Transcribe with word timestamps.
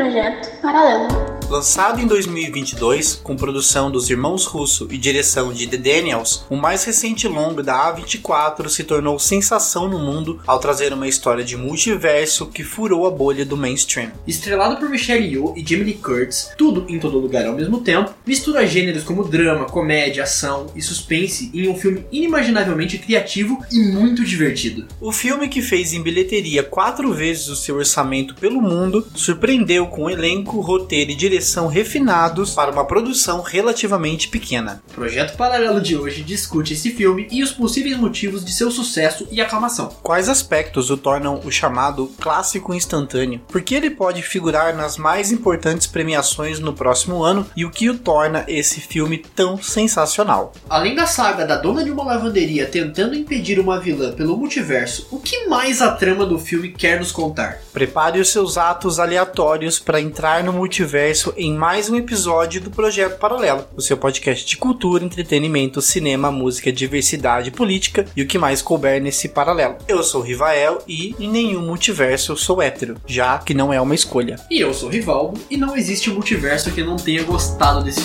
Projeto 0.00 0.48
Paralelo. 0.62 1.39
Lançado 1.50 2.00
em 2.00 2.06
2022, 2.06 3.16
com 3.24 3.34
produção 3.34 3.90
dos 3.90 4.08
irmãos 4.08 4.46
Russo 4.46 4.86
e 4.88 4.96
direção 4.96 5.52
de 5.52 5.66
The 5.66 5.78
Daniels, 5.78 6.46
o 6.48 6.54
mais 6.54 6.84
recente 6.84 7.26
longo 7.26 7.60
da 7.60 7.92
A24 7.92 8.68
se 8.68 8.84
tornou 8.84 9.18
sensação 9.18 9.88
no 9.88 9.98
mundo 9.98 10.40
ao 10.46 10.60
trazer 10.60 10.92
uma 10.92 11.08
história 11.08 11.42
de 11.42 11.56
multiverso 11.56 12.46
que 12.46 12.62
furou 12.62 13.04
a 13.04 13.10
bolha 13.10 13.44
do 13.44 13.56
mainstream. 13.56 14.12
Estrelado 14.28 14.76
por 14.76 14.88
Michelle 14.88 15.26
Yeoh 15.26 15.54
e 15.56 15.66
Jamie 15.66 15.86
Lee 15.86 15.94
Curtis, 15.94 16.52
tudo 16.56 16.86
em 16.88 17.00
todo 17.00 17.18
lugar 17.18 17.44
ao 17.44 17.56
mesmo 17.56 17.80
tempo, 17.80 18.14
mistura 18.24 18.64
gêneros 18.64 19.02
como 19.02 19.24
drama, 19.24 19.64
comédia, 19.64 20.22
ação 20.22 20.68
e 20.76 20.80
suspense 20.80 21.50
em 21.52 21.68
um 21.68 21.74
filme 21.74 22.04
inimaginavelmente 22.12 22.96
criativo 22.96 23.58
e 23.72 23.80
muito 23.80 24.24
divertido. 24.24 24.86
O 25.00 25.10
filme 25.10 25.48
que 25.48 25.60
fez 25.60 25.92
em 25.92 26.00
bilheteria 26.00 26.62
quatro 26.62 27.12
vezes 27.12 27.48
o 27.48 27.56
seu 27.56 27.74
orçamento 27.74 28.36
pelo 28.36 28.62
mundo 28.62 29.04
surpreendeu 29.16 29.88
com 29.88 30.04
um 30.04 30.10
elenco, 30.10 30.60
roteiro 30.60 31.10
e 31.10 31.14
direção 31.16 31.39
refinados 31.66 32.52
para 32.52 32.70
uma 32.70 32.84
produção 32.84 33.40
relativamente 33.40 34.28
pequena. 34.28 34.82
O 34.90 34.94
projeto 34.94 35.36
paralelo 35.36 35.80
de 35.80 35.96
hoje 35.96 36.22
discute 36.22 36.74
esse 36.74 36.90
filme 36.90 37.26
e 37.30 37.42
os 37.42 37.52
possíveis 37.52 37.96
motivos 37.96 38.44
de 38.44 38.52
seu 38.52 38.70
sucesso 38.70 39.26
e 39.30 39.40
aclamação. 39.40 39.94
Quais 40.02 40.28
aspectos 40.28 40.90
o 40.90 40.96
tornam 40.96 41.40
o 41.44 41.50
chamado 41.50 42.10
clássico 42.20 42.74
instantâneo? 42.74 43.40
Por 43.48 43.62
que 43.62 43.74
ele 43.74 43.90
pode 43.90 44.22
figurar 44.22 44.74
nas 44.74 44.96
mais 44.96 45.32
importantes 45.32 45.86
premiações 45.86 46.58
no 46.58 46.72
próximo 46.72 47.22
ano 47.22 47.46
e 47.56 47.64
o 47.64 47.70
que 47.70 47.88
o 47.88 47.98
torna 47.98 48.44
esse 48.48 48.80
filme 48.80 49.18
tão 49.18 49.60
sensacional? 49.60 50.52
Além 50.68 50.94
da 50.94 51.06
saga 51.06 51.46
da 51.46 51.56
dona 51.56 51.84
de 51.84 51.90
uma 51.90 52.04
lavanderia 52.04 52.66
tentando 52.66 53.14
impedir 53.14 53.58
uma 53.58 53.80
vilã 53.80 54.12
pelo 54.12 54.36
multiverso, 54.36 55.08
o 55.10 55.18
que 55.18 55.46
mais 55.46 55.80
a 55.80 55.92
trama 55.92 56.26
do 56.26 56.38
filme 56.38 56.70
quer 56.70 56.98
nos 56.98 57.12
contar? 57.12 57.60
Prepare 57.72 58.20
os 58.20 58.30
seus 58.30 58.58
atos 58.58 58.98
aleatórios 58.98 59.78
para 59.78 60.00
entrar 60.00 60.42
no 60.44 60.52
multiverso 60.52 61.29
em 61.36 61.54
mais 61.54 61.88
um 61.88 61.96
episódio 61.96 62.60
do 62.60 62.70
Projeto 62.70 63.18
Paralelo, 63.18 63.64
o 63.76 63.80
seu 63.80 63.96
podcast 63.96 64.46
de 64.46 64.56
cultura, 64.56 65.04
entretenimento, 65.04 65.80
cinema, 65.80 66.30
música, 66.30 66.72
diversidade, 66.72 67.50
política 67.50 68.06
e 68.16 68.22
o 68.22 68.26
que 68.26 68.38
mais 68.38 68.62
couber 68.62 69.00
nesse 69.02 69.28
paralelo. 69.28 69.76
Eu 69.88 70.02
sou 70.02 70.20
o 70.20 70.24
Rivael 70.24 70.78
e 70.86 71.14
em 71.18 71.28
nenhum 71.28 71.62
multiverso 71.62 72.32
eu 72.32 72.36
sou 72.36 72.62
hétero, 72.62 72.96
já 73.06 73.38
que 73.38 73.54
não 73.54 73.72
é 73.72 73.80
uma 73.80 73.94
escolha. 73.94 74.36
E 74.50 74.60
eu 74.60 74.72
sou 74.72 74.88
o 74.88 74.92
Rivaldo 74.92 75.40
e 75.50 75.56
não 75.56 75.76
existe 75.76 76.10
multiverso 76.10 76.70
que 76.70 76.82
não 76.82 76.96
tenha 76.96 77.22
gostado 77.22 77.82
desse 77.82 78.00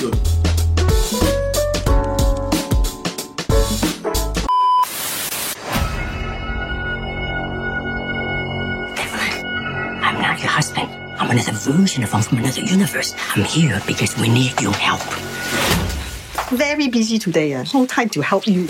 your 10.45 10.51
husband. 10.51 11.04
I'm 11.17 11.31
another 11.31 11.53
version 11.53 12.03
of 12.03 12.11
him 12.11 12.21
from 12.21 12.37
another 12.39 12.61
universe. 12.61 13.15
I'm 13.35 13.45
here 13.45 13.81
because 13.87 14.17
we 14.17 14.27
need 14.27 14.59
your 14.61 14.73
help. 14.73 15.01
Very 16.51 16.89
busy 16.89 17.17
today. 17.17 17.53
Uh, 17.53 17.63
no 17.73 17.85
time 17.85 18.09
to 18.09 18.21
help 18.21 18.47
you. 18.47 18.67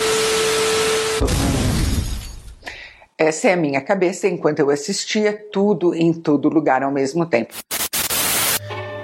Essa 3.18 3.48
é 3.48 3.52
a 3.54 3.56
minha 3.56 3.80
cabeça 3.80 4.28
enquanto 4.28 4.60
eu 4.60 4.70
assistia 4.70 5.32
tudo 5.50 5.94
em 5.94 6.12
todo 6.12 6.48
lugar 6.48 6.82
ao 6.82 6.92
mesmo 6.92 7.26
tempo. 7.26 7.54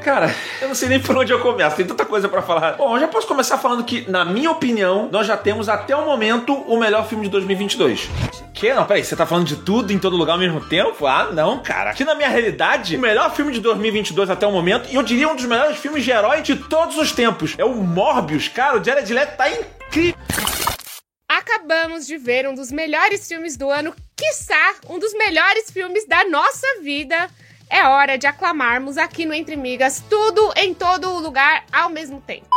Cara, 0.04 0.34
não 0.72 0.76
sei 0.76 0.88
nem 0.88 0.98
por 0.98 1.14
onde 1.18 1.30
eu 1.30 1.38
começo, 1.38 1.76
tem 1.76 1.84
tanta 1.84 2.06
coisa 2.06 2.30
pra 2.30 2.40
falar. 2.40 2.72
Bom, 2.78 2.96
eu 2.96 3.00
já 3.00 3.06
posso 3.06 3.26
começar 3.26 3.58
falando 3.58 3.84
que, 3.84 4.10
na 4.10 4.24
minha 4.24 4.50
opinião, 4.50 5.06
nós 5.12 5.26
já 5.26 5.36
temos 5.36 5.68
até 5.68 5.94
o 5.94 6.06
momento 6.06 6.54
o 6.54 6.78
melhor 6.78 7.06
filme 7.06 7.24
de 7.24 7.30
2022. 7.30 8.08
Que? 8.54 8.72
Não, 8.72 8.86
peraí, 8.86 9.04
você 9.04 9.14
tá 9.14 9.26
falando 9.26 9.46
de 9.46 9.56
tudo 9.56 9.92
em 9.92 9.98
todo 9.98 10.16
lugar 10.16 10.32
ao 10.32 10.38
mesmo 10.38 10.62
tempo? 10.62 11.06
Ah, 11.06 11.28
não, 11.30 11.62
cara. 11.62 11.90
Aqui 11.90 12.06
na 12.06 12.14
minha 12.14 12.28
realidade, 12.30 12.96
o 12.96 12.98
melhor 12.98 13.34
filme 13.34 13.52
de 13.52 13.60
2022 13.60 14.30
até 14.30 14.46
o 14.46 14.50
momento, 14.50 14.88
e 14.90 14.94
eu 14.94 15.02
diria 15.02 15.28
um 15.28 15.36
dos 15.36 15.44
melhores 15.44 15.76
filmes 15.76 16.02
de 16.04 16.10
herói 16.10 16.40
de 16.40 16.56
todos 16.56 16.96
os 16.96 17.12
tempos, 17.12 17.54
é 17.58 17.64
o 17.66 17.74
Morbius. 17.74 18.48
Cara, 18.48 18.80
o 18.80 18.82
Jared 18.82 19.12
Leto 19.12 19.36
tá 19.36 19.50
incrível. 19.50 20.16
Acabamos 21.28 22.06
de 22.06 22.16
ver 22.16 22.48
um 22.48 22.54
dos 22.54 22.72
melhores 22.72 23.28
filmes 23.28 23.58
do 23.58 23.68
ano, 23.68 23.94
quiçá 24.16 24.74
um 24.88 24.98
dos 24.98 25.12
melhores 25.12 25.70
filmes 25.70 26.08
da 26.08 26.24
nossa 26.24 26.66
vida. 26.80 27.28
É 27.72 27.88
hora 27.88 28.18
de 28.18 28.26
aclamarmos 28.26 28.98
aqui 28.98 29.24
no 29.24 29.32
Entre 29.32 29.56
Migas 29.56 30.04
tudo 30.06 30.52
em 30.58 30.74
todo 30.74 31.18
lugar 31.20 31.64
ao 31.72 31.88
mesmo 31.88 32.20
tempo. 32.20 32.48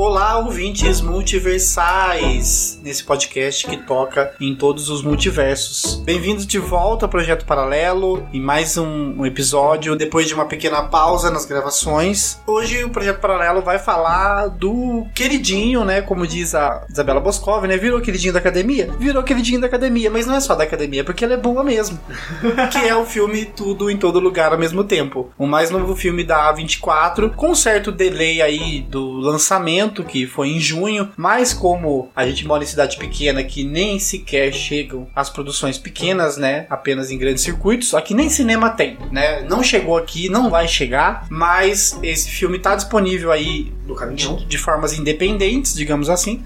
Olá, 0.00 0.38
ouvintes 0.38 1.00
multiversais, 1.00 2.78
nesse 2.84 3.02
podcast 3.02 3.66
que 3.66 3.76
toca 3.78 4.32
em 4.40 4.54
todos 4.54 4.88
os 4.90 5.02
multiversos. 5.02 6.00
Bem-vindos 6.04 6.46
de 6.46 6.56
volta 6.56 7.06
ao 7.06 7.08
Projeto 7.08 7.44
Paralelo, 7.44 8.24
em 8.32 8.40
mais 8.40 8.78
um, 8.78 9.16
um, 9.18 9.26
episódio, 9.26 9.96
depois 9.96 10.28
de 10.28 10.34
uma 10.34 10.44
pequena 10.44 10.84
pausa 10.84 11.32
nas 11.32 11.44
gravações. 11.44 12.40
Hoje 12.46 12.84
o 12.84 12.90
Projeto 12.90 13.18
Paralelo 13.18 13.60
vai 13.60 13.80
falar 13.80 14.46
do 14.46 15.04
queridinho, 15.16 15.84
né, 15.84 16.00
como 16.00 16.28
diz 16.28 16.54
a 16.54 16.86
Isabela 16.88 17.18
Boscov, 17.18 17.66
né, 17.66 17.76
virou 17.76 18.00
queridinho 18.00 18.32
da 18.32 18.38
academia? 18.38 18.94
Virou 19.00 19.24
queridinho 19.24 19.60
da 19.60 19.66
academia, 19.66 20.12
mas 20.12 20.26
não 20.26 20.36
é 20.36 20.40
só 20.40 20.54
da 20.54 20.62
academia, 20.62 21.02
porque 21.02 21.24
ela 21.24 21.34
é 21.34 21.36
boa 21.36 21.64
mesmo. 21.64 21.98
que 22.70 22.78
é 22.78 22.94
o 22.94 23.04
filme 23.04 23.46
Tudo 23.46 23.90
em 23.90 23.96
Todo 23.96 24.20
Lugar 24.20 24.52
ao 24.52 24.58
mesmo 24.58 24.84
tempo. 24.84 25.32
O 25.36 25.44
mais 25.44 25.72
novo 25.72 25.96
filme 25.96 26.22
da 26.22 26.54
A24, 26.54 27.34
com 27.34 27.50
um 27.50 27.54
certo 27.56 27.90
delay 27.90 28.40
aí 28.40 28.80
do 28.82 29.10
lançamento 29.18 29.87
que 30.04 30.26
foi 30.26 30.48
em 30.48 30.60
junho, 30.60 31.10
mas 31.16 31.52
como 31.52 32.10
a 32.14 32.26
gente 32.26 32.46
mora 32.46 32.62
em 32.62 32.66
cidade 32.66 32.96
pequena 32.96 33.42
que 33.42 33.64
nem 33.64 33.98
sequer 33.98 34.52
chegam 34.52 35.08
as 35.14 35.30
produções 35.30 35.78
pequenas, 35.78 36.36
né, 36.36 36.66
apenas 36.70 37.10
em 37.10 37.18
grandes 37.18 37.42
circuitos, 37.42 37.94
aqui 37.94 38.14
nem 38.14 38.28
cinema 38.28 38.70
tem, 38.70 38.98
né? 39.10 39.42
Não 39.42 39.62
chegou 39.62 39.96
aqui, 39.96 40.28
não 40.28 40.50
vai 40.50 40.68
chegar, 40.68 41.26
mas 41.30 41.98
esse 42.02 42.30
filme 42.30 42.58
tá 42.58 42.74
disponível 42.74 43.32
aí 43.32 43.72
de, 44.14 44.46
de 44.46 44.58
formas 44.58 44.92
independentes, 44.92 45.74
digamos 45.74 46.08
assim. 46.10 46.42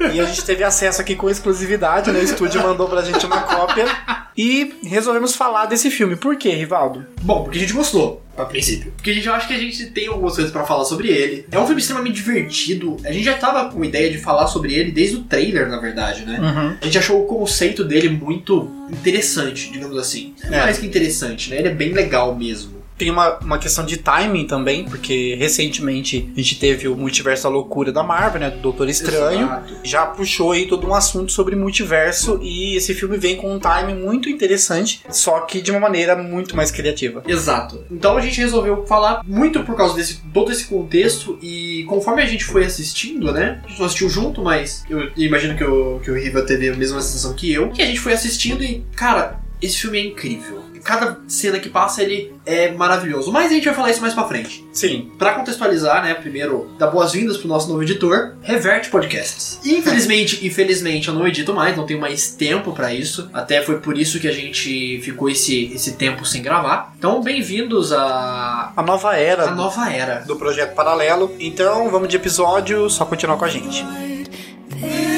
E 0.00 0.20
a 0.20 0.24
gente 0.24 0.44
teve 0.44 0.64
acesso 0.64 1.00
aqui 1.00 1.14
com 1.14 1.30
exclusividade, 1.30 2.10
né? 2.10 2.20
O 2.20 2.22
estúdio 2.22 2.62
mandou 2.62 2.88
pra 2.88 3.02
gente 3.02 3.24
uma 3.24 3.42
cópia. 3.42 3.86
E 4.36 4.74
resolvemos 4.84 5.36
falar 5.36 5.66
desse 5.66 5.90
filme. 5.90 6.16
Por 6.16 6.36
quê, 6.36 6.50
Rivaldo? 6.50 7.04
Bom, 7.20 7.44
porque 7.44 7.58
a 7.58 7.60
gente 7.60 7.74
gostou, 7.74 8.21
a 8.36 8.44
princípio. 8.44 8.92
Porque 8.96 9.10
a 9.10 9.14
gente 9.14 9.28
acha 9.28 9.46
que 9.46 9.54
a 9.54 9.58
gente 9.58 9.86
tem 9.86 10.08
algumas 10.08 10.34
coisas 10.34 10.52
pra 10.52 10.64
falar 10.64 10.84
sobre 10.84 11.08
ele. 11.08 11.46
É 11.50 11.58
um 11.58 11.66
filme 11.66 11.80
extremamente 11.80 12.16
divertido. 12.16 12.96
A 13.04 13.12
gente 13.12 13.24
já 13.24 13.36
tava 13.36 13.70
com 13.70 13.84
ideia 13.84 14.10
de 14.10 14.18
falar 14.18 14.46
sobre 14.46 14.74
ele 14.74 14.90
desde 14.90 15.16
o 15.16 15.24
trailer, 15.24 15.68
na 15.68 15.78
verdade, 15.78 16.24
né? 16.24 16.38
Uhum. 16.40 16.76
A 16.80 16.84
gente 16.84 16.98
achou 16.98 17.22
o 17.22 17.26
conceito 17.26 17.84
dele 17.84 18.08
muito 18.08 18.70
interessante, 18.90 19.70
digamos 19.70 19.96
assim. 19.98 20.34
É. 20.44 20.60
Mais 20.60 20.78
que 20.78 20.86
interessante, 20.86 21.50
né? 21.50 21.58
Ele 21.58 21.68
é 21.68 21.74
bem 21.74 21.92
legal 21.92 22.34
mesmo. 22.34 22.81
Tem 23.02 23.10
uma, 23.10 23.36
uma 23.38 23.58
questão 23.58 23.84
de 23.84 23.96
timing 23.96 24.46
também, 24.46 24.84
porque 24.84 25.34
recentemente 25.34 26.30
a 26.36 26.40
gente 26.40 26.56
teve 26.56 26.86
o 26.86 26.94
Multiverso 26.94 27.42
da 27.42 27.48
Loucura 27.48 27.90
da 27.90 28.04
Marvel, 28.04 28.40
né? 28.40 28.50
Do 28.50 28.60
Doutor 28.60 28.88
Estranho. 28.88 29.46
Exato. 29.46 29.74
Já 29.82 30.06
puxou 30.06 30.52
aí 30.52 30.68
todo 30.68 30.86
um 30.86 30.94
assunto 30.94 31.32
sobre 31.32 31.56
multiverso 31.56 32.38
e 32.40 32.76
esse 32.76 32.94
filme 32.94 33.18
vem 33.18 33.34
com 33.34 33.52
um 33.52 33.58
timing 33.58 33.96
muito 33.96 34.28
interessante, 34.28 35.02
só 35.10 35.40
que 35.40 35.60
de 35.60 35.72
uma 35.72 35.80
maneira 35.80 36.14
muito 36.14 36.54
mais 36.54 36.70
criativa. 36.70 37.24
Exato. 37.26 37.84
Então 37.90 38.16
a 38.16 38.20
gente 38.20 38.40
resolveu 38.40 38.86
falar 38.86 39.24
muito 39.26 39.64
por 39.64 39.76
causa 39.76 39.96
desse 39.96 40.22
todo 40.32 40.52
esse 40.52 40.66
contexto 40.66 41.36
e 41.42 41.82
conforme 41.88 42.22
a 42.22 42.26
gente 42.26 42.44
foi 42.44 42.64
assistindo, 42.64 43.32
né? 43.32 43.60
A 43.64 43.68
gente 43.68 43.80
não 43.80 43.86
assistiu 43.86 44.08
junto, 44.08 44.40
mas 44.44 44.84
eu 44.88 45.10
imagino 45.16 45.56
que 45.56 45.64
o, 45.64 45.98
que 45.98 46.08
o 46.12 46.14
Riva 46.14 46.42
teve 46.42 46.68
a 46.68 46.76
mesma 46.76 47.00
sensação 47.00 47.34
que 47.34 47.52
eu. 47.52 47.70
Que 47.70 47.82
a 47.82 47.86
gente 47.86 47.98
foi 47.98 48.12
assistindo 48.12 48.62
e, 48.62 48.84
cara, 48.94 49.40
esse 49.60 49.78
filme 49.78 49.98
é 49.98 50.04
incrível. 50.04 50.61
Cada 50.84 51.20
cena 51.28 51.58
que 51.58 51.68
passa 51.68 52.02
ele 52.02 52.32
é 52.44 52.72
maravilhoso. 52.72 53.30
Mas 53.32 53.50
a 53.50 53.54
gente 53.54 53.64
vai 53.64 53.74
falar 53.74 53.90
isso 53.90 54.00
mais 54.00 54.14
pra 54.14 54.24
frente. 54.24 54.64
Sim. 54.72 55.10
Pra 55.18 55.32
contextualizar, 55.34 56.02
né, 56.02 56.14
primeiro, 56.14 56.70
dar 56.78 56.88
boas-vindas 56.88 57.36
pro 57.36 57.48
nosso 57.48 57.68
novo 57.68 57.82
editor, 57.82 58.34
Reverte 58.42 58.88
Podcasts. 58.90 59.60
Infelizmente, 59.64 60.44
infelizmente, 60.46 61.08
eu 61.08 61.14
não 61.14 61.26
edito 61.26 61.54
mais, 61.54 61.76
não 61.76 61.86
tenho 61.86 62.00
mais 62.00 62.30
tempo 62.30 62.72
pra 62.72 62.92
isso. 62.92 63.30
Até 63.32 63.62
foi 63.62 63.78
por 63.78 63.96
isso 63.96 64.18
que 64.18 64.28
a 64.28 64.32
gente 64.32 65.00
ficou 65.02 65.28
esse, 65.30 65.72
esse 65.72 65.92
tempo 65.92 66.24
sem 66.24 66.42
gravar. 66.42 66.92
Então, 66.98 67.22
bem-vindos 67.22 67.92
a 67.92 68.72
A 68.76 68.82
nova 68.82 69.16
era 69.16 69.48
a 69.48 69.54
nova 69.54 69.90
era. 69.92 70.20
do 70.20 70.36
projeto 70.36 70.74
paralelo. 70.74 71.34
Então, 71.38 71.90
vamos 71.90 72.08
de 72.08 72.16
episódio, 72.16 72.88
só 72.90 73.04
continuar 73.04 73.36
com 73.36 73.44
a 73.44 73.48
gente. 73.48 73.84
This 74.80 75.11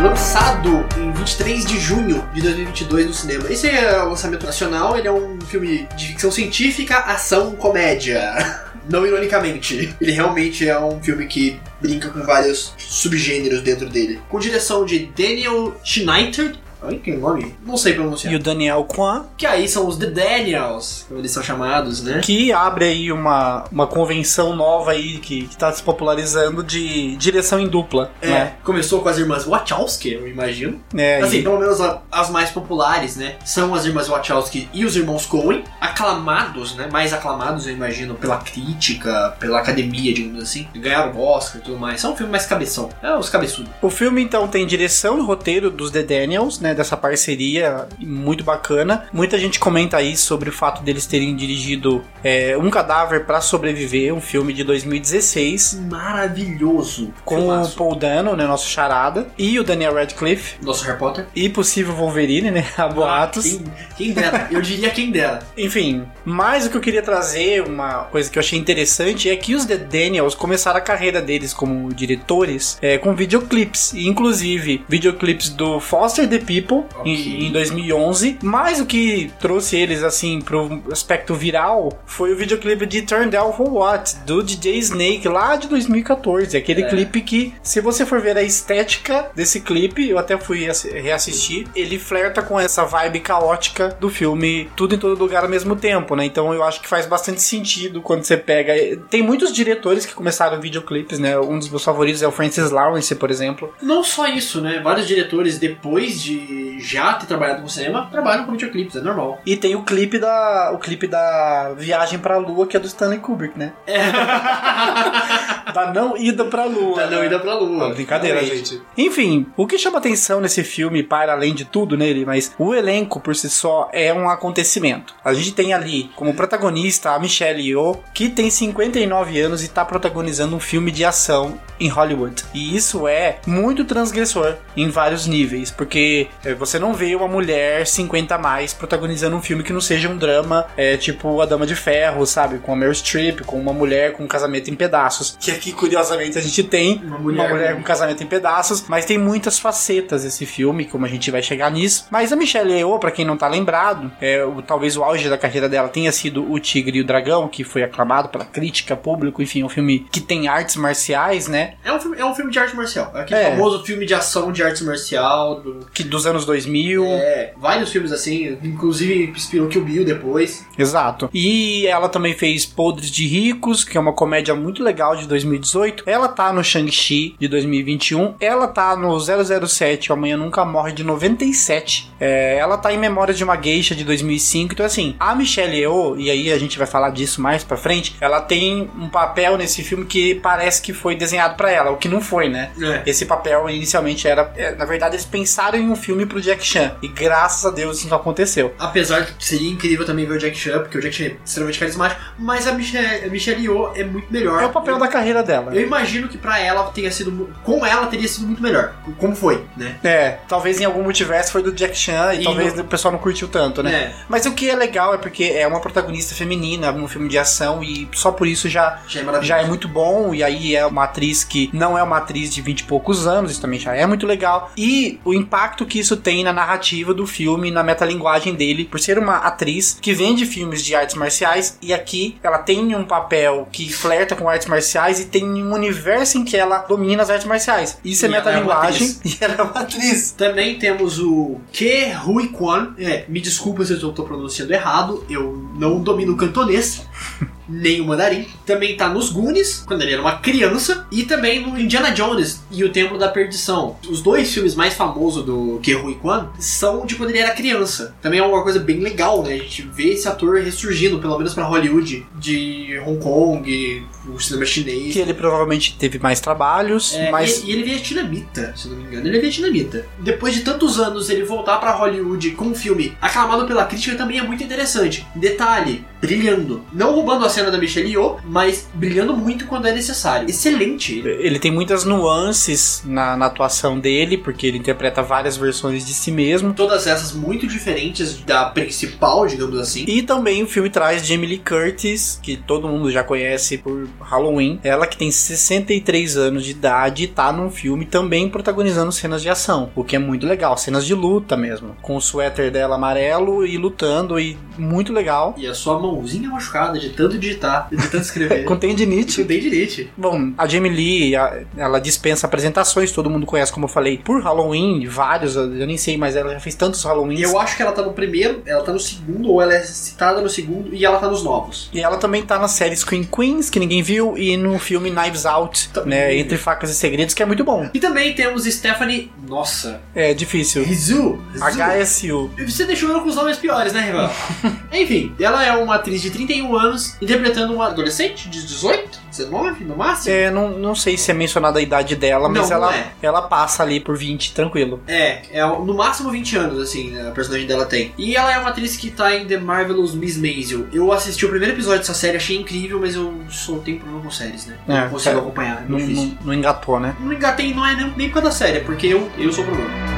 lançado 0.00 0.86
em 0.96 1.10
23 1.10 1.64
de 1.64 1.80
junho 1.80 2.28
de 2.32 2.40
2022 2.40 3.06
no 3.06 3.14
cinema. 3.14 3.50
Esse 3.50 3.68
é 3.68 4.00
o 4.02 4.10
lançamento 4.10 4.46
nacional, 4.46 4.96
ele 4.96 5.08
é 5.08 5.12
um 5.12 5.40
filme 5.40 5.88
de 5.96 6.08
ficção 6.08 6.30
científica, 6.30 6.98
ação, 6.98 7.56
comédia. 7.56 8.22
Não 8.88 9.06
ironicamente. 9.06 9.94
Ele 10.00 10.12
realmente 10.12 10.66
é 10.66 10.78
um 10.78 11.02
filme 11.02 11.26
que 11.26 11.60
brinca 11.80 12.08
com 12.08 12.22
vários 12.22 12.72
subgêneros 12.78 13.60
dentro 13.60 13.86
dele. 13.88 14.18
Com 14.30 14.38
direção 14.38 14.84
de 14.84 15.10
Daniel 15.14 15.78
Schneider. 15.84 16.56
Ai, 16.82 16.96
que 16.96 17.12
nome? 17.16 17.54
Não 17.64 17.76
sei 17.76 17.94
pronunciar. 17.94 18.32
E 18.32 18.36
o 18.36 18.38
Daniel 18.38 18.84
Kwan, 18.84 19.24
Que 19.36 19.46
aí 19.46 19.68
são 19.68 19.86
os 19.86 19.96
The 19.96 20.06
Daniels, 20.06 21.04
como 21.08 21.20
eles 21.20 21.30
são 21.30 21.42
chamados, 21.42 22.02
né? 22.02 22.20
que 22.22 22.52
abre 22.52 22.84
aí 22.86 23.12
uma, 23.12 23.64
uma 23.72 23.86
convenção 23.86 24.54
nova 24.54 24.92
aí 24.92 25.18
que, 25.18 25.46
que 25.48 25.56
tá 25.56 25.72
se 25.72 25.82
popularizando 25.82 26.62
de 26.62 27.16
direção 27.16 27.58
em 27.58 27.66
dupla, 27.68 28.10
É, 28.22 28.28
né? 28.28 28.52
começou 28.64 29.00
com 29.00 29.08
as 29.08 29.18
irmãs 29.18 29.44
Wachowski, 29.44 30.12
eu 30.12 30.28
imagino. 30.28 30.80
É, 30.96 31.20
Assim, 31.20 31.38
e- 31.38 31.42
pelo 31.42 31.58
menos 31.58 31.80
a- 31.80 32.00
as 32.10 32.30
mais 32.30 32.50
populares, 32.50 33.16
né? 33.16 33.36
São 33.44 33.74
as 33.74 33.84
irmãs 33.84 34.08
Wachowski 34.08 34.68
e 34.72 34.84
os 34.84 34.96
irmãos 34.96 35.26
Coen, 35.26 35.64
aclamados, 35.80 36.74
né? 36.76 36.88
Mais 36.92 37.12
aclamados, 37.12 37.66
eu 37.66 37.72
imagino, 37.72 38.14
pela 38.14 38.38
crítica, 38.38 39.36
pela 39.38 39.58
academia, 39.58 40.14
digamos 40.14 40.42
assim. 40.42 40.66
Ganharam 40.74 41.12
o 41.12 41.20
Oscar 41.24 41.60
e 41.60 41.64
tudo 41.64 41.78
mais. 41.78 42.00
São 42.00 42.12
um 42.12 42.16
filme 42.16 42.30
mais 42.32 42.46
cabeção. 42.46 42.88
É 43.02 43.14
os 43.16 43.28
cabeçudos. 43.28 43.70
O 43.82 43.90
filme 43.90 44.22
então 44.22 44.46
tem 44.48 44.66
direção 44.66 45.18
e 45.18 45.22
roteiro 45.22 45.70
dos 45.70 45.90
The 45.90 46.02
Daniels, 46.02 46.60
né, 46.60 46.67
dessa 46.74 46.96
parceria 46.96 47.86
muito 47.98 48.44
bacana. 48.44 49.06
Muita 49.12 49.38
gente 49.38 49.58
comenta 49.58 49.96
aí 49.96 50.16
sobre 50.16 50.48
o 50.50 50.52
fato 50.52 50.82
deles 50.82 51.06
terem 51.06 51.34
dirigido 51.34 52.02
é, 52.22 52.56
Um 52.56 52.70
Cadáver 52.70 53.24
pra 53.24 53.40
Sobreviver, 53.40 54.14
um 54.14 54.20
filme 54.20 54.52
de 54.52 54.64
2016, 54.64 55.80
Maravilhoso. 55.90 57.12
com 57.24 57.48
o. 57.48 57.68
Paul 57.70 57.94
Dano, 57.94 58.34
né, 58.36 58.46
nosso 58.46 58.68
charada, 58.68 59.28
e 59.38 59.58
o 59.58 59.64
Daniel 59.64 59.94
Radcliffe, 59.94 60.56
Nosso 60.62 60.84
Harry 60.84 60.98
Potter. 60.98 61.26
e 61.34 61.48
possível 61.48 61.94
Wolverine, 61.94 62.50
né, 62.50 62.64
a 62.76 62.88
boatos. 62.88 63.44
Quem, 63.44 63.64
quem 63.96 64.12
dera. 64.12 64.48
Eu 64.50 64.60
diria 64.60 64.90
quem 64.90 65.10
dera. 65.10 65.40
Enfim, 65.56 66.04
mas 66.24 66.66
o 66.66 66.70
que 66.70 66.76
eu 66.76 66.80
queria 66.80 67.02
trazer, 67.02 67.62
uma 67.62 68.04
coisa 68.04 68.30
que 68.30 68.38
eu 68.38 68.40
achei 68.40 68.58
interessante, 68.58 69.28
é 69.28 69.36
que 69.36 69.54
os 69.54 69.64
The 69.64 69.76
Daniels 69.76 70.34
começaram 70.34 70.78
a 70.78 70.80
carreira 70.80 71.20
deles 71.20 71.52
como 71.52 71.92
diretores 71.92 72.78
é, 72.80 72.98
com 72.98 73.14
videoclips, 73.14 73.92
e 73.92 74.06
inclusive 74.08 74.84
videoclips 74.88 75.50
do 75.50 75.80
Foster 75.80 76.28
the 76.28 76.38
People 76.38 76.57
Ok. 76.62 77.12
em, 77.12 77.46
em 77.46 77.52
2011. 77.52 78.38
Mas 78.42 78.80
o 78.80 78.86
que 78.86 79.30
trouxe 79.40 79.76
eles 79.76 80.02
assim 80.02 80.40
pro 80.40 80.82
aspecto 80.90 81.34
viral 81.34 81.90
foi 82.06 82.32
o 82.32 82.36
videoclipe 82.36 82.86
de 82.86 83.02
Turn 83.02 83.30
Down 83.30 83.52
for 83.52 83.72
What 83.72 84.16
do 84.26 84.42
DJ 84.42 84.78
Snake 84.78 85.28
lá 85.28 85.56
de 85.56 85.68
2014, 85.68 86.56
aquele 86.56 86.82
É. 86.82 86.88
clipe 86.88 87.20
que, 87.20 87.54
se 87.62 87.80
você 87.80 88.04
for 88.06 88.20
ver 88.20 88.36
a 88.36 88.42
estética 88.42 89.30
desse 89.34 89.60
clipe, 89.60 90.08
eu 90.08 90.18
até 90.18 90.36
fui 90.38 90.68
assi- 90.68 90.90
reassistir, 90.90 91.66
ele 91.74 91.98
flerta 91.98 92.42
com 92.42 92.58
essa 92.58 92.84
vibe 92.84 93.20
caótica 93.20 93.96
do 94.00 94.08
filme 94.08 94.68
Tudo 94.76 94.94
em 94.94 94.98
Todo 94.98 95.18
Lugar 95.18 95.42
ao 95.44 95.48
mesmo 95.50 95.76
tempo, 95.76 96.14
né? 96.14 96.24
Então 96.24 96.52
eu 96.54 96.62
acho 96.62 96.80
que 96.80 96.88
faz 96.88 97.06
bastante 97.06 97.40
sentido 97.42 98.00
quando 98.02 98.24
você 98.24 98.36
pega. 98.36 98.74
Tem 99.10 99.22
muitos 99.22 99.52
diretores 99.52 100.06
que 100.06 100.14
começaram 100.14 100.60
videoclipes, 100.60 101.18
né? 101.18 101.38
Um 101.38 101.58
dos 101.58 101.68
meus 101.68 101.84
favoritos 101.84 102.22
é 102.22 102.28
o 102.28 102.32
Francis 102.32 102.70
Lawrence, 102.70 103.14
por 103.14 103.30
exemplo. 103.30 103.72
Não 103.82 104.02
só 104.02 104.26
isso, 104.26 104.60
né? 104.60 104.80
Vários 104.82 105.06
diretores, 105.06 105.58
depois 105.58 106.20
de 106.20 106.38
já 106.78 107.14
ter 107.14 107.26
trabalhado 107.26 107.62
com 107.62 107.68
cinema, 107.68 108.08
trabalham 108.10 108.44
com 108.44 108.52
videoclipes, 108.52 108.96
é 108.96 109.00
normal. 109.00 109.40
E 109.44 109.56
tem 109.56 109.74
o 109.74 109.82
clipe 109.82 110.18
da 110.18 110.70
o 110.72 110.78
clipe 110.78 111.06
da 111.06 111.72
viagem 111.76 112.18
pra 112.18 112.36
lua 112.38 112.66
que 112.66 112.76
é 112.76 112.80
do 112.80 112.86
Stanley 112.86 113.18
Kubrick, 113.18 113.58
né? 113.58 113.72
da 115.72 115.92
não 115.92 116.16
ida 116.16 116.44
pra 116.44 116.64
lua. 116.64 116.96
Da 116.96 117.10
não 117.10 117.20
né? 117.20 117.26
ida 117.26 117.38
pra 117.38 117.54
lua. 117.54 117.86
Ah, 117.88 117.94
brincadeira, 117.94 118.40
Realmente. 118.40 118.70
gente. 118.70 118.82
Enfim, 118.96 119.46
o 119.56 119.66
que 119.66 119.78
chama 119.78 119.98
atenção 119.98 120.40
nesse 120.40 120.64
filme, 120.64 121.02
para 121.02 121.32
além 121.32 121.54
de 121.54 121.64
tudo 121.64 121.96
nele, 121.96 122.24
mas 122.24 122.54
o 122.58 122.74
elenco 122.74 123.20
por 123.20 123.34
si 123.34 123.48
só 123.48 123.88
é 123.92 124.12
um 124.12 124.28
acontecimento. 124.28 125.14
A 125.24 125.34
gente 125.34 125.52
tem 125.52 125.72
ali 125.74 126.10
como 126.16 126.34
protagonista 126.34 127.10
a 127.12 127.18
Michelle 127.18 127.60
Yeoh, 127.62 127.96
que 128.14 128.28
tem 128.28 128.50
59 128.50 129.40
anos 129.40 129.64
e 129.64 129.68
tá 129.68 129.84
protagonizando 129.84 130.56
um 130.56 130.60
filme 130.60 130.90
de 130.90 131.04
ação 131.04 131.58
em 131.80 131.88
Hollywood. 131.88 132.44
E 132.52 132.76
isso 132.76 133.06
é 133.06 133.38
muito 133.46 133.84
transgressor 133.84 134.56
em 134.76 134.88
vários 134.88 135.26
níveis, 135.26 135.70
porque 135.70 136.28
é, 136.37 136.37
você 136.58 136.78
não 136.78 136.94
vê 136.94 137.14
uma 137.14 137.28
mulher 137.28 137.86
50 137.86 138.34
a 138.34 138.38
mais 138.38 138.72
protagonizando 138.72 139.36
um 139.36 139.42
filme 139.42 139.62
que 139.62 139.72
não 139.72 139.80
seja 139.80 140.08
um 140.08 140.16
drama, 140.16 140.66
é, 140.76 140.96
tipo 140.96 141.40
A 141.40 141.46
Dama 141.46 141.66
de 141.66 141.74
Ferro, 141.74 142.24
sabe? 142.26 142.58
Com 142.58 142.72
a 142.72 142.76
Meryl 142.76 142.94
Streep, 142.94 143.40
com 143.44 143.58
uma 143.58 143.72
mulher 143.72 144.12
com 144.12 144.24
um 144.24 144.28
casamento 144.28 144.70
em 144.70 144.74
pedaços. 144.74 145.36
Que 145.40 145.50
aqui, 145.50 145.72
curiosamente, 145.72 146.38
a 146.38 146.40
gente 146.40 146.62
tem 146.64 146.96
Uma 146.98 147.16
uma 147.16 147.18
mulher 147.18 147.48
mulher, 147.50 147.70
com- 147.72 147.78
com 147.78 147.82
casamento 147.84 148.22
em 148.22 148.26
pedaços, 148.26 148.84
mas 148.88 149.04
tem 149.04 149.18
muitas 149.18 149.58
facetas 149.58 150.24
esse 150.24 150.44
filme, 150.46 150.84
como 150.84 151.04
a 151.06 151.08
gente 151.08 151.30
vai 151.30 151.42
chegar 151.42 151.70
nisso. 151.70 152.06
Mas 152.10 152.32
a 152.32 152.36
Michelle 152.36 152.72
Yeoh, 152.72 152.98
pra 152.98 153.10
quem 153.10 153.24
não 153.24 153.36
tá 153.36 153.48
lembrado, 153.48 154.10
é, 154.20 154.44
o, 154.44 154.62
talvez 154.62 154.96
o 154.96 155.02
auge 155.04 155.28
da 155.28 155.38
carreira 155.38 155.68
dela 155.68 155.88
tenha 155.88 156.12
sido 156.12 156.50
O 156.50 156.58
Tigre 156.58 156.98
e 156.98 157.00
o 157.00 157.04
Dragão, 157.04 157.48
que 157.48 157.64
foi 157.64 157.82
aclamado 157.82 158.28
pela 158.28 158.44
crítica, 158.44 158.96
público, 158.96 159.42
enfim, 159.42 159.62
é 159.62 159.64
um 159.64 159.68
filme 159.68 160.06
que 160.10 160.20
tem 160.20 160.48
artes 160.48 160.76
marciais, 160.76 161.48
né? 161.48 161.74
É 161.84 161.92
um, 161.92 162.00
filme, 162.00 162.18
é 162.18 162.24
um 162.24 162.34
filme 162.34 162.50
de 162.50 162.58
arte 162.58 162.74
marcial. 162.76 163.12
É 163.14 163.20
aquele 163.22 163.40
É. 163.40 163.50
famoso 163.50 163.84
filme 163.84 164.06
de 164.06 164.14
ação 164.14 164.50
de 164.52 164.62
arte 164.62 164.84
marcial. 164.84 165.60
Do, 165.60 165.86
Que 165.92 166.02
dos 166.04 166.26
anos 166.28 166.44
2000. 166.44 167.04
é, 167.04 167.52
vários 167.56 167.90
filmes 167.90 168.12
assim, 168.12 168.56
inclusive 168.62 169.32
inspirou 169.34 169.68
Kill 169.68 169.84
Bill 169.84 170.04
depois. 170.04 170.64
Exato. 170.78 171.28
E 171.32 171.86
ela 171.86 172.08
também 172.08 172.34
fez 172.34 172.64
Podres 172.64 173.10
de 173.10 173.26
Ricos, 173.26 173.84
que 173.84 173.96
é 173.96 174.00
uma 174.00 174.12
comédia 174.12 174.54
muito 174.54 174.82
legal 174.82 175.16
de 175.16 175.26
2018. 175.26 176.04
Ela 176.06 176.28
tá 176.28 176.52
no 176.52 176.62
Shang-Chi 176.62 177.34
de 177.38 177.48
2021. 177.48 178.34
Ela 178.40 178.68
tá 178.68 178.96
no 178.96 179.18
007, 179.18 180.10
o 180.10 180.12
Amanhã 180.12 180.36
Nunca 180.36 180.64
Morre 180.64 180.92
de 180.92 181.02
97. 181.02 182.10
É, 182.20 182.56
ela 182.58 182.76
tá 182.76 182.92
em 182.92 182.98
Memórias 182.98 183.36
de 183.36 183.44
uma 183.44 183.60
Geisha 183.60 183.94
de 183.94 184.04
2005. 184.04 184.72
Então, 184.74 184.86
assim, 184.86 185.14
a 185.18 185.34
Michelle 185.34 185.76
Yeoh, 185.76 186.16
e 186.18 186.30
aí 186.30 186.52
a 186.52 186.58
gente 186.58 186.78
vai 186.78 186.86
falar 186.86 187.10
disso 187.10 187.40
mais 187.40 187.64
pra 187.64 187.76
frente, 187.76 188.16
ela 188.20 188.40
tem 188.40 188.88
um 188.98 189.08
papel 189.08 189.56
nesse 189.56 189.82
filme 189.82 190.04
que 190.04 190.34
parece 190.36 190.82
que 190.82 190.92
foi 190.92 191.14
desenhado 191.14 191.56
pra 191.56 191.70
ela, 191.70 191.90
o 191.90 191.96
que 191.96 192.08
não 192.08 192.20
foi, 192.20 192.48
né? 192.48 192.70
É. 192.80 193.02
Esse 193.06 193.26
papel 193.26 193.68
inicialmente 193.70 194.26
era. 194.26 194.52
é, 194.56 194.74
na 194.74 194.84
verdade, 194.84 195.14
eles 195.14 195.24
pensaram 195.24 195.78
em 195.78 195.88
um 195.90 195.96
filme 195.96 196.17
pro 196.26 196.40
Jack 196.40 196.64
Chan. 196.64 196.92
E 197.02 197.08
graças 197.08 197.64
a 197.64 197.70
Deus 197.70 197.98
isso 197.98 198.08
não 198.08 198.16
aconteceu. 198.16 198.74
Apesar 198.78 199.20
de 199.20 199.32
que 199.32 199.44
seria 199.44 199.70
incrível 199.70 200.04
também 200.04 200.26
ver 200.26 200.34
o 200.34 200.38
Jack 200.38 200.56
Chan, 200.56 200.80
porque 200.80 200.98
o 200.98 201.00
Jack 201.00 201.14
Chan 201.14 201.24
é 201.24 201.36
extremamente 201.44 201.78
carismático, 201.78 202.20
mas 202.38 202.66
a 202.66 202.72
Michelle, 202.72 203.24
a 203.26 203.28
Michelle 203.28 203.62
Yeoh 203.62 203.92
é 203.94 204.04
muito 204.04 204.32
melhor. 204.32 204.62
É 204.62 204.66
o 204.66 204.70
papel 204.70 204.94
eu, 204.94 205.00
da 205.00 205.08
carreira 205.08 205.42
dela. 205.42 205.74
Eu 205.74 205.82
imagino 205.82 206.28
que 206.28 206.38
pra 206.38 206.58
ela 206.58 206.84
tenha 206.90 207.10
sido. 207.10 207.28
Com 207.64 207.84
ela 207.84 208.06
teria 208.06 208.28
sido 208.28 208.46
muito 208.46 208.62
melhor. 208.62 208.94
Como 209.18 209.34
foi, 209.34 209.64
né? 209.76 209.96
É, 210.02 210.38
talvez 210.48 210.80
em 210.80 210.84
algum 210.84 211.02
multiverso 211.02 211.52
foi 211.52 211.62
do 211.62 211.72
Jack 211.72 211.96
Chan 211.96 212.34
e, 212.34 212.40
E 212.40 212.44
talvez 212.44 212.74
no- 212.74 212.82
o 212.82 212.86
pessoal 212.86 213.12
não 213.12 213.18
curtiu 213.18 213.48
tanto, 213.48 213.82
né? 213.82 213.92
É. 213.94 214.14
Mas 214.28 214.46
o 214.46 214.52
que 214.52 214.68
é 214.68 214.74
legal 214.76 215.14
é 215.14 215.18
porque 215.18 215.44
é 215.44 215.66
uma 215.66 215.80
protagonista 215.80 216.34
feminina 216.34 216.90
num 216.92 217.08
filme 217.08 217.28
de 217.28 217.38
ação 217.38 217.82
e 217.82 218.08
só 218.14 218.30
por 218.32 218.46
isso 218.46 218.68
já, 218.68 219.00
Já 219.06 219.20
é 219.20 219.42
já 219.42 219.58
é 219.62 219.66
muito 219.66 219.88
bom. 219.88 220.34
E 220.34 220.42
aí 220.42 220.74
é 220.74 220.84
uma 220.86 221.04
atriz 221.04 221.44
que 221.44 221.70
não 221.72 221.96
é 221.96 222.02
uma 222.02 222.18
atriz 222.18 222.52
de 222.52 222.60
20 222.60 222.80
e 222.80 222.84
poucos 222.84 223.26
anos, 223.26 223.52
isso 223.52 223.60
também 223.60 223.78
já 223.78 223.94
é 223.94 224.06
muito 224.06 224.26
legal. 224.26 224.70
E 224.76 225.20
o 225.24 225.32
impacto 225.34 225.84
que 225.86 225.98
isso 225.98 226.07
tem 226.16 226.42
na 226.42 226.52
narrativa 226.52 227.12
do 227.14 227.26
filme, 227.26 227.70
na 227.70 227.82
metalinguagem 227.82 228.54
dele, 228.54 228.84
por 228.84 229.00
ser 229.00 229.18
uma 229.18 229.36
atriz 229.36 229.98
que 230.00 230.12
vem 230.12 230.34
de 230.34 230.46
filmes 230.46 230.84
de 230.84 230.94
artes 230.94 231.16
marciais 231.16 231.78
e 231.82 231.92
aqui 231.92 232.36
ela 232.42 232.58
tem 232.58 232.94
um 232.94 233.04
papel 233.04 233.68
que 233.72 233.92
flerta 233.92 234.34
com 234.34 234.48
artes 234.48 234.68
marciais 234.68 235.20
e 235.20 235.26
tem 235.26 235.44
um 235.44 235.72
universo 235.72 236.38
em 236.38 236.44
que 236.44 236.56
ela 236.56 236.78
domina 236.78 237.22
as 237.22 237.30
artes 237.30 237.46
marciais. 237.46 237.98
Isso 238.04 238.24
é 238.26 238.28
E 238.28 238.32
é 238.32 238.36
metalinguagem 238.36 239.08
atriz. 239.10 239.20
e 239.40 239.44
ela 239.44 239.54
é 239.54 239.62
uma 239.62 239.80
atriz. 239.80 240.30
Também 240.32 240.78
temos 240.78 241.18
o 241.18 241.60
Ke 241.72 242.12
Hui 242.26 242.48
Kwan. 242.48 242.94
É, 242.98 243.24
me 243.28 243.40
desculpa 243.40 243.84
se 243.84 243.92
eu 243.92 244.08
estou 244.08 244.24
pronunciando 244.24 244.72
errado, 244.72 245.24
eu 245.28 245.70
não 245.76 246.00
domino 246.00 246.32
o 246.32 246.36
cantonês. 246.36 247.06
Nem 247.68 248.00
o 248.00 248.04
mandarim. 248.06 248.46
Também 248.64 248.96
tá 248.96 249.08
nos 249.08 249.30
Goonies, 249.30 249.84
quando 249.86 250.02
ele 250.02 250.12
era 250.12 250.22
uma 250.22 250.38
criança. 250.38 251.06
E 251.10 251.24
também 251.24 251.60
no 251.60 251.78
Indiana 251.78 252.10
Jones 252.10 252.62
e 252.70 252.82
o 252.84 252.90
Templo 252.90 253.18
da 253.18 253.28
Perdição. 253.28 253.96
Os 254.08 254.22
dois 254.22 254.52
filmes 254.52 254.74
mais 254.74 254.94
famosos 254.94 255.44
do 255.44 255.78
Ke 255.82 255.94
Hui 255.94 256.14
Kwan 256.14 256.48
são 256.58 257.04
de 257.06 257.14
quando 257.14 257.30
ele 257.30 257.38
era 257.38 257.50
criança. 257.54 258.14
Também 258.22 258.40
é 258.40 258.42
uma 258.42 258.62
coisa 258.62 258.78
bem 258.78 259.00
legal, 259.00 259.42
né? 259.42 259.54
A 259.54 259.58
gente 259.58 259.82
vê 259.82 260.10
esse 260.12 260.28
ator 260.28 260.60
ressurgindo, 260.60 261.18
pelo 261.18 261.36
menos 261.36 261.54
pra 261.54 261.64
Hollywood, 261.64 262.26
de 262.38 262.98
Hong 263.06 263.22
Kong, 263.22 264.06
o 264.34 264.38
cinema 264.40 264.64
chinês. 264.66 265.12
que 265.12 265.18
ele 265.18 265.34
provavelmente 265.34 265.96
teve 265.98 266.18
mais 266.18 266.40
trabalhos, 266.40 267.14
É, 267.14 267.30
mas 267.30 267.62
e, 267.62 267.66
e 267.66 267.72
ele 267.72 267.82
é 267.82 267.84
vietnamita, 267.94 268.72
se 268.76 268.88
não 268.88 268.96
me 268.96 269.04
engano. 269.04 269.26
Ele 269.26 269.36
é 269.38 269.40
vietnamita. 269.40 270.06
Depois 270.18 270.54
de 270.54 270.60
tantos 270.60 270.98
anos, 270.98 271.28
ele 271.30 271.44
voltar 271.44 271.78
pra 271.78 271.92
Hollywood 271.92 272.50
com 272.52 272.66
um 272.66 272.74
filme 272.74 273.16
aclamado 273.20 273.66
pela 273.66 273.84
crítica 273.84 274.16
também 274.16 274.38
é 274.38 274.42
muito 274.42 274.62
interessante. 274.62 275.26
Detalhe: 275.34 276.04
brilhando. 276.20 276.82
Não 276.92 277.14
roubando 277.14 277.44
a 277.44 277.48
cena 277.48 277.70
da 277.70 277.78
Michelle 277.78 278.10
Yeoh, 278.10 278.38
mas 278.44 278.88
brilhando 278.94 279.36
muito 279.36 279.66
quando 279.66 279.86
é 279.86 279.92
necessário. 279.92 280.48
Excelente. 280.48 281.18
Ele 281.24 281.58
tem 281.58 281.70
muitas 281.70 282.04
nuances 282.04 283.02
na, 283.04 283.36
na 283.36 283.46
atuação 283.46 283.98
dele, 283.98 284.36
porque 284.36 284.66
ele 284.66 284.78
interpreta 284.78 285.22
várias 285.22 285.56
versões 285.56 286.06
de 286.06 286.14
si 286.14 286.30
mesmo. 286.30 286.74
Todas 286.74 287.06
essas 287.06 287.32
muito 287.32 287.66
diferentes 287.66 288.38
da 288.40 288.66
principal, 288.66 289.46
digamos 289.46 289.78
assim. 289.78 290.04
E 290.06 290.22
também 290.22 290.62
o 290.62 290.66
filme 290.66 290.90
traz 290.90 291.26
Jamie 291.26 291.48
Lee 291.48 291.58
Curtis, 291.58 292.38
que 292.42 292.56
todo 292.56 292.88
mundo 292.88 293.10
já 293.10 293.22
conhece 293.22 293.78
por 293.78 294.08
Halloween. 294.20 294.80
Ela 294.82 295.06
que 295.06 295.16
tem 295.16 295.30
63 295.30 296.36
anos 296.36 296.64
de 296.64 296.70
idade 296.72 297.24
e 297.24 297.26
tá 297.26 297.52
num 297.52 297.70
filme 297.70 298.04
também 298.04 298.48
protagonizando 298.48 299.12
cenas 299.12 299.42
de 299.42 299.48
ação, 299.48 299.90
o 299.94 300.04
que 300.04 300.16
é 300.16 300.18
muito 300.18 300.46
legal, 300.46 300.76
cenas 300.76 301.04
de 301.04 301.14
luta 301.14 301.56
mesmo, 301.56 301.96
com 302.02 302.16
o 302.16 302.20
suéter 302.20 302.70
dela 302.70 302.96
amarelo 302.96 303.64
e 303.64 303.76
lutando 303.76 304.38
e 304.38 304.56
muito 304.76 305.12
legal. 305.12 305.54
E 305.56 305.66
a 305.66 305.74
sua 305.74 305.96
mãozinha 306.12 306.48
machucada 306.48 306.98
de 306.98 307.10
tanto 307.10 307.38
digitar, 307.38 307.88
de 307.90 307.96
tanto 307.96 308.18
escrever. 308.22 308.64
Com 308.66 308.76
tendinite. 308.76 309.42
Com 309.42 309.48
tendinite. 309.48 310.10
Bom, 310.16 310.52
a 310.56 310.66
Jamie 310.66 310.90
Lee, 310.92 311.36
a- 311.36 311.60
ela 311.76 312.00
dispensa 312.00 312.46
apresentações, 312.46 313.12
todo 313.12 313.28
mundo 313.30 313.46
conhece, 313.46 313.72
como 313.72 313.84
eu 313.86 313.88
falei, 313.88 314.18
por 314.18 314.42
Halloween, 314.42 315.06
vários, 315.06 315.56
eu 315.56 315.68
nem 315.86 315.96
sei, 315.96 316.16
mas 316.16 316.36
ela 316.36 316.52
já 316.52 316.60
fez 316.60 316.74
tantos 316.74 317.02
Halloweens. 317.04 317.40
E 317.40 317.42
eu 317.42 317.58
acho 317.58 317.76
que 317.76 317.82
ela 317.82 317.92
tá 317.92 318.02
no 318.02 318.12
primeiro, 318.12 318.62
ela 318.66 318.82
tá 318.82 318.92
no 318.92 319.00
segundo, 319.00 319.50
ou 319.50 319.60
ela 319.62 319.74
é 319.74 319.80
citada 319.82 320.40
no 320.40 320.48
segundo, 320.48 320.94
e 320.94 321.04
ela 321.04 321.18
tá 321.18 321.28
nos 321.28 321.42
novos. 321.42 321.88
E 321.92 322.00
ela 322.00 322.16
também 322.16 322.42
tá 322.42 322.58
na 322.58 322.68
série 322.68 322.96
Screen 322.96 323.24
Queens, 323.24 323.70
que 323.70 323.78
ninguém 323.78 324.02
viu, 324.02 324.36
e 324.36 324.56
no 324.56 324.78
filme 324.78 325.10
Knives 325.10 325.46
Out, 325.46 325.90
né, 326.06 326.34
Entre 326.36 326.56
Facas 326.58 326.90
e 326.90 326.94
Segredos, 326.94 327.34
que 327.34 327.42
é 327.42 327.46
muito 327.46 327.64
bom. 327.64 327.88
E 327.92 328.00
também 328.00 328.34
temos 328.34 328.64
Stephanie. 328.64 329.30
Nossa. 329.48 330.00
É 330.14 330.34
difícil. 330.34 330.84
Rizu. 330.84 331.38
HSU. 331.60 332.50
Você 332.66 332.84
deixou 332.84 333.10
eu 333.10 333.20
com 333.20 333.28
os 333.28 333.36
nomes 333.36 333.56
piores, 333.56 333.92
né, 333.92 334.00
Rival? 334.06 334.32
Enfim, 334.92 335.32
ela 335.40 335.64
é 335.64 335.72
uma 335.72 335.97
atriz 335.98 336.22
de 336.22 336.30
31 336.30 336.76
anos, 336.76 337.16
interpretando 337.20 337.74
uma 337.74 337.86
adolescente 337.86 338.48
de 338.48 338.66
18, 338.66 339.20
19 339.30 339.84
no 339.84 339.96
máximo. 339.96 340.34
É, 340.34 340.50
não, 340.50 340.70
não 340.70 340.94
sei 340.94 341.16
se 341.16 341.30
é 341.30 341.34
mencionada 341.34 341.78
a 341.78 341.82
idade 341.82 342.16
dela, 342.16 342.48
mas 342.48 342.68
Não, 342.68 342.76
ela, 342.76 342.86
não 342.86 342.94
é. 342.94 343.12
ela 343.22 343.42
passa 343.42 343.82
ali 343.82 344.00
por 344.00 344.16
20, 344.16 344.54
tranquilo. 344.54 345.00
É, 345.06 345.42
é 345.50 345.66
no 345.66 345.94
máximo 345.94 346.30
20 346.30 346.56
anos, 346.56 346.82
assim, 346.82 347.18
a 347.18 347.30
personagem 347.30 347.66
dela 347.66 347.86
tem. 347.86 348.12
E 348.18 348.36
ela 348.36 348.52
é 348.52 348.58
uma 348.58 348.70
atriz 348.70 348.96
que 348.96 349.10
tá 349.10 349.34
em 349.34 349.46
The 349.46 349.58
Marvelous 349.58 350.14
Miss 350.14 350.36
Maisel. 350.36 350.86
Eu 350.92 351.12
assisti 351.12 351.44
o 351.44 351.48
primeiro 351.48 351.74
episódio 351.74 352.00
dessa 352.00 352.14
série, 352.14 352.36
achei 352.36 352.56
incrível, 352.56 353.00
mas 353.00 353.14
eu 353.14 353.34
só 353.48 353.76
tenho 353.78 353.98
problema 353.98 354.22
com 354.22 354.30
séries, 354.30 354.66
né? 354.66 354.76
É, 354.88 355.00
não 355.02 355.10
consigo 355.10 355.36
é, 355.36 355.38
acompanhar, 355.38 355.82
é 355.82 355.84
Não, 355.88 355.98
não, 355.98 356.38
não 356.44 356.54
engatou, 356.54 356.98
né? 357.00 357.14
Não 357.20 357.32
engatei, 357.32 357.74
não 357.74 357.86
é 357.86 357.94
nem, 357.94 358.12
nem 358.16 358.28
por 358.28 358.34
causa 358.34 358.48
da 358.48 358.54
série, 358.54 358.78
é 358.78 358.80
porque 358.80 359.06
eu, 359.06 359.30
eu 359.38 359.52
sou 359.52 359.64
o 359.64 359.66
problema. 359.66 360.17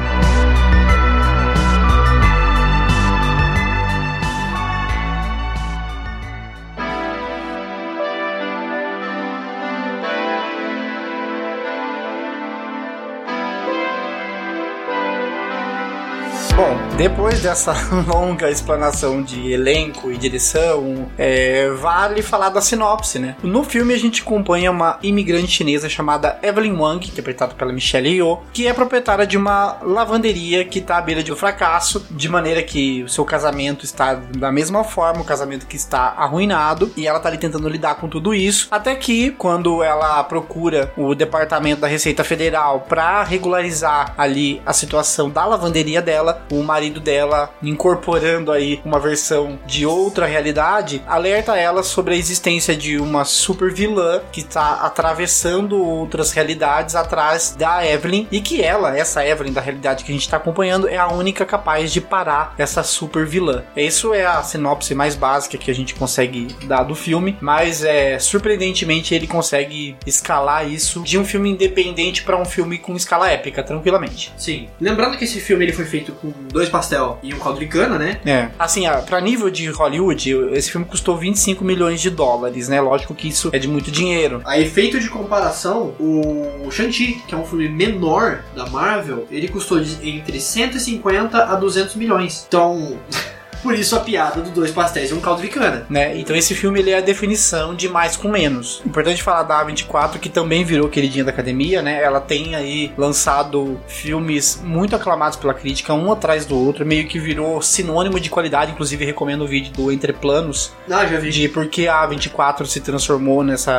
Depois 17.01 17.41
dessa 17.41 17.73
longa 18.07 18.51
explanação 18.51 19.23
de 19.23 19.51
elenco 19.51 20.13
e 20.13 20.19
direção, 20.19 21.11
é, 21.17 21.71
vale 21.71 22.21
falar 22.21 22.51
da 22.51 22.61
sinopse, 22.61 23.19
né? 23.19 23.37
No 23.43 23.65
filme 23.65 23.95
a 23.95 23.99
gente 23.99 24.21
acompanha 24.21 24.71
uma 24.71 24.99
imigrante 25.03 25.51
chinesa 25.51 25.89
chamada 25.89 26.39
Evelyn 26.43 26.77
Wang, 26.77 27.09
interpretada 27.09 27.55
pela 27.55 27.73
Michelle 27.73 28.07
Yeoh, 28.07 28.41
que 28.53 28.67
é 28.67 28.75
proprietária 28.75 29.27
de 29.27 29.39
uma 29.39 29.79
lavanderia 29.81 30.63
que 30.63 30.79
está 30.79 30.99
à 30.99 31.01
beira 31.01 31.23
de 31.23 31.33
um 31.33 31.37
fracasso, 31.37 32.07
de 32.11 32.29
maneira 32.29 32.63
que 32.63 33.03
o 33.03 33.09
seu 33.09 33.25
casamento 33.25 33.83
está 33.83 34.13
da 34.13 34.53
mesma 34.53 34.85
forma, 34.85 35.23
o 35.23 35.25
casamento 35.25 35.67
que 35.67 35.77
está 35.77 36.13
arruinado, 36.19 36.93
e 36.99 37.07
ela 37.07 37.19
tá 37.19 37.31
ali 37.31 37.39
tentando 37.39 37.67
lidar 37.67 37.95
com 37.95 38.11
tudo 38.11 38.35
isso, 38.35 38.69
até 38.71 38.95
que 38.95 39.31
quando 39.31 39.83
ela 39.83 40.23
procura 40.25 40.93
o 40.99 41.15
departamento 41.15 41.81
da 41.81 41.87
Receita 41.87 42.23
Federal 42.23 42.81
para 42.87 43.23
regularizar 43.23 44.13
ali 44.19 44.61
a 44.67 44.75
situação 44.75 45.31
da 45.31 45.47
lavanderia 45.47 46.03
dela, 46.03 46.43
o 46.53 46.63
marido 46.63 46.90
dela 46.99 47.51
incorporando 47.63 48.51
aí 48.51 48.81
uma 48.85 48.99
versão 48.99 49.59
de 49.67 49.85
outra 49.87 50.27
realidade, 50.27 51.03
alerta 51.07 51.57
ela 51.57 51.83
sobre 51.83 52.15
a 52.15 52.17
existência 52.17 52.75
de 52.75 52.99
uma 52.99 53.25
super 53.25 53.73
vilã 53.73 54.23
que 54.33 54.41
está 54.41 54.81
atravessando 54.83 55.81
outras 55.81 56.33
realidades 56.33 56.95
atrás 56.95 57.55
da 57.57 57.87
Evelyn 57.87 58.27
e 58.33 58.41
que 58.41 58.63
ela, 58.63 58.97
essa 58.97 59.25
Evelyn 59.25 59.53
da 59.53 59.61
realidade 59.61 60.05
que 60.05 60.11
a 60.11 60.15
gente 60.15 60.23
está 60.23 60.39
acompanhando, 60.39 60.89
é 60.89 60.97
a 60.97 61.09
única 61.09 61.45
capaz 61.45 61.93
de 61.93 62.01
parar 62.01 62.55
essa 62.57 62.83
super 62.83 63.27
vilã. 63.27 63.63
Isso 63.77 64.15
é 64.15 64.25
a 64.25 64.43
sinopse 64.43 64.95
mais 64.95 65.15
básica 65.15 65.59
que 65.59 65.71
a 65.71 65.75
gente 65.75 65.95
consegue 65.95 66.49
dar 66.65 66.85
do 66.85 66.95
filme, 66.95 67.37
mas 67.41 67.85
é 67.85 68.19
surpreendentemente 68.19 69.15
ele 69.15 69.27
consegue 69.27 69.97
escalar 70.07 70.69
isso 70.69 71.03
de 71.03 71.19
um 71.19 71.25
filme 71.25 71.51
independente 71.51 72.23
para 72.23 72.41
um 72.41 72.45
filme 72.45 72.79
com 72.79 72.97
escala 72.97 73.31
épica 73.31 73.63
tranquilamente. 73.63 74.33
Sim. 74.37 74.69
Lembrando 74.81 75.17
que 75.17 75.25
esse 75.25 75.41
filme 75.41 75.65
ele 75.65 75.73
foi 75.73 75.85
feito 75.85 76.13
com 76.13 76.33
pastel 76.71 77.19
e 77.23 77.35
um 77.35 77.39
caldo 77.39 77.59
de 77.59 77.67
cana, 77.67 77.99
né? 77.99 78.21
É. 78.25 78.49
Assim, 78.59 78.87
ah, 78.87 78.99
pra 78.99 79.21
nível 79.21 79.51
de 79.51 79.69
Hollywood, 79.71 80.31
esse 80.53 80.71
filme 80.71 80.87
custou 80.87 81.17
25 81.17 81.65
milhões 81.65 82.01
de 82.01 82.11
dólares, 82.11 82.69
né? 82.69 82.81
Lógico 82.81 83.15
que 83.15 83.29
isso 83.29 83.51
é 83.53 83.59
de 83.59 83.69
muito 83.69 83.91
dinheiro. 83.91 84.41
A 84.45 84.59
efeito 84.59 84.99
de 84.99 85.09
comparação, 85.09 85.95
o 85.99 86.71
Shang-Chi, 86.71 87.23
que 87.27 87.35
é 87.35 87.39
um 87.39 87.45
filme 87.45 87.69
menor 87.69 88.43
da 88.55 88.67
Marvel, 88.67 89.27
ele 89.31 89.49
custou 89.49 89.81
entre 90.03 90.41
150 90.41 91.45
a 91.45 91.55
200 91.55 91.95
milhões. 91.97 92.45
Então, 92.47 92.99
por 93.63 93.75
isso 93.75 93.97
a 93.97 94.01
piada 94.01 94.41
do 94.41 94.51
dois 94.51 94.71
pastéis 94.71 95.11
e 95.11 95.15
um 95.15 95.21
caldo 95.21 95.43
de 95.43 95.49
cana. 95.49 95.87
Né? 95.89 96.17
Então 96.19 96.35
esse 96.35 96.55
filme 96.55 96.81
ele 96.81 96.91
é 96.91 96.99
a 96.99 97.01
definição 97.01 97.75
de 97.75 97.89
mais 97.89 98.17
com 98.17 98.29
menos. 98.29 98.83
Importante 98.85 99.23
falar 99.23 99.43
da 99.43 99.65
A24 99.65 100.19
que 100.19 100.29
também 100.29 100.65
virou 100.65 100.89
queridinha 100.89 101.25
da 101.25 101.31
academia, 101.31 101.83
né? 101.83 102.03
Ela 102.03 102.21
tem 102.21 102.55
aí 102.55 102.93
lançado 102.97 103.81
filmes 103.87 104.61
muito 104.65 104.95
aclamados 104.97 105.37
pela 105.37 105.55
crítica, 105.55 105.93
um 105.95 106.13
atrás 106.13 106.47
do 106.47 106.57
outro, 106.59 106.85
meio 106.87 107.07
que 107.07 107.19
virou 107.19 107.61
sinônimo 107.63 108.19
de 108.19 108.31
qualidade, 108.31 108.73
inclusive 108.73 109.05
recomendo 109.05 109.43
o 109.43 109.47
vídeo 109.47 109.73
do 109.73 109.91
Entre 109.93 110.13
Planos 110.13 110.73
Ah, 110.91 111.07
já 111.07 111.19
vi. 111.19 111.31
de 111.31 111.49
por 111.49 111.67
que 111.69 111.89
a 111.89 112.07
A24 112.09 112.67
se 112.67 112.81
transformou 112.81 113.43
nessa 113.43 113.79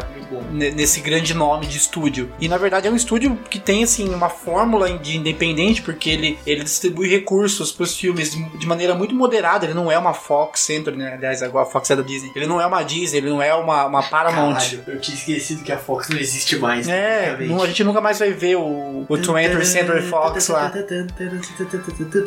nesse 0.52 1.00
grande 1.02 1.34
nome 1.34 1.66
de 1.66 1.78
estúdio. 1.78 2.32
E 2.40 2.48
na 2.48 2.58
verdade 2.58 2.88
é 2.88 2.92
um 2.92 2.96
estúdio 2.96 3.38
que 3.50 3.60
tem 3.60 3.84
assim 3.84 4.14
uma 4.14 4.30
fórmula 4.30 4.90
de 4.98 5.18
independente, 5.18 5.82
porque 5.82 6.10
ele, 6.10 6.40
ele 6.46 6.64
distribui 6.64 7.08
recursos 7.10 7.72
para 7.72 7.84
os 7.84 7.96
filmes 7.96 8.32
de 8.32 8.68
maneira 8.68 8.96
muito 8.96 9.16
moderada. 9.16 9.71
Ele 9.72 9.80
não 9.80 9.90
é 9.92 9.98
uma 9.98 10.14
Fox 10.14 10.60
Center, 10.60 10.94
né? 10.96 11.14
Aliás, 11.14 11.42
agora 11.42 11.66
a 11.66 11.70
Fox 11.70 11.90
é 11.90 11.96
da 11.96 12.02
Disney. 12.02 12.32
Ele 12.36 12.46
não 12.46 12.60
é 12.60 12.66
uma 12.66 12.84
Disney, 12.84 13.20
ele 13.20 13.30
não 13.30 13.42
é 13.42 13.54
uma, 13.56 13.86
uma 13.86 14.04
Paramount. 14.04 14.54
Caralho, 14.56 14.84
eu 14.88 15.00
tinha 15.00 15.16
esquecido 15.16 15.64
que 15.64 15.72
a 15.72 15.78
Fox 15.78 16.10
não 16.10 16.18
existe 16.20 16.58
mais. 16.58 16.88
É, 16.90 17.38
não- 17.42 17.62
a 17.62 17.68
gente 17.68 17.84
nunca 17.84 18.02
mais 18.02 18.20
vai 18.20 18.32
ver 18.32 18.58
o, 18.58 19.06
o 19.08 19.08
20th 19.08 19.64
Century 19.64 20.02
Fox 20.02 20.50
lá. 20.50 20.72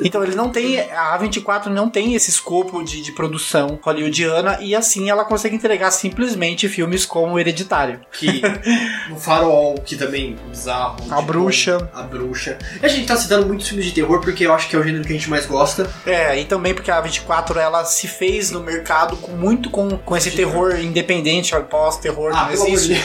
Então 0.02 0.22
ele 0.24 0.34
não 0.34 0.48
tem, 0.50 0.80
a 0.80 1.18
A24 1.18 1.66
não 1.66 1.88
tem 1.90 2.14
esse 2.14 2.30
escopo 2.30 2.82
de, 2.82 3.02
de 3.02 3.12
produção 3.12 3.78
hollywoodiana 3.82 4.58
e 4.60 4.74
assim 4.74 5.10
ela 5.10 5.24
consegue 5.24 5.54
entregar 5.54 5.90
simplesmente 5.90 6.68
filmes 6.68 7.04
como 7.04 7.38
Hereditário. 7.38 8.00
Que 8.12 8.40
o 9.12 9.16
Farol, 9.16 9.74
que 9.84 9.96
também 9.96 10.36
é 10.46 10.48
bizarro. 10.50 10.96
A 11.10 11.20
Bruxa. 11.20 11.90
A 11.92 12.02
Bruxa. 12.02 12.58
A 12.82 12.88
gente 12.88 13.06
tá 13.06 13.16
citando 13.16 13.46
muitos 13.46 13.68
filmes 13.68 13.86
de 13.86 13.92
terror 13.92 14.20
porque 14.20 14.46
eu 14.46 14.54
acho 14.54 14.68
que 14.68 14.76
é 14.76 14.78
o 14.78 14.82
gênero 14.82 15.04
que 15.04 15.12
a 15.12 15.16
gente 15.16 15.28
mais 15.28 15.46
gosta. 15.46 15.90
É, 16.06 16.38
e 16.40 16.44
também 16.44 16.74
porque 16.74 16.90
a 16.90 17.02
A24 17.02 17.33
ela 17.56 17.84
se 17.84 18.06
fez 18.06 18.50
no 18.50 18.60
mercado 18.60 19.16
com 19.16 19.32
muito 19.32 19.70
com, 19.70 19.96
com 19.98 20.16
esse 20.16 20.30
terror 20.30 20.78
independente, 20.78 21.54
pós-terror, 21.64 22.32
Ah, 22.34 22.44
não 22.46 22.52
existe. 22.52 23.00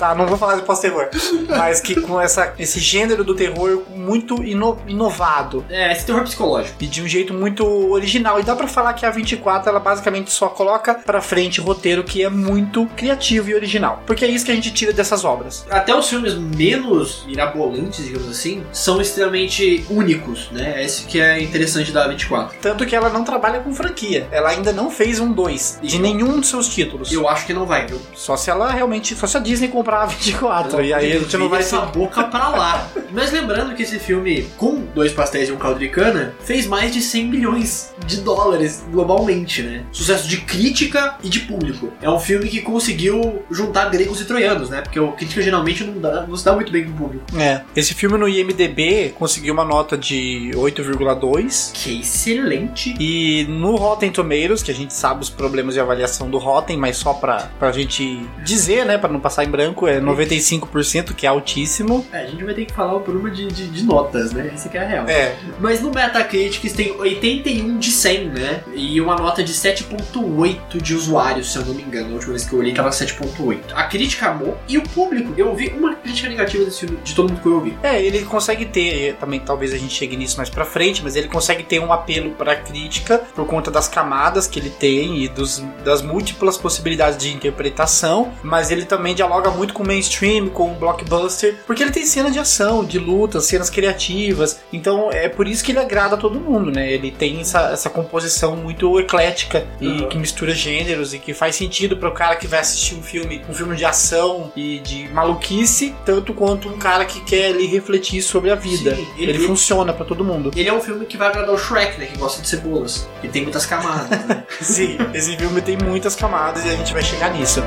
Tá, 0.00 0.14
não 0.14 0.26
vou 0.26 0.38
falar 0.38 0.56
de 0.56 0.62
pós-terror, 0.62 1.08
mas 1.46 1.78
que 1.78 2.00
com 2.00 2.18
essa, 2.18 2.54
esse 2.58 2.80
gênero 2.80 3.22
do 3.22 3.34
terror 3.34 3.82
muito 3.94 4.42
ino- 4.42 4.78
inovado 4.88 5.62
É, 5.68 5.92
esse 5.92 6.06
terror 6.06 6.22
psicológico. 6.22 6.74
e 6.80 6.86
de 6.86 7.02
um 7.02 7.06
jeito 7.06 7.34
muito 7.34 7.66
original. 7.92 8.40
E 8.40 8.42
dá 8.42 8.56
pra 8.56 8.66
falar 8.66 8.94
que 8.94 9.04
a 9.04 9.10
24 9.10 9.68
ela 9.68 9.78
basicamente 9.78 10.30
só 10.32 10.48
coloca 10.48 10.94
pra 10.94 11.20
frente 11.20 11.60
roteiro 11.60 12.02
que 12.02 12.22
é 12.24 12.30
muito 12.30 12.86
criativo 12.96 13.50
e 13.50 13.54
original, 13.54 14.02
porque 14.06 14.24
é 14.24 14.28
isso 14.28 14.44
que 14.46 14.50
a 14.50 14.54
gente 14.54 14.72
tira 14.72 14.90
dessas 14.92 15.22
obras. 15.22 15.66
Até 15.70 15.94
os 15.94 16.08
filmes 16.08 16.34
menos 16.34 17.24
mirabolantes, 17.26 18.02
digamos 18.04 18.28
assim, 18.30 18.62
são 18.72 19.00
extremamente 19.02 19.84
únicos, 19.90 20.48
né? 20.50 20.82
Esse 20.82 21.04
que 21.04 21.20
é 21.20 21.42
interessante 21.42 21.92
da 21.92 22.08
24. 22.08 22.56
Tanto 22.60 22.86
que 22.86 22.96
ela 22.96 23.10
não 23.10 23.22
trabalha 23.22 23.60
com 23.60 23.74
franquia, 23.74 24.26
ela 24.32 24.48
ainda 24.48 24.72
não 24.72 24.90
fez 24.90 25.20
um 25.20 25.30
2 25.30 25.78
de 25.82 25.98
nenhum 25.98 26.40
dos 26.40 26.48
seus 26.48 26.68
títulos. 26.68 27.12
Eu 27.12 27.28
acho 27.28 27.44
que 27.44 27.52
não 27.52 27.66
vai, 27.66 27.84
viu? 27.86 28.00
Só 28.14 28.34
se 28.36 28.48
ela 28.50 28.70
realmente, 28.70 29.14
só 29.14 29.26
se 29.26 29.36
a 29.36 29.40
Disney 29.40 29.68
comprar 29.68 29.89
pra 29.90 30.06
24. 30.06 30.82
e 30.84 30.94
aí 30.94 31.12
a 31.12 31.18
gente 31.18 31.36
não 31.36 31.48
vai 31.48 31.60
essa 31.60 31.80
boca 31.80 32.22
pra 32.22 32.48
lá. 32.48 32.88
Mas 33.10 33.32
lembrando 33.32 33.74
que 33.74 33.82
esse 33.82 33.98
filme, 33.98 34.46
com 34.56 34.84
dois 34.94 35.12
pastéis 35.12 35.48
e 35.48 35.52
um 35.52 35.56
caldo 35.56 35.80
de 35.80 35.88
cana, 35.88 36.32
fez 36.44 36.64
mais 36.66 36.92
de 36.92 37.02
100 37.02 37.26
milhões 37.26 37.92
de 38.06 38.18
dólares 38.18 38.84
globalmente, 38.88 39.62
né? 39.62 39.84
Sucesso 39.90 40.28
de 40.28 40.42
crítica 40.42 41.16
e 41.24 41.28
de 41.28 41.40
público. 41.40 41.92
É 42.00 42.08
um 42.08 42.20
filme 42.20 42.48
que 42.48 42.60
conseguiu 42.60 43.42
juntar 43.50 43.90
gregos 43.90 44.20
e 44.20 44.24
troianos, 44.24 44.70
né? 44.70 44.80
Porque 44.80 45.00
a 45.00 45.08
crítica 45.08 45.42
geralmente 45.42 45.82
não, 45.82 46.00
dá, 46.00 46.24
não 46.24 46.36
se 46.36 46.44
dá 46.44 46.54
muito 46.54 46.70
bem 46.70 46.84
com 46.84 46.90
o 46.90 46.94
público. 46.94 47.24
É. 47.36 47.62
Esse 47.74 47.92
filme 47.92 48.16
no 48.16 48.28
IMDB 48.28 49.14
conseguiu 49.18 49.52
uma 49.52 49.64
nota 49.64 49.98
de 49.98 50.52
8,2. 50.54 51.72
Que 51.72 52.00
excelente. 52.00 52.94
E 53.00 53.44
no 53.48 53.74
Rotten 53.74 54.12
Tomatoes, 54.12 54.62
que 54.62 54.70
a 54.70 54.74
gente 54.74 54.94
sabe 54.94 55.22
os 55.22 55.30
problemas 55.30 55.74
de 55.74 55.80
avaliação 55.80 56.30
do 56.30 56.38
Rotten, 56.38 56.76
mas 56.76 56.96
só 56.96 57.12
pra, 57.12 57.50
pra 57.58 57.72
gente 57.72 58.24
dizer, 58.44 58.86
né, 58.86 58.96
pra 58.96 59.10
não 59.10 59.18
passar 59.18 59.44
em 59.44 59.50
branco, 59.50 59.79
é 59.88 60.00
95%, 60.00 61.14
que 61.14 61.26
é 61.26 61.28
altíssimo. 61.28 62.06
É, 62.12 62.22
a 62.22 62.26
gente 62.26 62.44
vai 62.44 62.54
ter 62.54 62.64
que 62.64 62.72
falar 62.72 62.94
o 62.96 63.00
problema 63.00 63.30
de, 63.30 63.46
de, 63.48 63.68
de 63.68 63.84
notas, 63.84 64.32
né? 64.32 64.50
Essa 64.54 64.68
que 64.68 64.76
é 64.78 64.82
a 64.82 64.86
real. 64.86 65.08
É, 65.08 65.36
Mas 65.58 65.80
no 65.80 65.90
Metacritic 65.90 66.72
tem 66.74 66.92
81 66.92 67.78
de 67.78 67.90
100, 67.90 68.28
né? 68.28 68.64
E 68.74 69.00
uma 69.00 69.16
nota 69.16 69.42
de 69.42 69.52
7.8 69.52 70.80
de 70.80 70.94
usuários, 70.94 71.52
se 71.52 71.58
eu 71.58 71.64
não 71.64 71.74
me 71.74 71.82
engano. 71.82 72.10
A 72.10 72.14
última 72.14 72.32
vez 72.32 72.44
que 72.44 72.52
eu 72.52 72.58
olhei 72.58 72.72
tava 72.72 72.90
7.8. 72.90 73.58
A 73.74 73.84
crítica 73.84 74.28
amou 74.28 74.56
e 74.68 74.78
o 74.78 74.82
público, 74.82 75.32
eu 75.36 75.48
ouvi 75.48 75.68
uma 75.68 75.94
crítica 75.94 76.28
negativa 76.28 76.64
desse 76.64 76.80
filme 76.80 76.98
de 77.02 77.14
todo 77.14 77.28
mundo 77.28 77.40
que 77.40 77.46
eu 77.46 77.54
ouvi. 77.54 77.78
É, 77.82 78.00
ele 78.02 78.24
consegue 78.24 78.64
ter, 78.66 79.14
também 79.16 79.40
talvez 79.40 79.72
a 79.72 79.78
gente 79.78 79.94
chegue 79.94 80.16
nisso 80.16 80.36
mais 80.36 80.48
pra 80.50 80.64
frente, 80.64 81.02
mas 81.02 81.16
ele 81.16 81.28
consegue 81.28 81.62
ter 81.62 81.80
um 81.80 81.92
apelo 81.92 82.30
pra 82.32 82.56
crítica 82.56 83.18
por 83.34 83.46
conta 83.46 83.70
das 83.70 83.88
camadas 83.88 84.46
que 84.46 84.58
ele 84.58 84.70
tem 84.70 85.24
e 85.24 85.28
dos, 85.28 85.62
das 85.84 86.02
múltiplas 86.02 86.56
possibilidades 86.56 87.18
de 87.18 87.32
interpretação, 87.32 88.32
mas 88.42 88.70
ele 88.70 88.84
também 88.84 89.14
dialoga 89.14 89.50
muito 89.50 89.69
com 89.72 89.82
o 89.82 89.86
mainstream, 89.86 90.48
com 90.48 90.72
o 90.72 90.74
blockbuster, 90.74 91.56
porque 91.66 91.82
ele 91.82 91.90
tem 91.90 92.04
cena 92.06 92.30
de 92.30 92.38
ação, 92.38 92.84
de 92.84 92.98
luta, 92.98 93.40
cenas 93.40 93.70
criativas, 93.70 94.60
então 94.72 95.10
é 95.12 95.28
por 95.28 95.46
isso 95.46 95.64
que 95.64 95.72
ele 95.72 95.78
agrada 95.78 96.14
a 96.14 96.18
todo 96.18 96.40
mundo, 96.40 96.70
né? 96.70 96.90
Ele 96.92 97.10
tem 97.10 97.40
essa, 97.40 97.70
essa 97.70 97.90
composição 97.90 98.56
muito 98.56 98.98
eclética 98.98 99.66
e 99.80 99.88
Uhum. 99.90 100.08
que 100.08 100.18
mistura 100.18 100.54
gêneros 100.54 101.12
e 101.14 101.18
que 101.18 101.34
faz 101.34 101.56
sentido 101.56 101.96
para 101.96 102.08
o 102.08 102.12
cara 102.12 102.36
que 102.36 102.46
vai 102.46 102.60
assistir 102.60 102.94
um 102.94 103.02
filme, 103.02 103.42
um 103.48 103.54
filme 103.54 103.74
de 103.76 103.84
ação 103.84 104.52
e 104.56 104.78
de 104.80 105.08
maluquice, 105.08 105.94
tanto 106.04 106.32
quanto 106.32 106.68
um 106.68 106.78
cara 106.78 107.04
que 107.04 107.20
quer 107.20 107.46
ali 107.48 107.66
refletir 107.66 108.22
sobre 108.22 108.50
a 108.50 108.54
vida. 108.54 108.94
Sim, 108.94 109.06
ele, 109.18 109.32
ele- 109.32 109.46
funciona 109.46 109.92
para 109.92 110.04
todo 110.04 110.24
mundo. 110.24 110.50
Ele 110.54 110.68
é 110.68 110.72
um 110.72 110.80
filme 110.80 111.04
que 111.06 111.16
vai 111.16 111.28
agradar 111.28 111.54
o 111.54 111.58
Shrek, 111.58 111.98
né? 111.98 112.06
Que 112.06 112.18
gosta 112.18 112.40
de 112.40 112.48
cebolas. 112.48 113.08
E 113.22 113.28
tem 113.28 113.42
muitas 113.42 113.66
camadas, 113.66 114.08
né? 114.26 114.44
Sim, 114.60 114.96
esse 115.14 115.36
filme 115.36 115.60
tem 115.60 115.76
muitas 115.76 116.14
camadas 116.14 116.64
e 116.64 116.68
a 116.68 116.72
gente 116.76 116.92
vai 116.92 117.02
chegar 117.02 117.30
nisso. 117.32 117.60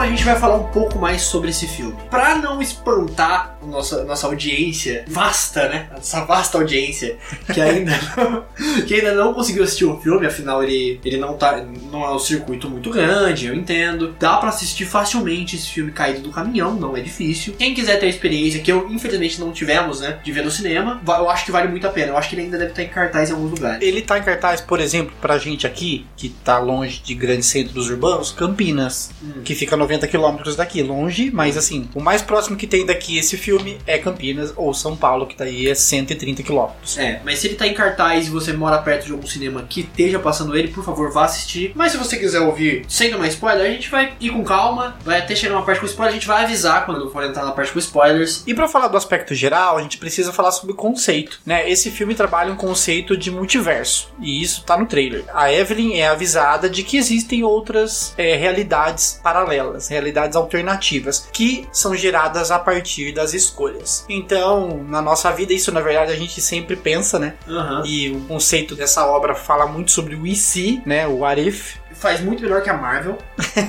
Agora 0.00 0.14
a 0.14 0.16
gente 0.16 0.24
vai 0.24 0.36
falar 0.36 0.56
um 0.56 0.68
pouco 0.68 0.98
mais 0.98 1.22
sobre 1.22 1.50
esse 1.50 1.66
filme. 1.66 1.94
Pra 2.08 2.34
não 2.34 2.62
espantar 2.62 3.58
nossa, 3.62 4.04
nossa 4.04 4.26
audiência 4.26 5.04
vasta, 5.08 5.68
né? 5.68 5.88
Essa 5.96 6.24
vasta 6.24 6.58
audiência 6.58 7.16
que 7.52 7.60
ainda 7.60 7.92
não, 8.16 8.44
que 8.86 8.94
ainda 8.94 9.14
não 9.14 9.34
conseguiu 9.34 9.64
assistir 9.64 9.84
o 9.84 9.98
filme, 10.00 10.26
afinal 10.26 10.62
ele, 10.62 11.00
ele 11.04 11.16
não 11.16 11.34
tá 11.36 11.64
não 11.90 12.04
é 12.04 12.14
um 12.14 12.18
circuito 12.18 12.68
muito 12.68 12.90
grande, 12.90 13.46
eu 13.46 13.54
entendo. 13.54 14.14
Dá 14.18 14.36
pra 14.36 14.48
assistir 14.48 14.84
facilmente 14.84 15.56
esse 15.56 15.68
filme 15.68 15.90
caído 15.92 16.20
do 16.20 16.30
caminhão, 16.30 16.74
não 16.74 16.96
é 16.96 17.00
difícil. 17.00 17.54
Quem 17.58 17.74
quiser 17.74 17.98
ter 17.98 18.06
a 18.06 18.08
experiência, 18.08 18.60
que 18.60 18.70
eu 18.70 18.88
infelizmente 18.90 19.40
não 19.40 19.52
tivemos, 19.52 20.00
né, 20.00 20.18
de 20.22 20.32
ver 20.32 20.44
no 20.44 20.50
cinema, 20.50 21.00
eu 21.06 21.28
acho 21.30 21.44
que 21.44 21.52
vale 21.52 21.68
muito 21.68 21.86
a 21.86 21.90
pena. 21.90 22.12
Eu 22.12 22.16
acho 22.18 22.28
que 22.28 22.34
ele 22.34 22.42
ainda 22.42 22.58
deve 22.58 22.70
estar 22.70 22.82
em 22.82 22.88
cartaz 22.88 23.30
em 23.30 23.32
alguns 23.32 23.50
lugares. 23.50 23.82
Ele 23.86 24.02
tá 24.02 24.18
em 24.18 24.22
cartaz, 24.22 24.60
por 24.60 24.80
exemplo, 24.80 25.12
pra 25.20 25.38
gente 25.38 25.66
aqui, 25.66 26.06
que 26.16 26.28
tá 26.28 26.58
longe 26.58 27.00
de 27.02 27.14
grandes 27.14 27.46
centros 27.48 27.88
urbanos, 27.90 28.30
Campinas, 28.32 29.10
Hum. 29.22 29.42
que 29.44 29.54
fica 29.54 29.74
a 29.74 29.78
90 29.78 30.06
quilômetros 30.06 30.56
daqui, 30.56 30.82
longe, 30.82 31.30
mas 31.30 31.56
assim, 31.56 31.88
o 31.94 32.00
mais 32.00 32.22
próximo 32.22 32.56
que 32.56 32.66
tem 32.66 32.84
daqui 32.86 33.18
esse 33.18 33.36
filme 33.50 33.78
é 33.84 33.98
Campinas 33.98 34.52
ou 34.56 34.72
São 34.72 34.96
Paulo, 34.96 35.26
que 35.26 35.36
daí 35.36 35.68
é 35.68 35.74
130 35.74 36.42
quilômetros. 36.42 36.96
É, 36.96 37.20
mas 37.24 37.40
se 37.40 37.48
ele 37.48 37.56
tá 37.56 37.66
em 37.66 37.74
cartaz 37.74 38.28
e 38.28 38.30
você 38.30 38.52
mora 38.52 38.78
perto 38.78 39.06
de 39.06 39.12
algum 39.12 39.26
cinema 39.26 39.66
que 39.68 39.80
esteja 39.80 40.20
passando 40.20 40.56
ele, 40.56 40.68
por 40.68 40.84
favor, 40.84 41.10
vá 41.10 41.24
assistir. 41.24 41.72
Mas 41.74 41.92
se 41.92 41.98
você 41.98 42.16
quiser 42.16 42.40
ouvir 42.40 42.84
sem 42.88 43.10
tomar 43.10 43.26
spoiler, 43.26 43.66
a 43.66 43.70
gente 43.70 43.90
vai 43.90 44.12
ir 44.20 44.30
com 44.30 44.44
calma, 44.44 44.96
vai 45.04 45.18
até 45.18 45.34
chegar 45.34 45.56
uma 45.56 45.64
parte 45.64 45.80
com 45.80 45.86
spoiler, 45.86 46.12
a 46.12 46.14
gente 46.14 46.28
vai 46.28 46.44
avisar 46.44 46.86
quando 46.86 47.10
for 47.10 47.24
entrar 47.24 47.44
na 47.44 47.50
parte 47.50 47.72
com 47.72 47.78
spoilers. 47.80 48.44
E 48.46 48.54
pra 48.54 48.68
falar 48.68 48.86
do 48.86 48.96
aspecto 48.96 49.34
geral, 49.34 49.76
a 49.76 49.82
gente 49.82 49.98
precisa 49.98 50.32
falar 50.32 50.52
sobre 50.52 50.72
o 50.72 50.76
conceito, 50.76 51.40
né? 51.44 51.68
Esse 51.68 51.90
filme 51.90 52.14
trabalha 52.14 52.52
um 52.52 52.56
conceito 52.56 53.16
de 53.16 53.30
multiverso, 53.30 54.12
e 54.20 54.42
isso 54.42 54.62
tá 54.64 54.76
no 54.76 54.86
trailer. 54.86 55.24
A 55.34 55.52
Evelyn 55.52 55.98
é 55.98 56.08
avisada 56.08 56.70
de 56.70 56.84
que 56.84 56.96
existem 56.96 57.42
outras 57.42 58.14
é, 58.16 58.36
realidades 58.36 59.20
paralelas, 59.22 59.88
realidades 59.88 60.36
alternativas, 60.36 61.28
que 61.32 61.66
são 61.72 61.96
geradas 61.96 62.50
a 62.50 62.58
partir 62.58 63.12
das 63.12 63.34
escolhas. 63.40 64.04
Então, 64.08 64.84
na 64.88 65.02
nossa 65.02 65.30
vida, 65.30 65.52
isso 65.52 65.72
na 65.72 65.80
verdade 65.80 66.12
a 66.12 66.16
gente 66.16 66.40
sempre 66.40 66.76
pensa, 66.76 67.18
né? 67.18 67.34
Aham. 67.48 67.82
E 67.84 68.10
o 68.10 68.20
conceito 68.22 68.74
dessa 68.74 69.06
obra 69.06 69.34
fala 69.34 69.66
muito 69.66 69.90
sobre 69.90 70.14
o 70.14 70.26
e 70.26 70.34
se, 70.34 70.82
né? 70.86 71.06
O 71.06 71.18
what 71.18 71.40
if. 71.40 71.76
Faz 71.92 72.20
muito 72.20 72.42
melhor 72.42 72.62
que 72.62 72.70
a 72.70 72.76
Marvel. 72.76 73.18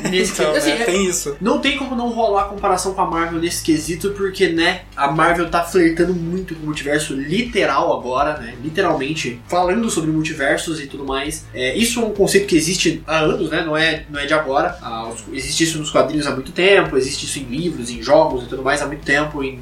Nesse 0.10 0.32
Então, 0.42 0.56
assim, 0.56 0.70
né, 0.70 0.82
é- 0.82 0.86
tem 0.86 1.06
isso. 1.08 1.36
Não 1.42 1.60
tem 1.60 1.78
como 1.78 1.96
não 1.96 2.10
rolar 2.10 2.44
a 2.44 2.46
comparação 2.46 2.94
com 2.94 3.02
a 3.02 3.06
Marvel 3.06 3.40
nesse 3.40 3.64
quesito, 3.64 4.12
porque, 4.12 4.50
né, 4.50 4.82
a 4.96 5.12
Marvel 5.12 5.50
tá 5.50 5.64
flertando 5.64 6.14
muito 6.14 6.56
com 6.56 6.64
o 6.64 6.66
multiverso 6.66 7.14
literal 7.14 7.98
agora, 7.98 8.38
né? 8.38 8.56
Literalmente, 8.64 9.40
falando 9.48 9.90
sobre 9.90 10.12
multiversos 10.12 10.80
e 10.80 10.88
tudo 10.88 11.06
mais. 11.06 11.46
É, 11.54 11.76
isso 11.76 12.00
é 12.02 12.04
um 12.06 12.12
conceito 12.14 12.48
que 12.48 12.56
existe 12.56 13.04
há 13.08 13.20
anos, 13.20 13.50
né? 13.50 13.64
Não 13.64 13.76
é, 13.76 14.06
não 14.10 14.20
é 14.20 14.26
de 14.26 14.34
agora. 14.34 14.78
Ah, 14.82 15.08
os- 15.08 15.24
existe 15.34 15.64
isso 15.64 15.78
nos 15.80 15.90
quadrinhos 15.92 16.28
há 16.28 16.32
muito 16.32 16.52
tempo, 16.52 16.98
existe 16.98 17.26
isso 17.26 17.40
em 17.40 17.44
livros, 17.44 17.90
em 17.90 18.02
jogos 18.02 18.44
e 18.44 18.48
tudo 18.48 18.64
mais 18.64 18.82
há 18.82 18.88
muito 18.88 19.04
tempo, 19.04 19.44
em, 19.44 19.60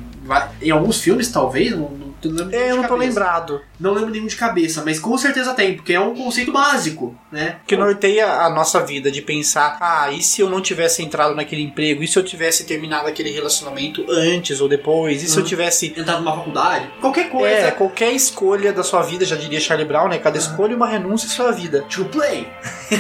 em 0.62 0.72
alguns 0.72 1.02
filmes, 1.02 1.32
talvez, 1.32 1.72
não, 1.72 1.90
não, 1.90 2.32
não 2.32 2.52
É, 2.52 2.72
eu 2.72 2.76
não 2.76 2.84
tô 2.84 2.90
cabeça. 2.90 3.08
lembrado. 3.10 3.62
Não 3.80 3.94
lembro 3.94 4.10
nenhum 4.12 4.28
de 4.28 4.36
cabeça, 4.36 4.84
mas 4.84 5.00
com 5.00 5.18
certeza 5.18 5.54
tem, 5.54 5.76
porque 5.76 5.94
é 5.94 6.00
um 6.00 6.14
conceito 6.16 6.52
básico, 6.52 7.16
né? 7.32 7.58
que 7.66 7.78
norteia 7.78 8.28
a 8.42 8.50
nossa 8.50 8.80
vida 8.86 9.10
de 9.10 9.22
pensar, 9.22 9.78
ah, 9.80 10.12
e 10.12 10.22
se 10.22 10.42
eu 10.42 10.50
não 10.50 10.60
tivesse 10.62 11.02
entrado 11.02 11.34
naquele 11.36 11.62
emprego? 11.62 12.04
E 12.04 12.08
se 12.08 12.18
eu 12.20 12.24
tivesse 12.24 12.66
terminado 12.66 13.08
aquele 13.08 13.30
relacionamento 13.32 14.06
antes 14.10 14.60
ou 14.60 14.68
depois? 14.68 15.24
E 15.24 15.28
se 15.28 15.38
eu 15.38 15.44
Uhum. 15.44 15.48
tivesse 15.48 15.94
Entrar 15.98 16.20
numa 16.20 16.36
faculdade, 16.36 16.90
qualquer 17.00 17.30
coisa. 17.30 17.48
é, 17.56 17.72
qualquer 17.72 18.12
escolha 18.12 18.74
da 18.74 18.84
sua 18.84 19.02
vida, 19.02 19.24
já 19.26 19.36
diria 19.36 19.60
Charlie 19.60 19.88
Brown, 19.88 20.10
né? 20.10 20.18
Cada 20.18 20.38
escolha 20.38 20.74
é 20.74 20.76
uma 20.76 20.88
renúncia 20.88 21.28
à 21.28 21.30
sua 21.32 21.52
vida. 21.52 21.84
To 21.90 22.06
play. 22.06 22.48